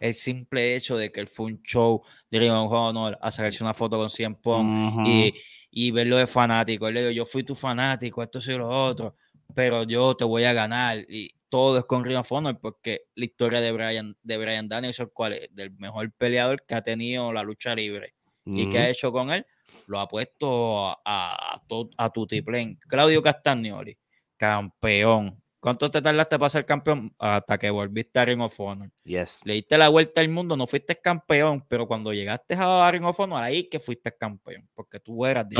El 0.00 0.14
simple 0.14 0.74
hecho 0.76 0.96
de 0.96 1.10
que 1.12 1.20
él 1.20 1.28
fue 1.28 1.46
un 1.46 1.62
show 1.62 2.02
de 2.30 2.38
Ring 2.40 2.52
of 2.52 2.72
Honor 2.72 3.16
a 3.20 3.30
sacarse 3.30 3.62
una 3.62 3.74
foto 3.74 3.96
con 3.96 4.10
CM 4.10 4.34
Punk 4.36 5.06
y, 5.06 5.34
y 5.70 5.90
verlo 5.92 6.16
de 6.16 6.26
fanático. 6.26 6.88
Él 6.88 6.94
le 6.94 7.00
digo, 7.00 7.12
yo 7.12 7.26
fui 7.26 7.44
tu 7.44 7.54
fanático, 7.54 8.22
esto 8.22 8.38
y 8.44 8.56
lo 8.56 8.68
otro, 8.68 9.14
pero 9.58 9.82
yo 9.82 10.14
te 10.14 10.24
voy 10.24 10.44
a 10.44 10.52
ganar. 10.52 10.98
Y 11.08 11.34
todo 11.48 11.78
es 11.78 11.84
con 11.84 12.04
Ring 12.04 12.18
of 12.18 12.30
Honor 12.30 12.60
porque 12.60 13.06
la 13.16 13.24
historia 13.24 13.60
de 13.60 13.72
Brian, 13.72 14.16
de 14.22 14.36
Brian 14.36 14.68
Danielson, 14.68 15.10
cual 15.12 15.32
es 15.32 15.48
del 15.52 15.72
mejor 15.72 16.12
peleador 16.12 16.64
que 16.64 16.76
ha 16.76 16.82
tenido 16.82 17.32
la 17.32 17.42
lucha 17.42 17.74
libre 17.74 18.14
y 18.44 18.68
que 18.70 18.78
ha 18.78 18.88
hecho 18.88 19.10
con 19.10 19.32
él, 19.32 19.44
lo 19.88 19.98
ha 19.98 20.06
puesto 20.06 20.86
a, 20.86 21.00
a, 21.04 21.60
a, 21.96 22.10
tutiplén. 22.10 22.78
Claudio 22.88 23.20
Castagnoli, 23.20 23.98
campeón. 24.36 25.42
¿Cuánto 25.58 25.90
te 25.90 26.00
tardaste 26.00 26.38
para 26.38 26.50
ser 26.50 26.64
campeón? 26.64 27.12
Hasta 27.18 27.58
que 27.58 27.68
volviste 27.70 28.16
a 28.20 28.24
Ring 28.26 28.40
of 28.40 28.60
Honor. 28.60 28.92
Yes. 29.02 29.40
Le 29.42 29.54
diste 29.54 29.76
la 29.76 29.88
vuelta 29.88 30.20
al 30.20 30.28
mundo, 30.28 30.56
no 30.56 30.68
fuiste 30.68 31.00
campeón, 31.00 31.66
pero 31.68 31.88
cuando 31.88 32.12
llegaste 32.12 32.54
a 32.56 32.88
Ring 32.92 33.04
of 33.04 33.18
Honor, 33.18 33.42
ahí 33.42 33.68
que 33.68 33.80
fuiste 33.80 34.16
campeón, 34.16 34.68
porque 34.72 35.00
tú 35.00 35.26
eras 35.26 35.48
de. 35.48 35.56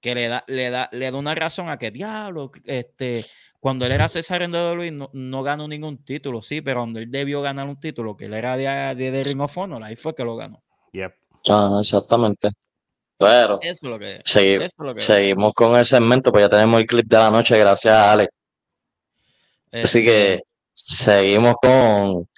Que 0.00 0.14
le 0.14 0.28
da, 0.28 0.44
le 0.46 0.70
da, 0.70 0.88
le 0.92 1.10
da 1.10 1.16
una 1.18 1.34
razón 1.34 1.68
a 1.68 1.78
que 1.78 1.90
diablo, 1.90 2.50
este, 2.64 3.24
cuando 3.60 3.86
él 3.86 3.92
era 3.92 4.08
César 4.08 4.42
en 4.42 4.54
WWE 4.54 4.90
no, 4.92 5.10
no 5.12 5.42
ganó 5.42 5.66
ningún 5.66 6.04
título, 6.04 6.40
sí, 6.42 6.60
pero 6.60 6.80
donde 6.80 7.02
él 7.02 7.10
debió 7.10 7.42
ganar 7.42 7.66
un 7.68 7.80
título, 7.80 8.16
que 8.16 8.26
él 8.26 8.34
era 8.34 8.56
de, 8.56 8.94
de, 8.94 9.10
de 9.10 9.22
Ring 9.24 9.40
of 9.40 9.58
Honor, 9.58 9.82
ahí 9.82 9.96
fue 9.96 10.14
que 10.14 10.24
lo 10.24 10.36
ganó. 10.36 10.62
Yep. 10.92 11.14
Ah, 11.48 11.78
exactamente. 11.80 12.50
Pero 13.16 13.58
Eso 13.60 13.70
es 13.72 13.82
lo 13.82 13.98
que 13.98 14.20
segui- 14.22 14.56
eso 14.56 14.64
es 14.66 14.72
lo 14.78 14.94
que 14.94 15.00
seguimos 15.00 15.52
con 15.54 15.76
el 15.76 15.84
segmento, 15.84 16.30
pues 16.30 16.44
ya 16.44 16.48
tenemos 16.48 16.80
el 16.80 16.86
clip 16.86 17.06
de 17.06 17.16
la 17.16 17.30
noche, 17.30 17.58
gracias 17.58 17.92
a 17.94 18.12
Alex. 18.12 18.30
Así 19.72 19.82
este, 19.98 20.04
que 20.04 20.42
seguimos 20.72 21.54
con. 21.60 22.28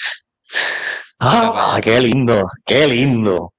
¡Ah, 1.20 1.78
qué 1.82 2.00
lindo! 2.00 2.46
¡Qué 2.64 2.86
lindo! 2.86 3.52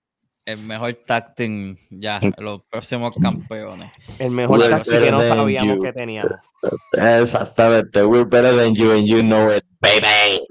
El 0.45 0.57
mejor 0.59 0.93
tag 1.05 1.35
team 1.35 1.77
ya, 1.89 2.19
los 2.37 2.61
próximos 2.63 3.15
campeones. 3.21 3.91
El 4.19 4.31
mejor 4.31 4.59
We're 4.59 4.81
que 4.83 5.11
no 5.11 5.23
sabíamos 5.23 5.75
you. 5.75 5.81
que 5.81 5.93
teníamos. 5.93 6.33
Exactamente. 6.93 8.03
We're 8.03 8.25
better 8.25 8.55
than 8.55 8.75
you 8.75 8.91
and 8.91 9.07
you 9.07 9.21
know 9.21 9.51
it, 9.51 9.63
baby. 9.79 10.41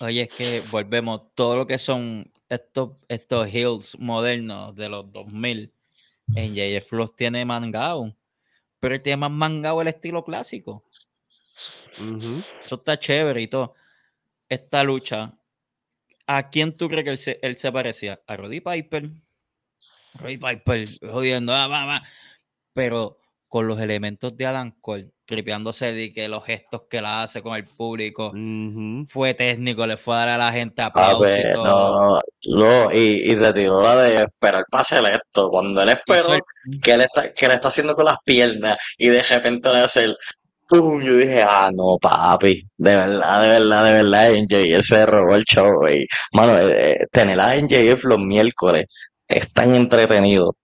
Oye, 0.00 0.22
es 0.22 0.34
que 0.34 0.62
volvemos, 0.70 1.22
todo 1.34 1.56
lo 1.56 1.66
que 1.66 1.78
son 1.78 2.30
estos, 2.48 2.90
estos 3.08 3.48
hills 3.52 3.96
modernos 3.98 4.74
de 4.74 4.88
los 4.88 5.10
2000, 5.12 5.72
en 6.34 6.54
JF 6.54 6.92
los 6.92 7.16
tiene 7.16 7.44
mangado, 7.44 8.14
pero 8.80 8.94
él 8.94 9.02
tiene 9.02 9.18
más 9.18 9.30
mangado 9.30 9.80
el 9.80 9.88
estilo 9.88 10.24
clásico. 10.24 10.84
Eso 12.64 12.74
está 12.74 12.98
chévere 12.98 13.42
y 13.42 13.46
todo. 13.46 13.74
Esta 14.48 14.82
lucha, 14.82 15.32
¿a 16.26 16.50
quién 16.50 16.76
tú 16.76 16.88
crees 16.88 17.04
que 17.04 17.10
él 17.10 17.18
se, 17.18 17.38
él 17.42 17.56
se 17.56 17.72
parecía? 17.72 18.20
A 18.26 18.36
Roddy 18.36 18.60
Piper. 18.60 19.10
Roddy 20.20 20.36
Piper, 20.38 20.84
jodiendo, 21.10 21.52
ah, 21.54 21.66
va, 21.66 21.86
va. 21.86 22.02
pero 22.74 23.18
con 23.48 23.66
los 23.68 23.78
elementos 23.80 24.34
de 24.34 24.46
Adam 24.46 24.74
Cole, 24.80 25.10
tripeándose 25.26 25.92
de 25.92 26.10
que 26.10 26.26
los 26.26 26.42
gestos 26.42 26.84
que 26.88 27.02
la 27.02 27.22
hace 27.22 27.42
con 27.42 27.54
el 27.54 27.66
público, 27.66 28.32
fue 29.06 29.34
técnico, 29.34 29.86
le 29.86 29.98
fue 29.98 30.14
a 30.14 30.18
dar 30.20 30.28
a 30.30 30.38
la 30.38 30.52
gente 30.52 30.80
A 30.80 30.86
aplausos 30.86 31.28
y 31.28 31.42
ver, 31.42 31.52
todo. 31.54 32.18
no, 32.46 32.86
no, 32.86 32.92
y, 32.94 33.30
y 33.30 33.36
se 33.36 33.52
tiró 33.52 33.82
la 33.82 33.96
de 33.96 34.22
esperar 34.22 34.64
para 34.70 34.80
hacer 34.80 35.04
esto. 35.04 35.50
Cuando 35.50 35.82
él 35.82 35.90
esperó 35.90 36.38
que 36.82 36.92
él 36.92 37.02
está, 37.02 37.32
que 37.34 37.44
él 37.44 37.52
está 37.52 37.68
haciendo 37.68 37.94
con 37.94 38.06
las 38.06 38.16
piernas 38.24 38.78
y 38.96 39.08
de 39.08 39.22
repente 39.22 39.68
le 39.70 39.78
hace 39.80 40.04
el 40.04 40.16
pum, 40.80 41.02
yo 41.02 41.16
dije, 41.16 41.42
ah, 41.42 41.70
no, 41.74 41.98
papi, 42.00 42.62
de 42.76 42.96
verdad, 42.96 43.42
de 43.42 43.48
verdad, 43.48 43.84
de 43.84 43.92
verdad, 44.02 44.34
NJF 44.34 44.82
se 44.86 45.06
robó 45.06 45.34
el 45.36 45.44
show, 45.44 45.76
güey. 45.78 46.06
Mano, 46.32 46.58
eh, 46.58 46.92
eh, 47.02 47.06
tener 47.10 47.38
a 47.40 47.56
NJF 47.56 48.04
los 48.04 48.18
miércoles 48.18 48.86
es 49.28 49.52
tan 49.52 49.74
entretenido. 49.74 50.54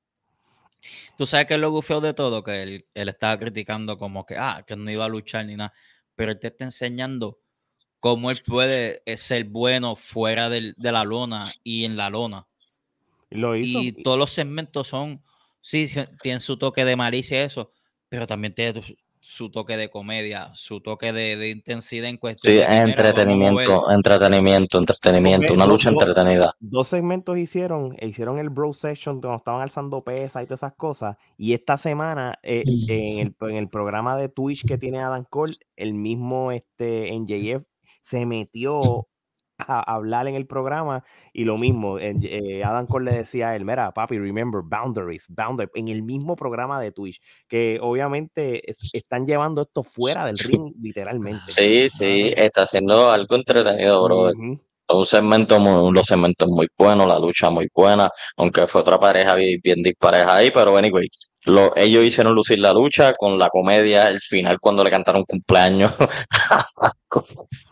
Tú 1.16 1.26
sabes 1.26 1.46
que 1.46 1.54
es 1.54 1.60
lo 1.60 1.70
gufeo 1.70 2.00
de 2.00 2.14
todo, 2.14 2.42
que 2.44 2.62
él, 2.62 2.86
él 2.94 3.08
estaba 3.08 3.38
criticando 3.38 3.98
como 3.98 4.24
que, 4.24 4.36
ah, 4.36 4.64
que 4.66 4.76
no 4.76 4.90
iba 4.90 5.04
a 5.04 5.08
luchar 5.08 5.44
ni 5.46 5.56
nada, 5.56 5.72
pero 6.14 6.32
él 6.32 6.38
te 6.38 6.48
está 6.48 6.64
enseñando 6.64 7.38
cómo 8.00 8.30
él 8.30 8.38
puede 8.46 9.02
eh, 9.04 9.16
ser 9.16 9.44
bueno 9.44 9.96
fuera 9.96 10.48
del- 10.48 10.74
de 10.76 10.92
la 10.92 11.02
lona 11.04 11.50
y 11.64 11.84
en 11.84 11.96
la 11.96 12.08
lona. 12.10 12.46
Lo 13.30 13.56
hizo. 13.56 13.80
Y 13.80 13.92
todos 14.04 14.16
los 14.18 14.30
segmentos 14.30 14.88
son, 14.88 15.22
sí, 15.60 15.88
sí, 15.88 16.00
tienen 16.22 16.40
su 16.40 16.56
toque 16.56 16.84
de 16.84 16.94
malicia 16.96 17.42
y 17.42 17.44
eso, 17.46 17.72
pero 18.08 18.26
también 18.26 18.54
tiene 18.54 18.74
tu- 18.80 18.96
su 19.28 19.50
toque 19.50 19.76
de 19.76 19.90
comedia, 19.90 20.50
su 20.54 20.80
toque 20.80 21.12
de, 21.12 21.36
de 21.36 21.50
intensidad 21.50 22.08
en 22.08 22.16
cuestión 22.16 22.50
Sí, 22.50 22.60
de 22.60 22.64
entretenimiento, 22.64 23.90
entretenimiento, 23.90 24.78
entretenimiento, 24.78 25.52
una 25.52 25.66
lucha 25.66 25.90
entretenida. 25.90 26.54
Dos 26.60 26.88
segmentos 26.88 27.36
hicieron, 27.36 27.94
e 27.98 28.08
hicieron 28.08 28.38
el 28.38 28.48
bro 28.48 28.72
session 28.72 29.20
cuando 29.20 29.36
estaban 29.36 29.60
alzando 29.60 30.00
pesas 30.00 30.42
y 30.42 30.46
todas 30.46 30.60
esas 30.60 30.72
cosas. 30.72 31.18
Y 31.36 31.52
esta 31.52 31.76
semana, 31.76 32.38
eh, 32.42 32.62
en, 32.64 33.26
el, 33.26 33.50
en 33.50 33.56
el 33.56 33.68
programa 33.68 34.16
de 34.16 34.30
Twitch 34.30 34.64
que 34.64 34.78
tiene 34.78 35.02
Adam 35.02 35.26
Cole, 35.28 35.56
el 35.76 35.92
mismo 35.92 36.50
este, 36.50 37.12
NJF 37.12 37.66
se 38.00 38.24
metió 38.24 39.08
a 39.58 39.80
hablar 39.80 40.28
en 40.28 40.34
el 40.34 40.46
programa 40.46 41.04
y 41.32 41.44
lo 41.44 41.58
mismo, 41.58 41.98
en- 41.98 42.20
eh, 42.22 42.62
Adam 42.64 42.86
Cole 42.86 43.10
le 43.10 43.16
decía 43.18 43.50
a 43.50 43.56
él, 43.56 43.64
mira, 43.64 43.92
papi, 43.92 44.18
remember 44.18 44.62
boundaries, 44.64 45.26
boundaries, 45.28 45.70
en 45.74 45.88
el 45.88 46.02
mismo 46.02 46.36
programa 46.36 46.80
de 46.80 46.92
Twitch, 46.92 47.20
que 47.48 47.78
obviamente 47.82 48.70
es- 48.70 48.88
están 48.92 49.26
llevando 49.26 49.62
esto 49.62 49.82
fuera 49.82 50.24
del 50.26 50.38
ring, 50.62 50.72
literalmente. 50.80 51.50
Sí, 51.52 51.88
sí, 51.90 52.32
está 52.36 52.62
haciendo 52.62 53.10
algo 53.10 53.34
entretenido, 53.36 54.02
bro. 54.04 54.30
Ujú. 54.30 54.60
Un 54.90 55.04
segmento 55.04 55.58
muy, 55.58 55.92
los 55.92 56.06
segmentos 56.06 56.48
muy 56.48 56.66
buenos, 56.78 57.06
la 57.06 57.18
lucha 57.18 57.50
muy 57.50 57.68
buena, 57.74 58.08
aunque 58.38 58.66
fue 58.66 58.80
otra 58.80 58.98
pareja 58.98 59.34
bien, 59.34 59.60
bien 59.62 59.82
dispareja 59.82 60.36
ahí, 60.36 60.50
pero 60.50 60.74
anyway, 60.78 61.06
lo, 61.44 61.76
ellos 61.76 62.04
hicieron 62.04 62.34
lucir 62.34 62.58
la 62.58 62.72
lucha 62.72 63.12
con 63.14 63.38
la 63.38 63.50
comedia, 63.50 64.08
el 64.08 64.20
final 64.20 64.58
cuando 64.60 64.82
le 64.82 64.90
cantaron 64.90 65.24
cumpleaños. 65.24 65.92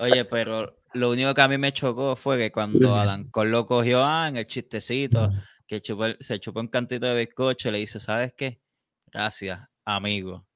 Oye, 0.00 0.24
pero 0.24 0.78
lo 0.94 1.10
único 1.10 1.34
que 1.34 1.40
a 1.40 1.48
mí 1.48 1.58
me 1.58 1.72
chocó 1.72 2.16
fue 2.16 2.38
que 2.38 2.52
cuando 2.52 2.94
Adam 2.94 3.30
Cole 3.30 3.50
lo 3.50 3.66
cogió 3.66 3.98
ah, 4.04 4.28
en 4.28 4.36
el 4.36 4.46
chistecito, 4.46 5.30
que 5.66 5.80
chupó 5.80 6.06
se 6.20 6.40
chupó 6.40 6.60
un 6.60 6.68
cantito 6.68 7.06
de 7.06 7.14
bizcocho, 7.14 7.70
le 7.70 7.78
dice, 7.78 8.00
¿sabes 8.00 8.32
qué? 8.36 8.60
Gracias, 9.06 9.60
amigo. 9.84 10.46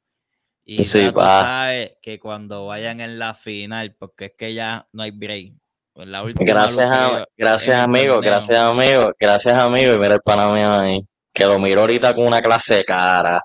Y 0.64 0.84
Sí, 0.84 1.10
sabes 1.12 1.92
que 2.00 2.20
cuando 2.20 2.66
vayan 2.66 3.00
en 3.00 3.18
la 3.18 3.34
final, 3.34 3.94
porque 3.98 4.26
es 4.26 4.32
que 4.38 4.54
ya 4.54 4.86
no 4.92 5.02
hay 5.02 5.10
break. 5.10 5.54
pues 5.92 6.08
la 6.08 6.22
última 6.22 6.46
Gracias, 6.46 6.90
a, 6.90 7.26
gracias 7.36 7.76
amigo, 7.76 8.20
gracias 8.20 8.58
amigo, 8.58 9.12
gracias 9.18 9.58
amigo, 9.58 9.94
y 9.94 9.98
mira 9.98 10.14
el 10.14 10.20
pana 10.20 10.52
mío 10.52 10.72
ahí, 10.72 11.00
que 11.32 11.46
lo 11.46 11.58
miro 11.58 11.80
ahorita 11.80 12.14
con 12.14 12.26
una 12.26 12.40
clase 12.40 12.76
de 12.76 12.84
cara. 12.84 13.42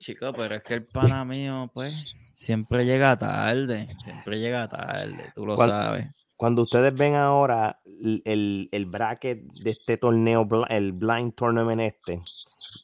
Chico, 0.00 0.32
pero 0.32 0.56
es 0.56 0.62
que 0.62 0.74
el 0.74 0.86
pana 0.86 1.24
mío, 1.24 1.68
pues, 1.72 2.16
siempre 2.50 2.84
llega 2.84 3.16
tarde, 3.16 3.86
siempre 4.02 4.40
llega 4.40 4.68
tarde, 4.68 5.30
tú 5.36 5.46
lo 5.46 5.54
¿Cuál- 5.56 5.70
sabes. 5.70 6.06
Cuando 6.36 6.62
ustedes 6.62 6.96
ven 6.96 7.14
ahora 7.14 7.80
el, 7.84 8.68
el 8.72 8.86
bracket 8.86 9.42
de 9.42 9.70
este 9.70 9.98
torneo, 9.98 10.48
el 10.68 10.92
blind 10.92 11.34
tournament 11.34 11.80
este, 11.82 12.18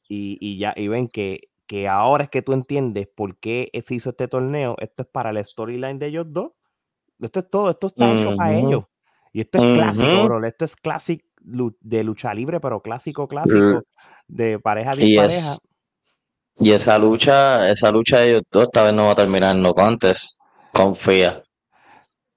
y, 0.08 0.38
y 0.40 0.58
ya 0.58 0.72
y 0.76 0.86
ven 0.86 1.08
que, 1.08 1.40
que 1.66 1.88
ahora 1.88 2.24
es 2.24 2.30
que 2.30 2.42
tú 2.42 2.52
entiendes 2.52 3.08
por 3.08 3.38
qué 3.38 3.70
se 3.84 3.94
hizo 3.96 4.10
este 4.10 4.28
torneo, 4.28 4.76
esto 4.78 5.02
es 5.02 5.08
para 5.08 5.32
la 5.32 5.42
storyline 5.42 5.98
de 5.98 6.06
ellos 6.06 6.26
dos. 6.28 6.52
Esto 7.18 7.40
es 7.40 7.50
todo, 7.50 7.70
esto 7.70 7.86
está 7.88 8.12
hecho 8.12 8.36
para 8.36 8.52
Ujú. 8.54 8.68
ellos. 8.68 8.84
Y 9.32 9.40
esto 9.40 9.58
es 9.58 9.64
clásico, 9.74 10.24
bro. 10.24 10.46
Esto 10.46 10.64
es 10.64 10.76
clásico 10.76 11.26
de 11.80 12.04
lucha 12.04 12.34
libre, 12.34 12.60
pero 12.60 12.80
clásico, 12.82 13.26
clásico, 13.26 13.82
de 14.28 14.58
pareja 14.58 14.94
Y 14.94 15.06
dispareja. 15.06 15.52
es, 15.54 15.60
y 16.58 16.72
esa 16.72 16.98
lucha, 16.98 17.68
esa 17.70 17.90
lucha 17.90 18.18
de 18.18 18.30
ellos 18.30 18.42
dos 18.50 18.64
esta 18.64 18.82
vez 18.84 18.92
no 18.92 19.06
va 19.06 19.12
a 19.12 19.16
terminar 19.16 19.54
en 19.56 19.62
no 19.62 19.74
contest. 19.74 20.40
Confía. 20.72 21.42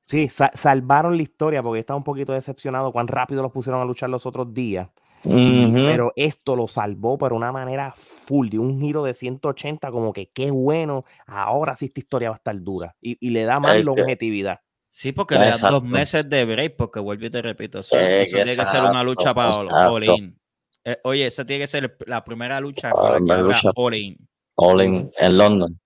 Sí, 0.05 0.27
sa- 0.29 0.51
salvaron 0.55 1.15
la 1.17 1.23
historia 1.23 1.61
porque 1.61 1.79
estaba 1.81 1.97
un 1.97 2.03
poquito 2.03 2.33
decepcionado 2.33 2.91
cuán 2.91 3.07
rápido 3.07 3.41
los 3.43 3.51
pusieron 3.51 3.81
a 3.81 3.85
luchar 3.85 4.09
los 4.09 4.25
otros 4.25 4.53
días. 4.53 4.87
Pero 5.21 6.13
esto 6.15 6.55
lo 6.55 6.67
salvó 6.69 7.17
por 7.17 7.33
una 7.33 7.51
manera 7.51 7.93
full, 7.97 8.47
de 8.49 8.57
un 8.57 8.79
giro 8.79 9.03
de 9.03 9.13
180, 9.13 9.91
como 9.91 10.13
que 10.13 10.29
qué 10.31 10.49
bueno, 10.49 11.03
ahora 11.27 11.75
sí 11.75 11.85
esta 11.87 11.99
historia 11.99 12.29
va 12.29 12.35
a 12.35 12.37
estar 12.37 12.59
dura. 12.61 12.93
Y, 13.01 13.17
y 13.19 13.31
le 13.31 13.43
da 13.43 13.59
más 13.59 13.71
Es 13.75 13.77
que- 13.79 13.83
longevidad. 13.83 14.59
Sí, 14.91 15.11
porque 15.11 15.35
le 15.35 15.41
dan 15.41 15.51
dos 15.51 15.59
Exacto. 15.61 15.81
meses 15.83 16.29
de 16.29 16.45
break, 16.45 16.75
porque 16.77 16.99
vuelvo 16.99 17.25
y 17.25 17.29
te 17.29 17.41
repito, 17.41 17.79
eso, 17.79 17.95
Eh, 17.97 18.23
eso 18.23 18.37
tiene 18.37 18.55
que 18.55 18.65
ser 18.65 18.79
una 18.79 18.87
exacto, 18.89 19.03
lucha 19.03 19.33
para 19.35 19.49
exacto. 19.49 19.93
all 19.93 20.03
in. 20.05 20.38
Eh, 20.85 20.97
oye, 21.03 21.25
esa 21.27 21.45
tiene 21.45 21.63
que 21.63 21.67
ser 21.67 21.97
la 22.07 22.23
primera 22.23 22.59
lucha 22.59 22.89
Ah, 22.89 22.93
con 22.93 23.11
la 23.11 23.17
que 23.19 23.25
la 23.25 23.33
abra 23.35 23.55
lucha. 23.57 23.71
all 23.75 23.95
in. 23.95 24.17
All 24.55 24.81
in, 24.81 25.11
en 25.19 25.37
London. 25.37 25.79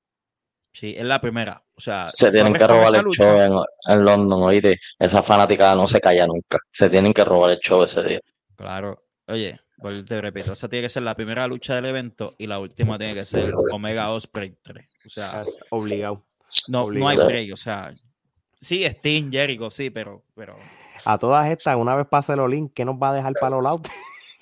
Sí, 0.71 0.95
es 0.97 1.05
la 1.05 1.19
primera. 1.21 1.63
O 1.75 1.81
sea, 1.81 2.07
Se 2.07 2.31
tienen 2.31 2.53
que 2.53 2.65
robar 2.67 2.93
el 2.95 3.01
lucha, 3.03 3.23
show 3.23 3.37
en, 3.87 3.93
en 3.93 4.05
London, 4.05 4.41
oíste. 4.43 4.79
Esa 4.99 5.21
fanática 5.21 5.75
no 5.75 5.85
se 5.87 5.99
calla 6.01 6.25
nunca. 6.27 6.57
Se 6.71 6.89
tienen 6.89 7.13
que 7.13 7.23
robar 7.23 7.51
el 7.51 7.59
show 7.59 7.83
ese 7.83 8.03
día. 8.03 8.19
Claro. 8.55 9.03
Oye, 9.27 9.59
te 10.07 10.21
repito, 10.21 10.53
esa 10.53 10.67
tiene 10.69 10.83
que 10.85 10.89
ser 10.89 11.03
la 11.03 11.15
primera 11.15 11.45
lucha 11.47 11.75
del 11.75 11.85
evento 11.85 12.35
y 12.37 12.47
la 12.47 12.59
última 12.59 12.97
tiene 12.97 13.13
que 13.13 13.25
ser 13.25 13.53
Omega 13.71 14.09
Osprey 14.11 14.55
3. 14.63 14.93
O 15.05 15.09
sea, 15.09 15.41
Es 15.41 15.57
Obligado. 15.69 16.25
no, 16.67 16.83
no 16.91 17.07
hay 17.09 17.17
break. 17.17 17.53
O 17.53 17.57
sea, 17.57 17.89
sí, 18.59 18.83
Sting, 18.85 19.31
Jericho, 19.31 19.69
sí, 19.69 19.89
pero, 19.89 20.23
pero 20.35 20.57
A 21.05 21.17
todas 21.17 21.49
estas, 21.49 21.75
una 21.75 21.95
vez 21.95 22.07
pase 22.07 22.33
el 22.33 22.39
Olin, 22.39 22.69
¿qué 22.69 22.83
nos 22.85 22.95
va 22.95 23.09
a 23.09 23.13
dejar 23.13 23.33
para 23.39 23.55
los 23.55 23.63
lados? 23.63 23.81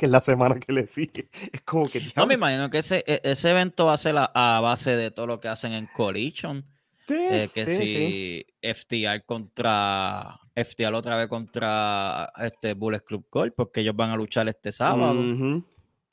Que 0.01 0.07
es 0.07 0.11
la 0.11 0.19
semana 0.21 0.59
que 0.59 0.73
le 0.73 0.87
sigue. 0.87 1.29
Es 1.53 1.61
como 1.61 1.85
que. 1.87 2.01
No 2.15 2.25
me 2.25 2.33
imagino 2.33 2.69
que 2.71 2.79
ese, 2.79 3.03
e- 3.05 3.21
ese 3.23 3.51
evento 3.51 3.85
va 3.85 3.93
a 3.93 3.97
ser 3.97 4.17
a, 4.17 4.31
a 4.33 4.59
base 4.59 4.95
de 4.97 5.11
todo 5.11 5.27
lo 5.27 5.39
que 5.39 5.47
hacen 5.47 5.73
en 5.73 5.85
Collision. 5.87 6.65
sí, 7.07 7.15
eh, 7.17 7.49
que 7.53 7.65
sí, 7.65 7.77
si 7.77 7.87
sí. 7.87 8.45
FTR 8.73 9.23
contra 9.25 10.39
FTR 10.55 10.95
otra 10.95 11.17
vez 11.17 11.27
contra 11.27 12.31
este 12.39 12.73
Bullet 12.73 13.01
Club 13.01 13.25
Gold, 13.31 13.53
porque 13.55 13.81
ellos 13.81 13.95
van 13.95 14.09
a 14.09 14.15
luchar 14.15 14.47
este 14.49 14.71
sábado. 14.71 15.21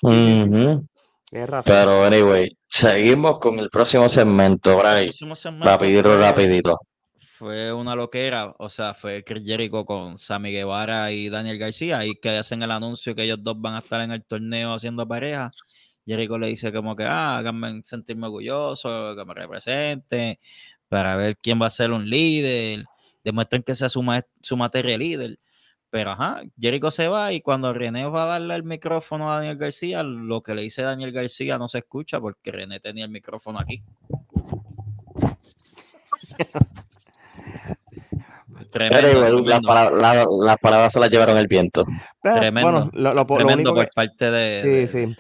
Tienes 0.01 1.49
razón. 1.51 1.65
Pero, 1.75 2.05
anyway, 2.05 2.49
seguimos 2.67 3.39
con 3.41 3.59
el 3.59 3.69
próximo 3.71 4.09
segmento, 4.09 4.77
Bray. 4.79 5.07
próximo 5.07 5.35
segmento 5.35 5.67
Rapidito, 5.69 6.09
fue- 6.11 6.19
rapidito. 6.21 6.79
Fue 7.39 7.73
una 7.73 7.95
loquera, 7.95 8.53
o 8.59 8.69
sea, 8.69 8.95
fue 8.95 9.23
Chris 9.23 9.45
Jericho 9.45 9.85
con 9.87 10.19
Sammy 10.19 10.51
Guevara 10.51 11.13
y 11.13 11.29
Daniel 11.29 11.57
García, 11.57 12.05
y 12.05 12.17
que 12.17 12.31
hacen 12.31 12.65
el 12.65 12.73
anuncio 12.73 13.15
que 13.15 13.23
ellos 13.23 13.41
dos 13.41 13.61
van 13.61 13.75
a 13.77 13.79
estar 13.79 14.01
en 14.01 14.11
el 14.11 14.25
torneo 14.25 14.75
haciendo 14.75 15.07
pareja. 15.07 15.49
Jericho 16.05 16.37
le 16.37 16.49
dice 16.49 16.73
como 16.73 16.97
que, 16.97 17.05
ah, 17.05 17.39
háganme 17.39 17.81
sentirme 17.85 18.27
orgulloso, 18.27 19.15
que 19.15 19.25
me 19.25 19.35
representen, 19.35 20.37
para 20.89 21.15
ver 21.15 21.37
quién 21.37 21.63
va 21.63 21.67
a 21.67 21.71
ser 21.71 21.93
un 21.93 22.11
líder, 22.11 22.85
demuestren 23.23 23.63
que 23.63 23.77
sea 23.77 23.89
su, 23.89 24.05
su 24.43 24.57
materia 24.57 24.99
líder. 24.99 25.39
Pero 25.91 26.11
ajá, 26.11 26.43
Jericho 26.59 26.91
se 26.91 27.07
va 27.07 27.33
y 27.33 27.41
cuando 27.41 27.73
René 27.73 28.05
va 28.07 28.25
a 28.25 28.27
darle 28.27 28.57
el 28.57 28.65
micrófono 28.65 29.31
a 29.31 29.37
Daniel 29.37 29.59
García, 29.59 30.03
lo 30.03 30.43
que 30.43 30.57
le 30.57 30.63
dice 30.63 30.83
Daniel 30.83 31.13
García 31.13 31.57
no 31.57 31.69
se 31.69 31.79
escucha 31.79 32.21
porque 32.21 32.51
René 32.51 32.81
tenía 32.81 33.05
el 33.05 33.11
micrófono 33.13 33.61
aquí. 33.61 33.81
Tremendo, 38.71 39.09
Anyway, 39.09 39.23
las, 39.33 39.43
tremendo, 39.43 39.69
palabras, 39.69 40.01
la- 40.01 40.27
las 40.47 40.57
palabras 40.59 40.93
se 40.93 41.01
las 41.01 41.11
llevaron 41.11 41.37
el 41.39 41.47
viento. 41.47 41.85
Pero, 42.23 42.37
tremendo, 42.37 42.71
Bueno, 42.71 42.91
lo, 42.93 43.15
lo- 43.15 43.15
lo 43.15 43.27
tremendo 43.27 43.71
único 43.71 43.75
por 43.75 43.85
que- 43.85 43.91
parte 43.95 44.31
de, 44.31 44.59
Sí, 44.61 44.69
de- 44.69 44.87
sí. 44.89 45.17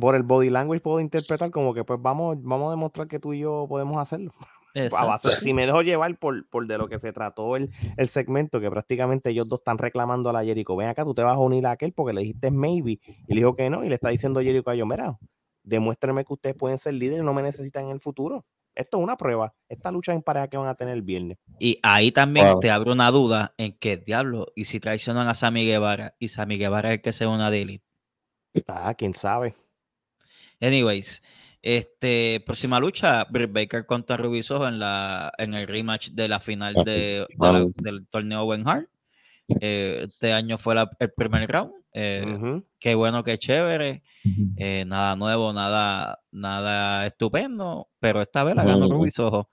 Por 0.00 0.14
el 0.14 0.22
body 0.22 0.50
language 0.50 0.80
puedo 0.80 1.00
interpretar 1.00 1.50
como 1.50 1.74
que 1.74 1.84
pues 1.84 2.00
vamos, 2.00 2.36
vamos 2.42 2.68
a 2.68 2.70
demostrar 2.70 3.08
que 3.08 3.18
tú 3.18 3.32
y 3.32 3.40
yo 3.40 3.66
podemos 3.68 4.00
hacerlo. 4.00 4.32
A 4.74 4.78
Exacto. 4.84 5.06
base- 5.08 5.40
si 5.40 5.52
me 5.52 5.66
dejo 5.66 5.82
llevar 5.82 6.16
por, 6.16 6.48
por 6.48 6.64
de 6.68 6.78
lo 6.78 6.86
que 6.88 7.00
se 7.00 7.12
trató 7.12 7.56
el, 7.56 7.70
el 7.96 8.06
segmento, 8.06 8.60
que 8.60 8.70
prácticamente 8.70 9.30
ellos 9.30 9.48
dos 9.48 9.58
están 9.58 9.78
reclamando 9.78 10.30
a 10.30 10.32
la 10.32 10.44
Jericho, 10.44 10.76
ven 10.76 10.86
acá, 10.88 11.02
tú 11.04 11.12
te 11.12 11.22
vas 11.24 11.34
a 11.34 11.38
unir 11.40 11.66
a 11.66 11.72
aquel 11.72 11.92
porque 11.92 12.12
le 12.12 12.20
dijiste 12.20 12.52
maybe, 12.52 12.92
y 13.26 13.34
le 13.34 13.40
dijo 13.40 13.56
que 13.56 13.68
no, 13.68 13.84
y 13.84 13.88
le 13.88 13.96
está 13.96 14.10
diciendo 14.10 14.40
Jericho 14.40 14.70
a 14.70 14.74
ellos, 14.74 14.86
mira, 14.86 15.18
demuéstrenme 15.64 16.24
que 16.24 16.32
ustedes 16.32 16.54
pueden 16.56 16.78
ser 16.78 16.94
líderes 16.94 17.24
no 17.24 17.34
me 17.34 17.42
necesitan 17.42 17.86
en 17.86 17.90
el 17.90 18.00
futuro. 18.00 18.44
Esto 18.80 18.98
es 18.98 19.02
una 19.02 19.16
prueba. 19.16 19.54
Esta 19.68 19.90
lucha 19.90 20.12
en 20.12 20.22
pareja 20.22 20.48
que 20.48 20.56
van 20.56 20.68
a 20.68 20.74
tener 20.74 20.94
el 20.94 21.02
viernes. 21.02 21.38
Y 21.58 21.78
ahí 21.82 22.12
también 22.12 22.46
Wow. 22.46 22.60
te 22.60 22.70
abre 22.70 22.90
una 22.92 23.10
duda 23.10 23.54
en 23.58 23.72
que, 23.78 23.96
diablo, 23.98 24.46
y 24.56 24.64
si 24.64 24.80
traicionan 24.80 25.28
a 25.28 25.34
Sammy 25.34 25.64
Guevara, 25.66 26.14
y 26.18 26.28
Sammy 26.28 26.56
Guevara 26.58 26.88
es 26.90 26.94
el 26.94 27.00
que 27.02 27.12
se 27.12 27.26
una 27.26 27.50
de 27.50 27.62
Elite. 27.62 27.84
Ah, 28.66 28.94
quién 28.94 29.14
sabe. 29.14 29.54
Anyways, 30.60 31.22
este, 31.62 32.42
próxima 32.44 32.80
lucha, 32.80 33.24
Britt 33.24 33.52
Baker 33.52 33.86
contra 33.86 34.16
Ruby 34.16 34.42
Soho 34.42 34.66
en, 34.68 34.78
la, 34.78 35.32
en 35.38 35.54
el 35.54 35.66
rematch 35.66 36.10
de 36.10 36.28
la 36.28 36.40
final 36.40 36.74
de, 36.74 37.26
de 37.28 37.28
la- 37.38 37.66
del 37.76 38.06
torneo 38.08 38.42
Owen 38.42 38.66
Hart. 38.68 38.88
Eh, 39.60 40.02
este 40.06 40.32
año 40.32 40.58
fue 40.58 40.74
la- 40.74 40.90
el 40.98 41.12
primer 41.12 41.50
round. 41.50 41.72
Eh. 41.92 42.60
Qué 42.78 42.94
bueno, 42.94 43.22
qué 43.22 43.38
chévere. 43.38 44.02
eh, 44.56 44.84
nada 44.86 45.16
nuevo, 45.16 45.52
nada, 45.52 46.20
nada 46.30 47.06
estupendo. 47.06 47.88
Pero 47.98 48.20
esta 48.22 48.44
vez 48.44 48.54
la 48.56 48.64
ganó 48.64 48.86
Ujú. 48.86 48.94
Ruby 48.98 49.10
Soho. 49.10 49.48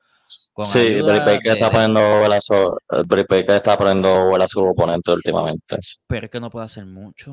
con 0.53 0.65
Sí, 0.65 0.79
de- 0.79 0.99
está 0.99 1.65
de- 1.65 1.71
poniendo 1.71 2.01
bola 2.19 2.35
a 2.38 2.41
su, 2.41 2.77
Britt 3.07 3.27
Baker 3.29 3.51
está 3.55 3.77
poniendo 3.77 4.25
bola 4.25 4.43
a 4.45 4.47
su 4.47 4.61
oponente 4.61 5.11
últimamente. 5.11 5.77
pero 6.07 6.25
es 6.25 6.31
que 6.31 6.39
no 6.41 6.49
puede 6.49 6.65
hacer 6.65 6.85
mucho. 6.85 7.31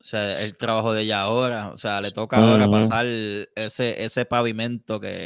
O 0.00 0.04
sea, 0.06 0.28
el 0.42 0.56
trabajo 0.56 0.92
de 0.94 1.02
ella 1.02 1.20
ahora, 1.22 1.68
o 1.72 1.76
sea, 1.78 2.00
le 2.00 2.10
toca 2.12 2.36
ahora 2.38 2.70
pasar 2.70 3.04
ese, 3.06 4.02
ese 4.04 4.24
pavimento 4.24 5.00
que, 5.00 5.24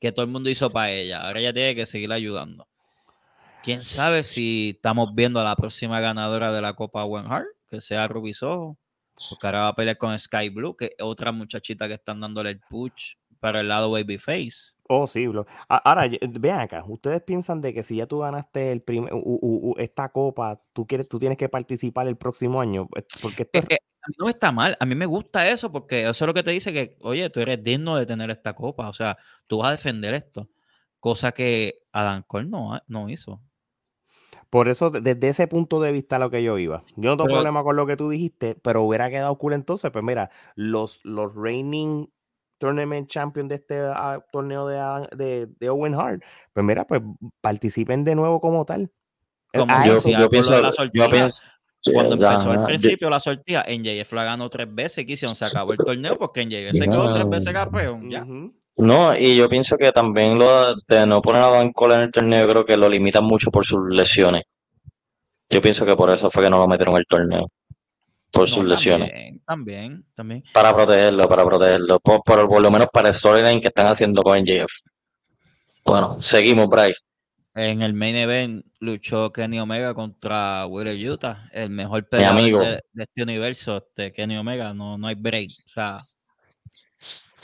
que 0.00 0.12
todo 0.12 0.24
el 0.24 0.30
mundo 0.30 0.48
hizo 0.50 0.70
para 0.70 0.90
ella. 0.90 1.22
Ahora 1.26 1.40
ella 1.40 1.52
tiene 1.52 1.74
que 1.74 1.86
seguir 1.86 2.12
ayudando. 2.12 2.66
Quién 3.62 3.80
sabe 3.80 4.22
si 4.22 4.74
estamos 4.76 5.14
viendo 5.14 5.40
a 5.40 5.44
la 5.44 5.56
próxima 5.56 5.98
ganadora 6.00 6.52
de 6.52 6.60
la 6.60 6.74
Copa 6.74 7.02
Owen 7.02 7.26
Hart, 7.30 7.46
que 7.68 7.80
sea 7.80 8.08
Ruby 8.08 8.32
Soho, 8.32 8.78
porque 9.30 9.46
ahora 9.46 9.62
va 9.62 9.68
a 9.68 9.74
pelear 9.74 9.98
con 9.98 10.18
Sky 10.18 10.48
Blue, 10.50 10.76
que 10.76 10.86
es 10.86 10.92
otra 11.00 11.32
muchachita 11.32 11.88
que 11.88 11.94
están 11.94 12.20
dándole 12.20 12.50
el 12.50 12.60
push 12.60 13.14
pero 13.40 13.60
el 13.60 13.68
lado 13.68 13.90
babyface. 13.90 14.76
Oh, 14.88 15.06
sí, 15.06 15.26
bro. 15.26 15.46
Ahora, 15.68 16.08
vean 16.30 16.60
acá, 16.60 16.84
ustedes 16.86 17.22
piensan 17.22 17.60
de 17.60 17.74
que 17.74 17.82
si 17.82 17.96
ya 17.96 18.06
tú 18.06 18.20
ganaste 18.20 18.72
el 18.72 18.80
primer, 18.80 19.12
u- 19.12 19.18
u- 19.18 19.70
u- 19.72 19.74
esta 19.78 20.08
copa, 20.08 20.60
tú 20.72 20.86
quieres, 20.86 21.08
tú 21.08 21.18
tienes 21.18 21.36
que 21.38 21.48
participar 21.48 22.06
el 22.08 22.16
próximo 22.16 22.60
año, 22.60 22.88
porque 23.20 23.42
esto 23.44 23.58
Eh, 23.58 23.66
eh, 23.70 23.78
a 24.02 24.08
mí 24.08 24.14
no 24.18 24.28
está 24.28 24.52
mal, 24.52 24.76
a 24.80 24.86
mí 24.86 24.94
me 24.94 25.06
gusta 25.06 25.48
eso 25.50 25.70
porque 25.70 26.02
eso 26.02 26.24
es 26.24 26.26
lo 26.26 26.34
que 26.34 26.42
te 26.42 26.50
dice 26.50 26.72
que, 26.72 26.96
oye, 27.02 27.28
tú 27.30 27.40
eres 27.40 27.62
digno 27.62 27.96
de 27.96 28.06
tener 28.06 28.30
esta 28.30 28.54
copa, 28.54 28.88
o 28.88 28.92
sea, 28.92 29.16
tú 29.46 29.58
vas 29.58 29.68
a 29.68 29.72
defender 29.72 30.14
esto, 30.14 30.48
cosa 31.00 31.32
que 31.32 31.80
Adam 31.92 32.22
Cole 32.26 32.48
no, 32.48 32.80
no 32.86 33.08
hizo. 33.08 33.42
Por 34.56 34.68
eso 34.68 34.88
de- 34.88 35.02
desde 35.02 35.28
ese 35.28 35.46
punto 35.48 35.82
de 35.82 35.92
vista 35.92 36.18
lo 36.18 36.30
que 36.30 36.42
yo 36.42 36.56
iba. 36.56 36.82
Yo 36.96 37.10
no 37.10 37.16
tengo 37.18 37.24
Pero- 37.26 37.34
problema 37.40 37.62
con 37.62 37.76
lo 37.76 37.84
que 37.86 37.94
tú 37.94 38.08
dijiste, 38.08 38.54
pero 38.62 38.84
hubiera 38.84 39.10
quedado 39.10 39.36
cool 39.36 39.52
entonces, 39.52 39.90
pues 39.90 40.02
mira, 40.02 40.30
los, 40.54 41.04
los 41.04 41.34
reigning 41.34 42.10
tournament 42.56 43.06
champion 43.06 43.48
de 43.48 43.56
este 43.56 43.78
ah, 43.80 44.24
torneo 44.32 44.66
de, 44.66 45.08
de, 45.14 45.46
de 45.60 45.68
Owen 45.68 45.94
Hart, 45.94 46.22
pues 46.54 46.64
mira, 46.64 46.86
pues 46.86 47.02
participen 47.42 48.02
de 48.02 48.14
nuevo 48.14 48.40
como 48.40 48.64
tal. 48.64 48.90
Eh, 49.52 49.58
Como 49.58 49.74
yo, 49.84 49.98
yo 49.98 50.30
pienso, 50.30 50.52
la 50.58 50.68
yo 50.68 50.72
sortija, 50.72 51.08
pienso, 51.10 51.38
Cuando 51.92 52.14
empezó 52.14 52.50
al 52.52 52.64
principio 52.64 53.10
la 53.10 53.20
sortija, 53.20 53.62
NJF 53.68 54.10
la 54.14 54.24
ganó 54.24 54.48
tres 54.48 54.74
veces, 54.74 55.04
que 55.04 55.12
hicieron, 55.12 55.36
se 55.36 55.44
acabó 55.44 55.72
el 55.72 55.78
torneo 55.78 56.14
porque 56.18 56.46
NJF 56.46 56.78
se 56.78 56.84
quedó 56.86 57.12
tres 57.12 57.28
veces 57.28 57.52
campeón, 57.52 58.08
ya. 58.10 58.26
No, 58.78 59.16
y 59.16 59.36
yo 59.36 59.48
pienso 59.48 59.78
que 59.78 59.90
también 59.90 60.38
lo 60.38 60.74
de 60.74 61.06
no 61.06 61.22
poner 61.22 61.42
a 61.42 61.48
Van 61.48 61.72
Cole 61.72 61.94
en 61.94 62.00
el 62.02 62.10
torneo, 62.10 62.48
creo 62.48 62.64
que 62.66 62.76
lo 62.76 62.88
limitan 62.88 63.24
mucho 63.24 63.50
por 63.50 63.64
sus 63.64 63.88
lesiones. 63.88 64.42
Yo 65.48 65.62
pienso 65.62 65.86
que 65.86 65.96
por 65.96 66.10
eso 66.10 66.30
fue 66.30 66.44
que 66.44 66.50
no 66.50 66.58
lo 66.58 66.68
metieron 66.68 66.94
en 66.94 66.98
el 66.98 67.06
torneo. 67.06 67.48
Por 68.30 68.48
sus 68.48 68.68
lesiones. 68.68 69.10
También, 69.46 70.04
también. 70.14 70.44
Para 70.52 70.74
protegerlo, 70.74 71.26
para 71.28 71.44
protegerlo. 71.44 72.00
Por, 72.00 72.22
por, 72.22 72.48
por 72.48 72.60
lo 72.60 72.70
menos 72.70 72.88
para 72.92 73.08
el 73.08 73.14
storyline 73.14 73.60
que 73.60 73.68
están 73.68 73.86
haciendo 73.86 74.22
con 74.22 74.38
NJF. 74.38 74.72
Bueno, 75.84 76.20
seguimos, 76.20 76.68
Bryce. 76.68 77.00
En 77.54 77.80
el 77.80 77.94
main 77.94 78.16
event 78.16 78.66
luchó 78.80 79.32
Kenny 79.32 79.58
Omega 79.58 79.94
contra 79.94 80.66
Wheeler 80.66 81.10
Utah, 81.10 81.48
el 81.52 81.70
mejor 81.70 82.06
peleador 82.06 82.82
de 82.92 83.04
este 83.04 83.22
universo, 83.22 83.78
este 83.78 84.12
Kenny 84.12 84.36
Omega, 84.36 84.74
no, 84.74 84.98
no 84.98 85.06
hay 85.06 85.14
break. 85.14 85.48
O 85.48 85.70
sea, 85.72 85.96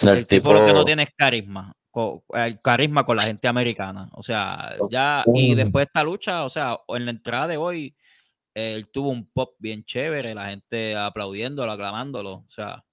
El, 0.03 0.09
el 0.19 0.27
tipo, 0.27 0.49
tipo, 0.51 0.53
lo 0.61 0.67
que 0.67 0.73
no 0.75 0.85
tiene 0.85 1.03
es 1.05 1.11
carisma, 1.17 1.73
co- 1.91 2.25
el 2.35 2.61
carisma 2.61 3.05
con 3.05 3.17
la 3.17 3.25
gente 3.25 3.49
americana. 3.49 4.09
O 4.13 4.23
sea, 4.23 4.75
ya, 4.91 5.25
y 5.35 5.55
después 5.55 5.83
de 5.87 5.89
esta 5.89 6.03
lucha, 6.05 6.45
o 6.45 6.49
sea, 6.49 6.79
en 6.89 7.05
la 7.05 7.11
entrada 7.11 7.47
de 7.49 7.57
hoy, 7.57 7.97
él 8.55 8.91
tuvo 8.91 9.09
un 9.11 9.27
pop 9.31 9.55
bien 9.59 9.85
chévere, 9.85 10.35
la 10.35 10.47
gente 10.51 10.97
aplaudiéndolo, 10.97 11.73
aclamándolo. 11.73 12.33
O 12.33 12.51
sea, 12.51 12.85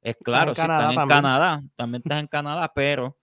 es 0.00 0.16
claro, 0.22 0.50
en 0.50 0.56
si 0.56 0.60
están 0.62 0.76
Canadá 0.78 1.02
en. 1.02 1.08
Canadá, 1.08 1.62
también 1.76 2.02
estás 2.04 2.20
en 2.20 2.26
Canadá, 2.26 2.72
pero 2.74 3.18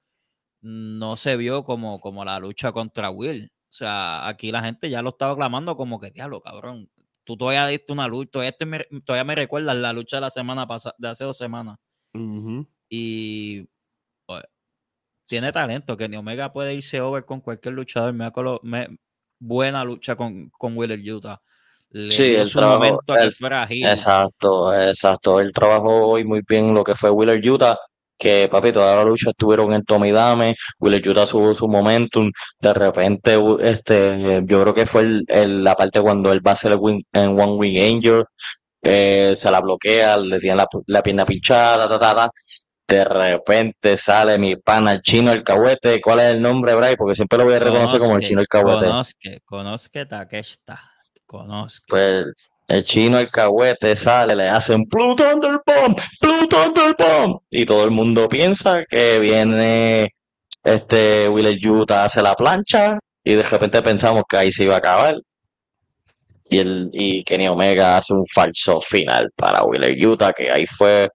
no 0.62 1.18
se 1.18 1.38
vio 1.38 1.64
como, 1.64 2.00
como 2.00 2.26
la 2.26 2.40
lucha 2.40 2.72
contra 2.72 3.10
Will. 3.10 3.52
O 3.70 3.74
sea, 3.78 4.28
aquí 4.28 4.52
la 4.52 4.62
gente 4.62 4.90
ya 4.90 5.02
lo 5.02 5.10
estaba 5.10 5.34
aclamando 5.34 5.76
como 5.76 6.00
que, 6.00 6.12
diablo, 6.12 6.42
cabrón. 6.42 6.90
Tú 7.24 7.36
todavía 7.38 7.68
diste 7.68 7.92
una 7.92 8.08
lucha, 8.08 8.30
todavía, 8.32 8.56
me, 8.66 9.02
todavía 9.02 9.24
me 9.24 9.36
recuerdas 9.36 9.76
la 9.76 9.92
lucha 9.94 10.18
de 10.18 10.22
la 10.22 10.30
semana 10.30 10.66
pasada, 10.68 10.96
de 10.98 11.10
hace 11.10 11.24
dos 11.24 11.38
semanas. 11.38 11.78
Ujú. 12.14 12.68
Y 12.90 13.68
pues, 14.26 14.44
tiene 15.26 15.52
talento. 15.52 15.98
Kenny 15.98 16.18
Omega 16.18 16.52
puede 16.54 16.74
irse 16.74 17.02
over 17.02 17.26
con 17.26 17.42
cualquier 17.42 17.74
luchador. 17.74 18.14
Me, 18.14 18.32
me- 18.64 18.98
buena 19.40 19.84
lucha 19.84 20.16
con, 20.16 20.50
con 20.58 20.78
Wheeler 20.78 21.00
Utah. 21.14 21.42
Le 21.90 22.12
Sí, 22.12 22.36
el 22.36 22.48
su 22.48 22.60
trabajo- 22.60 22.80
momento 22.80 23.14
que 23.14 23.22
el- 23.22 23.68
heel. 23.70 23.86
Exacto, 23.88 24.74
exacto. 24.74 25.40
Él 25.40 25.52
trabajó 25.54 26.08
hoy 26.08 26.24
muy 26.26 26.42
bien 26.48 26.74
lo 26.74 26.84
que 26.84 26.96
fue 26.96 27.10
Wheeler 27.12 27.48
Utah, 27.50 27.78
que 28.18 28.48
papi, 28.50 28.72
toda 28.72 28.96
la 28.98 29.04
lucha 29.04 29.30
estuvieron 29.32 29.74
en 29.74 29.84
Tommy 29.84 30.12
Dame, 30.12 30.56
Wheeler 30.80 31.08
Utah 31.08 31.26
tuvo 31.26 31.54
su 31.54 31.68
momentum, 31.68 32.32
de 32.60 32.74
repente, 32.74 33.38
este, 33.62 34.42
yo 34.46 34.62
creo 34.62 34.74
que 34.74 34.86
fue 34.86 35.02
el, 35.04 35.26
el- 35.28 35.64
la 35.64 35.76
parte 35.76 36.02
cuando 36.02 36.32
él 36.34 36.46
va 36.46 36.52
a 36.52 36.54
hacer 36.54 36.72
el 36.74 36.80
win- 36.80 37.06
en 37.14 37.40
One 37.40 37.54
Wing 37.54 37.78
Angel, 37.98 38.24
eh, 38.82 39.34
se 39.36 39.52
la 39.52 39.60
bloquea, 39.62 40.18
le 40.18 40.40
tiene 40.40 40.56
la, 40.58 40.68
la 40.88 41.04
pierna 41.04 41.26
pinchada, 41.26 41.88
ta, 41.88 42.00
ta, 42.00 42.16
ta. 42.16 42.30
De 42.88 43.04
repente 43.04 43.98
sale 43.98 44.38
mi 44.38 44.56
pana 44.58 44.94
el 44.94 45.02
chino 45.02 45.32
el 45.32 45.44
cahuete. 45.44 46.00
¿Cuál 46.02 46.20
es 46.20 46.36
el 46.36 46.42
nombre, 46.42 46.76
Bray? 46.76 46.96
Porque 46.96 47.16
siempre 47.16 47.38
lo 47.40 47.46
voy 47.46 47.56
a 47.56 47.60
reconocer 47.60 48.00
como 48.00 48.18
el 48.18 48.24
chino 48.24 48.42
el 48.42 48.48
cahuete. 48.48 48.86
Conozque, 48.86 49.40
conozque 49.44 50.06
Takeshita. 50.06 50.92
Conozque. 51.26 51.86
Pues 51.90 52.26
el 52.68 52.84
chino, 52.84 53.20
el 53.20 53.30
cahuete, 53.30 53.96
sale, 53.96 54.36
le 54.36 54.50
hacen 54.50 54.84
Blue 54.86 55.16
Thunder 55.16 55.62
Bomb, 55.66 56.00
Blue 56.22 56.48
Thunder 56.48 56.96
Bomb. 56.98 57.40
Y 57.50 57.66
todo 57.66 57.84
el 57.84 57.92
mundo 57.92 58.28
piensa 58.28 58.84
que 58.86 59.20
viene 59.20 60.10
este 60.64 61.30
Wheeler 61.30 61.58
Utah, 61.68 62.06
hace 62.06 62.22
la 62.22 62.36
plancha. 62.36 63.00
Y 63.24 63.34
de 63.34 63.44
repente 63.44 63.82
pensamos 63.82 64.24
que 64.28 64.38
ahí 64.38 64.52
se 64.52 64.64
iba 64.64 64.76
a 64.76 64.80
acabar. 64.80 65.16
Y, 66.50 66.60
el, 66.60 66.90
y 66.94 67.24
Kenny 67.24 67.48
Omega 67.48 67.98
hace 67.98 68.14
un 68.14 68.26
falso 68.28 68.82
final 68.82 69.32
para 69.36 69.64
Wheeler 69.64 70.06
Utah, 70.06 70.34
que 70.34 70.52
ahí 70.52 70.66
fue 70.66 71.10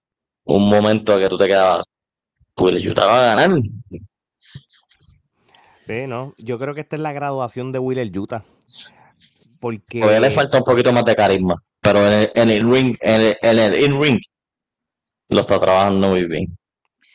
un 0.45 0.69
momento 0.69 1.19
que 1.19 1.29
tú 1.29 1.37
te 1.37 1.47
quedabas. 1.47 1.85
Wheeler 2.57 2.91
Utah 2.91 3.05
va 3.05 3.31
a 3.31 3.35
ganar. 3.35 3.59
Sí, 5.87 6.07
no, 6.07 6.33
yo 6.37 6.57
creo 6.57 6.73
que 6.73 6.81
esta 6.81 6.95
es 6.95 7.01
la 7.01 7.13
graduación 7.13 7.71
de 7.71 7.79
Wheeler 7.79 8.17
Utah. 8.17 8.43
Porque 9.59 9.99
Todavía 9.99 10.19
le 10.21 10.31
falta 10.31 10.57
un 10.57 10.63
poquito 10.63 10.91
más 10.91 11.05
de 11.05 11.15
carisma. 11.15 11.61
Pero 11.81 12.05
en 12.05 12.13
el, 12.13 12.31
en 12.35 12.49
el 12.49 12.71
ring, 12.71 12.97
en 13.01 13.21
el, 13.21 13.37
en 13.41 13.59
el 13.59 13.83
in-ring, 13.83 14.19
lo 15.29 15.41
está 15.41 15.59
trabajando 15.59 16.09
muy 16.09 16.25
bien. 16.25 16.57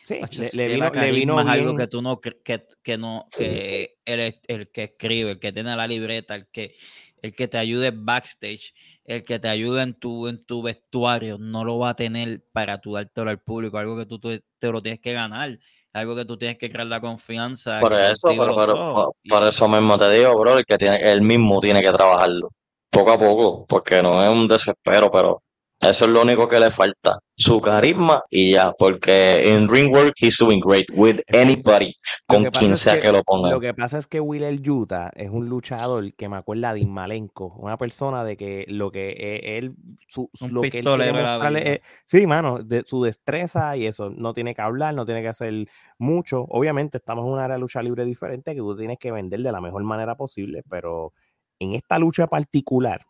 sí, 0.06 0.18
le, 0.54 0.68
le 0.68 0.74
vino, 0.74 0.90
le 0.90 1.10
vino 1.12 1.38
algo 1.38 1.74
que 1.74 1.86
tú 1.86 2.02
no 2.02 2.20
que, 2.20 2.66
que 2.82 2.98
no 2.98 3.24
Sí, 3.28 3.44
que 3.44 3.96
es 4.04 4.34
el 4.46 4.70
que 4.70 4.84
escribe 4.84 5.32
el 5.32 5.38
que 5.38 5.52
tiene 5.52 5.74
la 5.74 5.86
libreta 5.86 6.34
el 6.36 6.46
que 6.48 6.76
el 7.22 7.34
que 7.34 7.48
te 7.48 7.58
ayude 7.58 7.90
backstage 7.92 8.72
el 9.06 9.24
que 9.24 9.38
te 9.38 9.48
ayude 9.48 9.82
en 9.82 9.94
tu 9.94 10.28
en 10.28 10.44
tu 10.44 10.62
vestuario 10.62 11.38
no 11.38 11.64
lo 11.64 11.78
va 11.78 11.90
a 11.90 11.96
tener 11.96 12.44
para 12.52 12.80
tú 12.80 12.94
dártelo 12.94 13.30
al 13.30 13.40
público 13.40 13.78
algo 13.78 13.96
que 13.96 14.06
tú, 14.06 14.18
te 14.18 14.42
lo 14.72 14.82
tienes 14.82 15.00
que 15.00 15.12
ganar 15.12 15.58
algo 15.92 16.14
que 16.14 16.24
tú 16.24 16.36
tienes 16.36 16.58
que 16.58 16.70
crear 16.70 16.86
la 16.86 17.00
confianza 17.00 17.80
Por 17.80 17.92
eso, 17.94 18.28
pero, 18.28 18.54
pero- 18.54 18.74
por, 18.92 19.12
por 19.28 19.42
eso 19.44 19.68
mismo 19.68 19.98
te 19.98 20.10
digo, 20.10 20.38
bro, 20.38 20.58
el 20.58 20.64
que 20.64 20.76
tiene, 20.76 20.96
él 21.10 21.22
mismo 21.22 21.58
tiene 21.60 21.80
que 21.80 21.90
trabajarlo. 21.90 22.50
Poco 22.90 23.12
a 23.12 23.18
poco, 23.18 23.66
porque 23.66 24.02
no 24.02 24.22
es 24.22 24.28
un 24.28 24.46
desespero, 24.46 25.10
pero 25.10 25.42
eso 25.80 26.04
es 26.06 26.10
lo 26.10 26.22
único 26.22 26.48
que 26.48 26.58
le 26.58 26.70
falta. 26.70 27.18
Su 27.38 27.60
carisma 27.60 28.22
y 28.30 28.52
ya, 28.52 28.72
porque 28.72 29.52
en 29.52 29.68
ring 29.68 29.92
work 29.92 30.14
he's 30.18 30.38
doing 30.38 30.58
great 30.58 30.86
with 30.94 31.20
anybody, 31.34 31.94
con 32.26 32.46
quien 32.46 32.72
es 32.72 32.80
sea 32.80 32.94
que- 32.94 33.00
que 33.00 33.12
lo 33.12 33.22
ponga. 33.22 33.50
Lo 33.50 33.60
que 33.60 33.74
pasa 33.74 33.98
es 33.98 34.06
que 34.06 34.18
Wheeler 34.20 34.58
Utah 34.68 35.10
es 35.14 35.28
un 35.30 35.48
luchador 35.50 36.14
que 36.14 36.30
me 36.30 36.36
acuerda 36.38 36.72
de 36.72 36.80
Ismalenko, 36.80 37.54
una 37.58 37.76
persona 37.76 38.24
de 38.24 38.38
que 38.38 38.64
lo 38.68 38.90
que 38.90 39.10
e- 39.10 39.58
él, 39.58 39.74
su, 40.08 40.30
lo 40.50 40.62
que 40.62 40.78
él 40.78 41.56
es- 41.74 41.80
sí, 42.06 42.26
mano, 42.26 42.62
de 42.62 42.82
su 42.86 43.02
destreza 43.04 43.76
y 43.76 43.86
eso, 43.86 44.08
no 44.08 44.32
tiene 44.32 44.54
que 44.54 44.62
hablar, 44.62 44.94
no 44.94 45.04
tiene 45.04 45.20
que 45.20 45.28
hacer 45.28 45.52
mucho. 45.98 46.46
Obviamente 46.48 46.96
estamos 46.96 47.26
en 47.26 47.32
una 47.32 47.44
área 47.44 47.56
de 47.56 47.60
lucha 47.60 47.82
libre 47.82 48.06
diferente 48.06 48.52
que 48.54 48.60
tú 48.60 48.74
tienes 48.76 48.98
que 48.98 49.12
vender 49.12 49.40
de 49.40 49.52
la 49.52 49.60
mejor 49.60 49.82
manera 49.84 50.14
posible, 50.14 50.62
pero 50.70 51.12
en 51.58 51.74
esta 51.74 51.98
lucha 51.98 52.26
particular, 52.28 53.04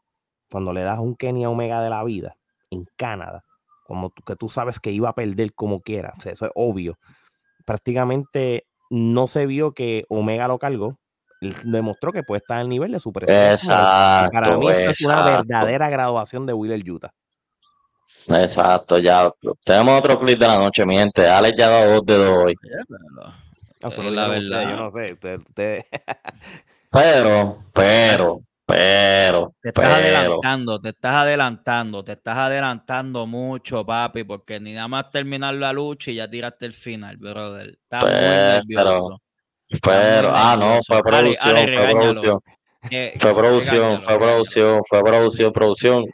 cuando 0.50 0.72
le 0.72 0.82
das 0.82 0.98
un 0.98 1.14
Kenny 1.14 1.46
Omega 1.46 1.80
de 1.80 1.90
la 1.90 2.02
vida 2.02 2.36
en 2.70 2.84
Canadá, 2.96 3.42
como 3.86 4.10
tú- 4.10 4.22
que 4.24 4.36
tú 4.36 4.48
sabes 4.48 4.80
que 4.80 4.90
iba 4.92 5.08
a 5.08 5.14
perder 5.14 5.52
como 5.54 5.80
quiera, 5.80 6.12
o 6.16 6.20
sea, 6.20 6.32
eso 6.32 6.46
es 6.46 6.52
obvio. 6.54 6.98
Prácticamente 7.64 8.64
no 8.90 9.26
se 9.26 9.46
vio 9.46 9.72
que 9.72 10.04
Omega 10.08 10.48
lo 10.48 10.58
cargó. 10.58 10.96
Él 11.40 11.54
demostró 11.64 12.12
que 12.12 12.22
puede 12.22 12.38
estar 12.38 12.58
al 12.58 12.68
nivel 12.68 12.92
de 12.92 13.00
superestrella. 13.00 13.52
Exacto, 13.52 14.30
Para 14.32 14.56
mí 14.56 14.68
esto 14.70 14.90
es 14.90 15.00
una 15.04 15.22
verdadera 15.22 15.88
graduación 15.90 16.46
de 16.46 16.52
Wheeler 16.54 16.90
Utah. 16.90 17.10
exacto, 18.28 18.98
ya. 18.98 19.30
Tenemos 19.64 19.98
otro 19.98 20.18
clip 20.18 20.38
de 20.38 20.46
la 20.46 20.56
noche, 20.58 20.84
mi 20.86 20.96
gente. 20.96 21.28
Alex 21.28 21.56
ya 21.58 21.68
dado 21.68 21.92
dos 21.94 22.06
dedos 22.06 22.44
hoy. 22.44 22.56
No, 22.88 23.90
Eh, 23.90 24.02
lo 24.02 24.10
la 24.10 24.28
verdad. 24.28 24.70
yo 24.70 24.76
no 24.76 24.88
sé. 24.90 25.12
ustedes- 25.12 25.84
Pero, 26.90 27.62
pero, 27.72 28.40
pero, 28.66 29.54
Te 29.62 29.68
estás 29.68 29.84
pero. 29.84 29.94
adelantando, 29.96 30.80
te 30.80 30.88
estás 30.90 31.14
adelantando, 31.14 32.04
te 32.04 32.12
estás 32.12 32.36
adelantando 32.36 33.26
mucho, 33.26 33.86
papi, 33.86 34.24
porque 34.24 34.58
ni 34.60 34.72
nada 34.74 34.88
más 34.88 35.10
terminar 35.10 35.54
la 35.54 35.72
lucha 35.72 36.10
y 36.10 36.16
ya 36.16 36.28
tiraste 36.28 36.66
el 36.66 36.72
final, 36.72 37.16
brother. 37.16 37.70
Estás 37.82 38.02
muy 38.02 38.10
Pero- 38.12 38.62
nervioso. 38.64 39.22
Pero, 39.82 40.30
ah, 40.34 40.56
no, 40.58 40.80
fue 40.86 40.96
Ale, 40.96 41.02
producción, 41.04 41.56
Ale, 41.56 41.76
fue 41.78 41.92
producción. 41.92 42.40
Eh, 42.90 43.14
Fue 43.18 43.34
producción, 43.34 44.00
fue 44.00 44.16
producción, 44.18 44.80
fue 44.88 45.02
producción, 45.02 45.52
producción. 45.52 46.04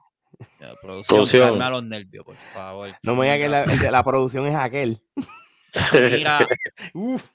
Ya, 0.58 0.74
Producción, 0.80 1.04
Producción. 1.18 1.48
calma 1.50 1.70
los 1.70 1.84
nervios, 1.84 2.24
por 2.24 2.34
favor. 2.54 2.90
no 3.02 3.14
me 3.14 3.26
diga 3.30 3.64
que 3.66 3.80
la, 3.82 3.90
la 3.90 4.02
producción 4.02 4.46
es 4.46 4.54
aquel. 4.56 5.02
Mira, 5.92 6.38
Uf. 6.94 7.28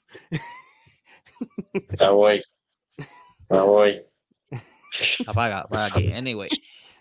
Ya 1.98 2.10
voy. 2.10 2.42
Ya 3.48 3.62
voy. 3.62 4.02
Apaga, 5.26 5.60
apaga 5.68 5.86
aquí. 5.86 6.12
Anyway, 6.12 6.48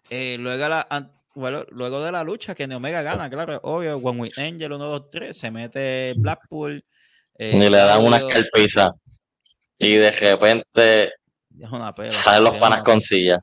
eh, 0.10 0.38
luego, 0.40 0.68
la, 0.68 1.12
bueno, 1.36 1.66
luego 1.70 2.04
de 2.04 2.12
la 2.12 2.24
lucha, 2.24 2.56
que 2.56 2.64
Omega 2.66 3.02
gana, 3.02 3.30
claro, 3.30 3.60
obvio. 3.64 3.98
One 3.98 4.22
with 4.22 4.38
Angel, 4.38 4.74
1, 4.74 4.86
2, 4.86 5.10
3, 5.12 5.38
se 5.38 5.52
mete 5.52 6.14
Blackpool, 6.18 6.84
Eh, 7.40 7.56
Ni 7.56 7.70
le 7.70 7.78
dan 7.78 8.04
una 8.04 8.18
escarpiza. 8.18 8.92
Y 9.78 9.94
de 9.94 10.12
repente 10.12 11.14
pela, 11.96 12.10
salen 12.10 12.44
los 12.44 12.58
panas 12.58 12.82
con 12.82 13.00
silla. 13.00 13.40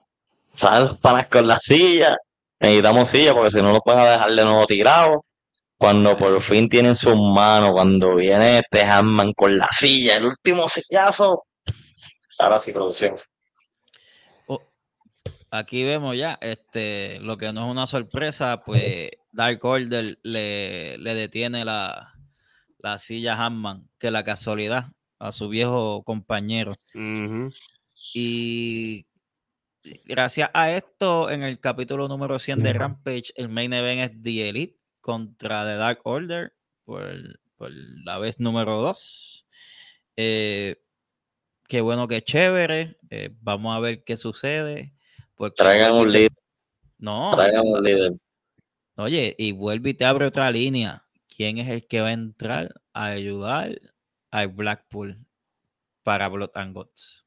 Salen 0.52 0.88
los 0.88 0.98
panas 0.98 1.28
con 1.28 1.46
la 1.46 1.58
silla. 1.60 2.16
Necesitamos 2.58 3.08
silla 3.08 3.34
porque 3.34 3.50
si 3.50 3.62
no 3.62 3.70
los 3.70 3.80
van 3.84 3.98
a 3.98 4.10
dejar 4.12 4.32
de 4.32 4.44
nuevo 4.44 4.66
tirados. 4.66 5.18
Cuando 5.76 6.16
por 6.16 6.40
fin 6.40 6.68
tienen 6.68 6.96
sus 6.96 7.16
manos, 7.16 7.72
cuando 7.72 8.16
viene 8.16 8.58
este 8.58 8.82
Hanman 8.82 9.32
con 9.32 9.58
la 9.58 9.68
silla, 9.70 10.16
el 10.16 10.26
último 10.26 10.68
sillazo. 10.68 11.44
Ahora 12.38 12.58
sí, 12.58 12.72
producción. 12.72 13.16
Aquí 15.56 15.84
vemos 15.84 16.16
ya, 16.16 16.36
este, 16.40 17.20
lo 17.20 17.36
que 17.36 17.52
no 17.52 17.64
es 17.66 17.70
una 17.70 17.86
sorpresa, 17.86 18.56
pues 18.66 19.10
Dark 19.30 19.64
Order 19.64 20.04
le, 20.24 20.98
le 20.98 21.14
detiene 21.14 21.64
la, 21.64 22.12
la 22.78 22.98
silla 22.98 23.34
Hanman, 23.34 23.88
que 23.98 24.10
la 24.10 24.24
casualidad 24.24 24.86
a 25.20 25.30
su 25.30 25.48
viejo 25.48 26.02
compañero. 26.02 26.74
Y 28.14 29.06
gracias 30.04 30.50
a 30.54 30.72
esto, 30.72 31.30
en 31.30 31.44
el 31.44 31.60
capítulo 31.60 32.08
número 32.08 32.40
100 32.40 32.60
de 32.60 32.72
Rampage, 32.72 33.32
el 33.36 33.48
main 33.48 33.72
event 33.72 34.00
es 34.12 34.22
The 34.22 34.48
Elite 34.48 34.78
contra 35.00 35.64
The 35.64 35.76
Dark 35.76 36.00
Order 36.02 36.52
por, 36.84 37.04
por 37.56 37.70
la 37.70 38.18
vez 38.18 38.40
número 38.40 38.80
2. 38.80 39.46
Eh, 40.16 40.82
qué 41.68 41.80
bueno, 41.80 42.08
qué 42.08 42.22
chévere. 42.22 42.98
eh, 43.10 43.30
vamos 43.40 43.76
a 43.76 43.78
ver 43.80 44.02
qué 44.02 44.16
sucede. 44.16 44.93
Porque 45.36 45.56
Traigan 45.56 45.90
vuelvo 45.92 46.02
un 46.04 46.08
y 46.10 46.12
líder. 46.12 46.32
No, 46.98 47.30
Traigan 47.34 47.66
un 47.66 47.82
líder. 47.82 48.12
oye, 48.96 49.34
y 49.38 49.52
vuelve 49.52 49.90
y 49.90 49.94
te 49.94 50.04
abre 50.04 50.26
otra 50.26 50.50
línea. 50.50 51.04
¿Quién 51.34 51.58
es 51.58 51.68
el 51.68 51.86
que 51.86 52.00
va 52.00 52.08
a 52.08 52.12
entrar 52.12 52.74
a 52.92 53.06
ayudar 53.06 53.80
al 54.30 54.48
Blackpool 54.48 55.18
para 56.04 56.28
Blood 56.28 56.50
and 56.54 56.74
Guts? 56.74 57.26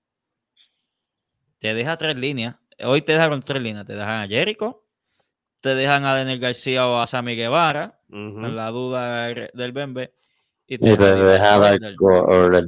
Te 1.60 1.74
deja 1.74 1.97
tres 1.97 2.16
líneas. 2.16 2.55
Hoy 2.84 3.01
te 3.01 3.12
dejaron 3.14 3.41
tres 3.41 3.62
líneas. 3.62 3.86
Te 3.86 3.93
dejan 3.95 4.24
a 4.24 4.28
Jericho, 4.28 4.86
te 5.62 5.76
dejan 5.76 6.05
a 6.05 6.16
Daniel 6.16 6.39
García 6.39 6.88
o 6.88 6.99
a 6.99 7.08
Sammy 7.08 7.36
Guevara, 7.36 7.99
en 8.10 8.55
la 8.55 8.70
duda 8.72 9.28
del- 9.28 9.72
Bembe. 9.74 10.14
Y 10.68 10.76
Y 10.76 10.78
te 10.78 10.89
dejan 10.95 11.18
a 11.55 11.60
Dark 11.60 11.82
Dark 11.82 12.01
Order. 12.01 12.68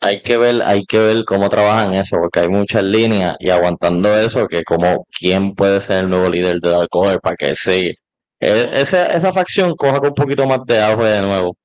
Hay 0.00 0.22
que 0.22 0.36
ver, 0.36 0.62
hay 0.62 0.84
que 0.86 0.98
ver 0.98 1.24
cómo 1.24 1.48
trabajan 1.48 1.94
eso, 1.94 2.18
porque 2.18 2.40
hay 2.40 2.48
muchas 2.48 2.84
líneas 2.84 3.36
y 3.40 3.50
aguantando 3.50 4.16
eso, 4.16 4.46
que 4.46 4.62
como 4.64 5.06
quién 5.18 5.54
puede 5.54 5.80
ser 5.80 6.04
el 6.04 6.10
nuevo 6.10 6.28
líder 6.28 6.60
de 6.60 6.70
Dark 6.70 6.88
Order 6.92 7.20
para 7.20 7.36
que 7.36 7.54
sí, 7.54 7.94
e- 8.40 8.70
esa, 8.74 9.06
esa 9.06 9.32
facción 9.32 9.74
coja 9.74 9.98
con 9.98 10.08
un 10.08 10.14
poquito 10.14 10.46
más 10.46 10.60
de 10.66 10.80
auge 10.82 11.04
de 11.06 11.22
nuevo. 11.22 11.56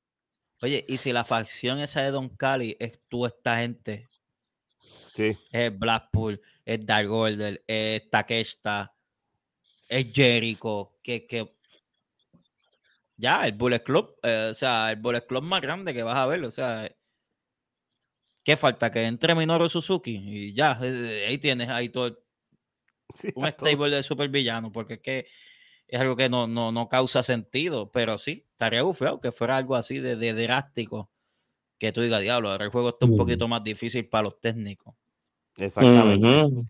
Oye, 0.61 0.85
y 0.87 0.97
si 0.97 1.11
la 1.11 1.25
facción 1.25 1.79
esa 1.79 2.01
de 2.03 2.11
Don 2.11 2.29
Cali 2.29 2.77
es 2.79 3.01
tú, 3.09 3.25
esta 3.25 3.57
gente, 3.57 4.07
Sí. 5.15 5.37
es 5.51 5.77
Blackpool, 5.77 6.41
es 6.65 6.85
Dark 6.85 7.11
Order, 7.11 7.63
es 7.67 8.09
Takeshita, 8.09 8.93
es 9.89 10.07
Jericho, 10.13 10.93
que, 11.03 11.25
que 11.25 11.45
ya, 13.17 13.45
el 13.45 13.53
Bullet 13.53 13.83
Club, 13.83 14.15
eh, 14.23 14.49
o 14.51 14.53
sea, 14.53 14.91
el 14.91 14.99
Bullet 14.99 15.25
Club 15.27 15.43
más 15.43 15.61
grande 15.61 15.93
que 15.93 16.03
vas 16.03 16.17
a 16.17 16.25
ver, 16.25 16.43
o 16.43 16.51
sea, 16.51 16.89
¿qué 18.43 18.57
falta? 18.57 18.91
Que 18.91 19.05
entre 19.05 19.35
Minoru 19.35 19.69
Suzuki 19.69 20.15
y 20.23 20.53
ya, 20.53 20.77
eh, 20.81 21.25
ahí 21.27 21.37
tienes 21.37 21.69
ahí 21.69 21.89
todo 21.89 22.17
Sí, 23.13 23.29
un 23.35 23.45
a 23.45 23.51
todo. 23.51 23.69
stable 23.69 23.95
de 23.95 24.03
supervillano, 24.03 24.71
porque 24.71 24.93
es 24.95 24.99
que 25.01 25.27
es 25.87 25.99
algo 25.99 26.15
que 26.15 26.29
no, 26.29 26.47
no, 26.47 26.71
no 26.71 26.87
causa 26.87 27.21
sentido, 27.23 27.91
pero 27.91 28.17
sí, 28.17 28.45
estaría 28.51 28.83
bufeado 28.83 29.19
que 29.19 29.31
fuera 29.33 29.57
algo 29.57 29.75
así 29.75 29.99
de, 29.99 30.15
de 30.15 30.33
drástico, 30.33 31.11
que 31.77 31.91
tú 31.91 32.01
digas, 32.01 32.21
diablo, 32.21 32.49
ahora 32.51 32.63
el 32.65 32.71
juego 32.71 32.89
está 32.89 33.05
un 33.05 33.13
Mm. 33.13 33.17
poquito 33.17 33.47
más 33.49 33.63
difícil 33.63 34.07
para 34.07 34.23
los 34.23 34.39
técnicos. 34.39 34.95
Exactamente. 35.57 36.69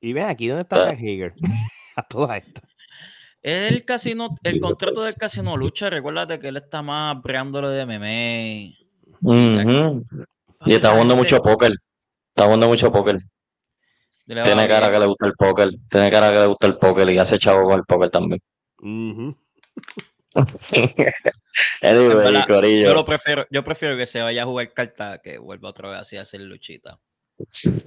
Y 0.00 0.12
ven 0.12 0.24
aquí, 0.24 0.48
¿dónde 0.48 0.62
está 0.62 0.76
Ah. 0.88 0.90
Jack 0.90 0.98
Hager? 0.98 1.34
a 1.96 2.02
todas 2.02 2.42
estas. 2.44 2.64
El 3.42 3.84
casino, 3.84 4.34
el 4.42 4.58
contrato 4.60 5.02
del 5.04 5.14
casino 5.14 5.56
lucha, 5.56 5.88
recuérdate 5.90 6.40
que 6.40 6.48
él 6.48 6.56
está 6.56 6.82
más 6.82 7.22
breándolo 7.22 7.70
de 7.70 7.86
Ujú. 9.22 10.02
Y 10.66 10.72
está 10.74 10.90
jugando 10.90 11.16
mucho 11.16 11.40
póker. 11.42 11.72
Está 12.30 12.44
jugando 12.44 12.68
mucho 12.68 12.90
póker. 12.92 13.18
Tiene 14.26 14.68
cara 14.68 14.90
que 14.90 14.98
le 14.98 15.06
gusta 15.06 15.26
el 15.26 15.32
póker. 15.34 15.70
Tiene 15.88 16.10
cara 16.10 16.30
que 16.30 16.38
le 16.38 16.46
gusta 16.46 16.66
el 16.66 16.76
póker 16.76 17.08
y 17.10 17.18
hace 17.18 17.38
chavo 17.38 17.64
con 17.64 17.74
el 17.78 17.84
póker 17.84 18.10
también. 18.10 18.40
Ujú. 18.78 19.36
Anyway, 21.82 22.14
verdad, 22.14 22.46
corillo. 22.46 22.88
Yo 22.88 22.94
lo 22.94 23.04
prefiero, 23.04 23.44
yo 23.50 23.64
prefiero 23.64 23.96
que 23.96 24.06
se 24.06 24.22
vaya 24.22 24.42
a 24.42 24.46
jugar 24.46 24.72
carta 24.72 25.18
que 25.18 25.38
vuelva 25.38 25.70
otra 25.70 25.88
vez 25.88 25.98
así 26.00 26.16
a 26.16 26.22
hacer 26.22 26.40
luchita. 26.40 27.00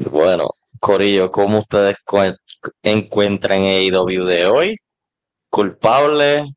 Bueno, 0.10 0.50
Corillo, 0.80 1.32
¿cómo 1.32 1.60
ustedes 1.60 1.98
cu- 2.04 2.36
encuentran 2.82 3.62
AEW 3.62 4.26
de 4.26 4.46
hoy? 4.48 4.78
¿Culpable? 5.50 6.54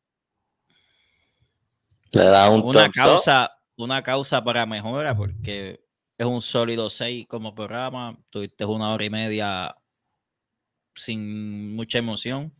¿Le 2.12 2.24
da 2.24 2.48
un 2.50 2.62
Una 2.62 2.86
up? 2.86 3.50
Una 3.76 4.02
causa 4.02 4.42
para 4.42 4.66
mejora, 4.66 5.16
porque 5.16 5.84
es 6.16 6.26
un 6.26 6.40
sólido 6.42 6.90
6 6.90 7.26
como 7.26 7.54
programa. 7.54 8.18
Tuviste 8.30 8.64
una 8.64 8.92
hora 8.92 9.04
y 9.04 9.10
media 9.10 9.76
sin 10.94 11.74
mucha 11.74 11.98
emoción. 11.98 12.54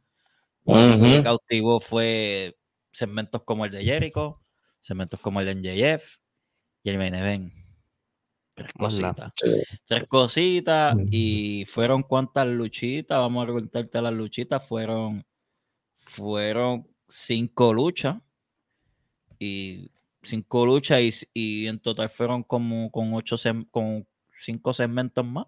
Lo 0.65 0.75
único 0.75 1.05
que 1.05 1.23
cautivó 1.23 1.81
fue 1.81 2.57
segmentos 2.91 3.43
como 3.45 3.65
el 3.65 3.71
de 3.71 3.85
Jericho, 3.85 4.41
segmentos 4.81 5.21
como 5.21 5.41
el 5.41 5.47
de 5.47 5.55
NJF 5.55 6.17
y 6.83 6.91
el 6.91 6.99
main 6.99 7.15
event. 7.15 7.53
Tres 8.55 8.73
cositas. 8.73 9.33
Tres 9.85 10.07
cositas 10.09 10.97
y 11.11 11.65
fueron 11.67 12.03
cuántas 12.03 12.47
luchitas, 12.47 13.19
vamos 13.19 13.49
a 13.49 13.53
contarte 13.53 14.01
las 14.01 14.13
luchitas, 14.13 14.67
fueron 14.67 15.25
fueron 15.99 16.87
cinco 17.09 17.73
luchas 17.73 18.17
y 19.39 19.91
cinco 20.25 20.67
luchas 20.67 21.01
y, 21.33 21.67
en 21.67 21.79
total 21.79 22.09
fueron 22.09 22.43
como 22.43 22.91
con 22.91 23.15
ocho 23.15 23.37
con 23.71 24.07
cinco 24.39 24.73
segmentos 24.73 25.25
más. 25.25 25.47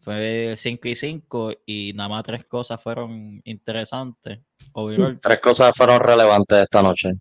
Fue 0.00 0.54
cinco 0.56 0.88
y 0.88 0.94
cinco 0.94 1.52
y 1.66 1.92
nada 1.94 2.08
más 2.08 2.24
tres 2.24 2.44
cosas 2.44 2.82
fueron 2.82 3.40
interesantes. 3.44 4.40
Overall, 4.72 5.18
Tres 5.22 5.40
cosas 5.40 5.72
fueron 5.76 6.00
relevantes 6.00 6.58
esta 6.58 6.82
noche. 6.82 7.12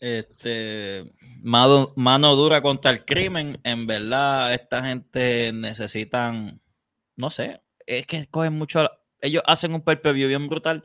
este 0.00 1.04
mano, 1.42 1.92
mano 1.96 2.36
dura 2.36 2.62
contra 2.62 2.90
el 2.90 3.04
crimen. 3.04 3.60
En 3.64 3.86
verdad, 3.86 4.54
esta 4.54 4.84
gente 4.84 5.52
necesitan, 5.52 6.60
no 7.16 7.30
sé, 7.30 7.60
es 7.86 8.06
que 8.06 8.26
cogen 8.26 8.54
mucho. 8.54 8.88
Ellos 9.20 9.42
hacen 9.46 9.74
un 9.74 9.82
per 9.82 10.00
bien 10.14 10.48
brutal 10.48 10.84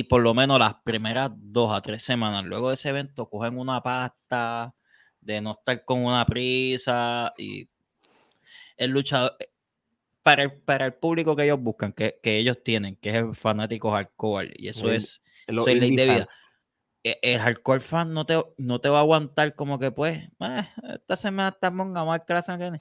y 0.00 0.04
por 0.04 0.22
lo 0.22 0.34
menos 0.34 0.58
las 0.58 0.74
primeras 0.84 1.30
dos 1.34 1.72
a 1.72 1.80
tres 1.82 2.02
semanas 2.02 2.44
luego 2.44 2.68
de 2.68 2.74
ese 2.74 2.90
evento 2.90 3.28
cogen 3.28 3.58
una 3.58 3.82
pasta 3.82 4.74
de 5.20 5.40
no 5.40 5.52
estar 5.52 5.84
con 5.84 6.04
una 6.04 6.24
prisa 6.26 7.32
y 7.38 7.68
el 8.76 8.90
luchador 8.90 9.36
para 10.22 10.44
el, 10.44 10.52
para 10.62 10.86
el 10.86 10.94
público 10.94 11.36
que 11.36 11.44
ellos 11.44 11.60
buscan, 11.60 11.92
que, 11.92 12.20
que 12.22 12.38
ellos 12.38 12.62
tienen, 12.64 12.96
que 12.96 13.10
es 13.10 13.16
el 13.16 13.34
fanático 13.34 13.90
hardcore 13.92 14.52
y 14.56 14.68
eso 14.68 14.88
El- 14.90 14.96
es 14.96 15.22
Los 15.48 15.64
Soy 15.66 15.74
ley 15.76 15.88
indie 15.90 16.06
de 16.06 16.12
vida. 16.12 16.26
e- 17.04 17.18
el 17.22 17.40
hardcore 17.40 17.80
fan 17.80 18.12
no 18.14 18.26
te, 18.26 18.42
no 18.58 18.80
te 18.80 18.88
va 18.88 18.98
a 18.98 19.00
aguantar 19.02 19.54
como 19.56 19.78
que 19.78 19.90
pues, 19.92 20.18
"Eh, 20.40 20.68
esta 20.94 21.16
semana 21.16 21.50
estamos 21.50 21.86
en 21.86 21.92
más 21.92 22.58
viene", 22.58 22.80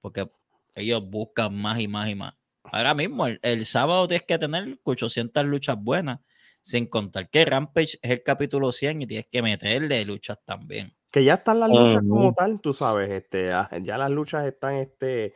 porque 0.00 0.30
ellos 0.74 1.02
buscan 1.08 1.54
más 1.54 1.80
y 1.80 1.88
más 1.88 2.08
y 2.08 2.14
más. 2.14 2.38
Ahora 2.64 2.94
mismo, 2.94 3.26
el, 3.26 3.38
el 3.42 3.66
sábado 3.66 4.08
tienes 4.08 4.26
que 4.26 4.38
tener 4.38 4.78
800 4.84 5.44
luchas 5.44 5.76
buenas, 5.78 6.20
sin 6.62 6.86
contar 6.86 7.28
que 7.28 7.44
Rampage 7.44 7.98
es 8.00 8.10
el 8.10 8.22
capítulo 8.22 8.72
100 8.72 9.02
y 9.02 9.06
tienes 9.06 9.26
que 9.26 9.42
meterle 9.42 10.04
luchas 10.04 10.38
también. 10.44 10.94
Que 11.10 11.24
ya 11.24 11.34
están 11.34 11.60
las 11.60 11.68
luchas 11.68 12.02
como 12.08 12.32
tal, 12.32 12.60
tú 12.60 12.72
sabes, 12.72 13.10
este, 13.10 13.52
ya 13.82 13.98
las 13.98 14.10
luchas 14.10 14.46
están, 14.46 14.76
este, 14.76 15.34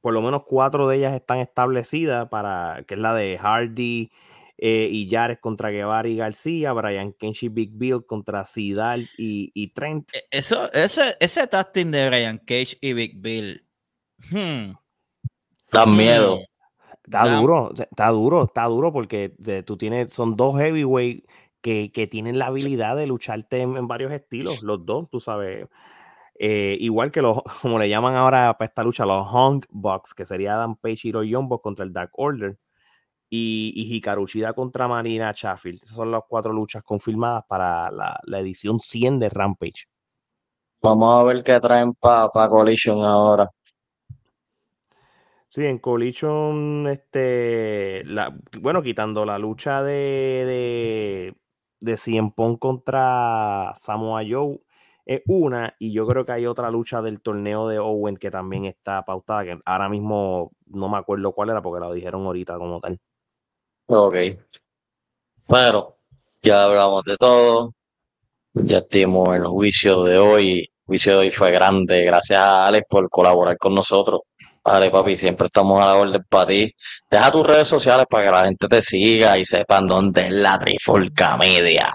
por 0.00 0.14
lo 0.14 0.22
menos 0.22 0.44
cuatro 0.46 0.86
de 0.86 0.98
ellas 0.98 1.14
están 1.14 1.38
establecidas 1.38 2.28
para, 2.28 2.84
que 2.86 2.94
es 2.94 3.00
la 3.00 3.12
de 3.12 3.36
Hardy 3.36 4.12
eh, 4.58 4.88
y 4.90 5.10
Jared 5.10 5.38
contra 5.40 5.70
Guevara 5.70 6.08
y 6.08 6.16
García, 6.16 6.72
Brian 6.72 7.12
Kenshi 7.12 7.48
Big 7.48 7.72
Bill 7.72 8.06
contra 8.06 8.44
Sidal 8.44 9.08
y, 9.18 9.50
y 9.52 9.72
Trent. 9.72 10.14
E- 10.14 10.24
Eso, 10.30 10.72
ese, 10.72 11.16
ese 11.18 11.48
team 11.72 11.90
de 11.90 12.08
Brian 12.08 12.38
Cage 12.38 12.78
y 12.80 12.92
Big 12.92 13.20
Bill. 13.20 13.66
hmm, 14.30 14.72
Dan 15.72 15.90
hmm, 15.90 15.96
miedo. 15.96 16.38
Está 17.06 17.24
da- 17.24 17.30
duro, 17.38 17.72
está 17.74 18.08
duro, 18.10 18.44
está 18.44 18.64
duro 18.64 18.92
porque 18.92 19.34
de- 19.38 19.62
tú 19.62 19.76
tienes, 19.76 20.12
son 20.12 20.36
dos 20.36 20.58
heavyweight 20.58 21.24
que, 21.60 21.92
que 21.92 22.06
tienen 22.06 22.38
la 22.38 22.46
habilidad 22.46 22.96
de 22.96 23.06
lucharte 23.06 23.60
en, 23.62 23.76
en 23.76 23.88
varios 23.88 24.12
estilos, 24.12 24.62
los 24.62 24.84
dos, 24.86 25.08
tú 25.10 25.20
sabes. 25.20 25.68
Eh, 26.38 26.76
igual 26.80 27.10
que 27.12 27.22
los, 27.22 27.42
como 27.62 27.78
le 27.78 27.88
llaman 27.88 28.14
ahora 28.16 28.56
para 28.58 28.68
esta 28.68 28.84
lucha, 28.84 29.06
los 29.06 29.26
Hung 29.32 29.64
Bucks, 29.70 30.14
que 30.14 30.24
sería 30.26 30.54
Adam 30.56 30.76
Page 30.76 31.08
y 31.08 31.12
Roy 31.12 31.30
Young 31.30 31.48
contra 31.62 31.84
el 31.84 31.92
Dark 31.92 32.10
Order. 32.14 32.58
Y, 33.30 33.72
y 33.76 33.96
Hikaru 33.96 34.26
Shida 34.26 34.52
contra 34.54 34.88
Marina 34.88 35.32
Sheffield. 35.32 35.82
Esas 35.84 35.96
son 35.96 36.10
las 36.12 36.22
cuatro 36.28 36.52
luchas 36.52 36.82
confirmadas 36.84 37.44
para 37.48 37.90
la, 37.90 38.18
la 38.24 38.40
edición 38.40 38.80
100 38.80 39.18
de 39.18 39.28
Rampage. 39.30 39.86
Vamos 40.82 41.20
a 41.20 41.22
ver 41.24 41.44
qué 41.44 41.60
traen 41.60 41.92
para 41.94 42.30
pa 42.30 42.48
Collision 42.48 43.04
ahora. 43.04 43.50
Sí, 45.48 45.64
en 45.64 45.78
Collision, 45.78 46.86
este, 46.88 48.04
bueno, 48.60 48.82
quitando 48.82 49.24
la 49.24 49.38
lucha 49.38 49.82
de, 49.82 50.44
de, 50.44 51.34
de 51.80 51.96
Cien 51.96 52.32
Pong 52.32 52.58
contra 52.58 53.72
Samoa 53.76 54.22
Joe, 54.28 54.60
es 55.06 55.22
una, 55.26 55.76
y 55.78 55.92
yo 55.92 56.04
creo 56.06 56.26
que 56.26 56.32
hay 56.32 56.46
otra 56.46 56.68
lucha 56.70 57.00
del 57.00 57.20
torneo 57.20 57.68
de 57.68 57.78
Owen 57.78 58.16
que 58.16 58.30
también 58.30 58.64
está 58.64 59.04
pautada, 59.04 59.44
que 59.44 59.58
ahora 59.64 59.88
mismo 59.88 60.50
no 60.66 60.88
me 60.88 60.98
acuerdo 60.98 61.32
cuál 61.32 61.50
era 61.50 61.62
porque 61.62 61.84
la 61.84 61.92
dijeron 61.92 62.26
ahorita 62.26 62.58
como 62.58 62.80
tal. 62.80 62.98
Ok. 63.86 64.16
Pero 65.46 65.96
ya 66.42 66.64
hablamos 66.64 67.04
de 67.04 67.16
todo. 67.16 67.72
Ya 68.54 68.78
estuvimos 68.78 69.28
en 69.28 69.42
el 69.42 69.46
juicio 69.46 70.02
de 70.02 70.18
hoy. 70.18 70.58
El 70.58 70.86
juicio 70.86 71.12
de 71.12 71.18
hoy 71.18 71.30
fue 71.30 71.52
grande. 71.52 72.04
Gracias 72.04 72.40
a 72.40 72.66
Alex 72.66 72.86
por 72.90 73.08
colaborar 73.08 73.56
con 73.58 73.74
nosotros. 73.76 74.22
Dale, 74.66 74.90
papi, 74.90 75.16
siempre 75.16 75.46
estamos 75.46 75.80
a 75.80 75.86
la 75.86 75.94
orden 75.94 76.22
para 76.28 76.46
ti. 76.46 76.74
Deja 77.08 77.30
tus 77.30 77.46
redes 77.46 77.68
sociales 77.68 78.04
para 78.10 78.24
que 78.24 78.30
la 78.32 78.44
gente 78.46 78.66
te 78.66 78.82
siga 78.82 79.38
y 79.38 79.44
sepan 79.44 79.86
dónde 79.86 80.22
es 80.26 80.32
la 80.32 80.58
Trifulca 80.58 81.36
Media. 81.36 81.86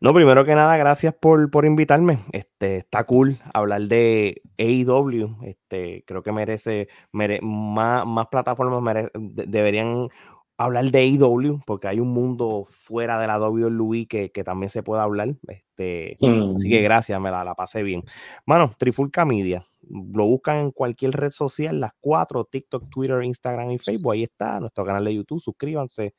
No, 0.00 0.14
primero 0.14 0.44
que 0.44 0.54
nada, 0.54 0.76
gracias 0.76 1.12
por, 1.20 1.50
por 1.50 1.64
invitarme. 1.66 2.20
Este, 2.32 2.76
está 2.78 3.04
cool 3.04 3.38
hablar 3.52 3.82
de 3.82 4.40
AEW. 4.58 5.38
Este, 5.42 6.04
creo 6.06 6.22
que 6.22 6.30
merece, 6.32 6.88
mere- 7.12 7.40
más, 7.42 8.06
más 8.06 8.28
plataformas 8.28 8.80
mere- 8.80 9.10
de- 9.12 9.46
deberían 9.46 10.08
hablar 10.56 10.84
de 10.84 11.00
AEW, 11.00 11.60
porque 11.66 11.88
hay 11.88 11.98
un 12.00 12.08
mundo 12.08 12.66
fuera 12.70 13.18
de 13.18 13.26
la 13.26 13.38
WWE 13.40 14.06
que, 14.06 14.30
que 14.30 14.44
también 14.44 14.70
se 14.70 14.82
puede 14.84 15.02
hablar. 15.02 15.34
Este, 15.48 16.16
Así 16.56 16.68
que 16.68 16.80
gracias, 16.82 17.20
me 17.20 17.30
la, 17.30 17.42
la 17.44 17.54
pasé 17.54 17.82
bien. 17.82 18.04
Mano, 18.46 18.72
Trifulca 18.78 19.24
Media. 19.24 19.66
Lo 19.90 20.26
buscan 20.26 20.56
en 20.58 20.70
cualquier 20.70 21.12
red 21.12 21.30
social, 21.30 21.80
las 21.80 21.92
cuatro, 22.00 22.44
TikTok, 22.44 22.88
Twitter, 22.90 23.22
Instagram 23.24 23.70
y 23.72 23.78
Facebook. 23.78 24.12
Ahí 24.12 24.22
está, 24.24 24.60
nuestro 24.60 24.84
canal 24.84 25.04
de 25.04 25.14
YouTube. 25.14 25.40
Suscríbanse. 25.40 26.14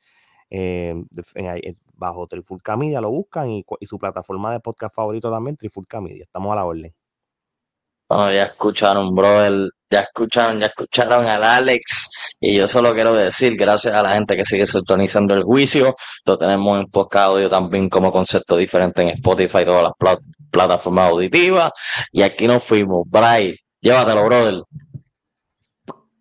eh, 0.50 0.94
eh, 1.36 1.74
bajo 1.94 2.26
Trifulca 2.26 2.76
Media 2.76 3.00
lo 3.00 3.10
buscan 3.10 3.50
y, 3.50 3.64
su 3.86 3.98
plataforma 3.98 4.52
de 4.52 4.60
podcast 4.60 4.94
favorito 4.94 5.30
también, 5.30 5.56
Trifulca 5.56 6.00
Media. 6.00 6.24
Estamos 6.24 6.52
a 6.52 6.56
la 6.56 6.64
orden. 6.66 6.94
Bueno, 8.08 8.30
ya 8.32 8.44
escucharon, 8.44 9.14
brother. 9.14 9.70
Ya 9.90 10.00
escucharon, 10.00 10.58
ya 10.60 10.66
escucharon 10.66 11.26
al 11.26 11.42
Alex. 11.44 12.10
Y 12.40 12.56
yo 12.56 12.66
solo 12.68 12.92
quiero 12.94 13.14
decir, 13.14 13.56
gracias 13.56 13.94
a 13.94 14.02
la 14.02 14.14
gente 14.14 14.36
que 14.36 14.44
sigue 14.44 14.66
sintonizando 14.66 15.32
el 15.34 15.42
juicio, 15.44 15.94
lo 16.26 16.36
tenemos 16.38 16.78
en 16.80 16.86
podcast 16.86 17.26
audio 17.28 17.48
también 17.48 17.88
como 17.88 18.10
concepto 18.12 18.56
diferente 18.56 19.02
en 19.02 19.08
Spotify 19.10 19.64
todas 19.64 19.82
las 19.84 19.92
plat- 19.92 20.20
plataformas 20.50 21.08
auditivas. 21.10 21.70
Y 22.10 22.22
aquí 22.22 22.46
nos 22.46 22.62
fuimos. 22.64 23.04
Bray, 23.08 23.56
llévatelo, 23.82 24.24
brother. 24.24 24.62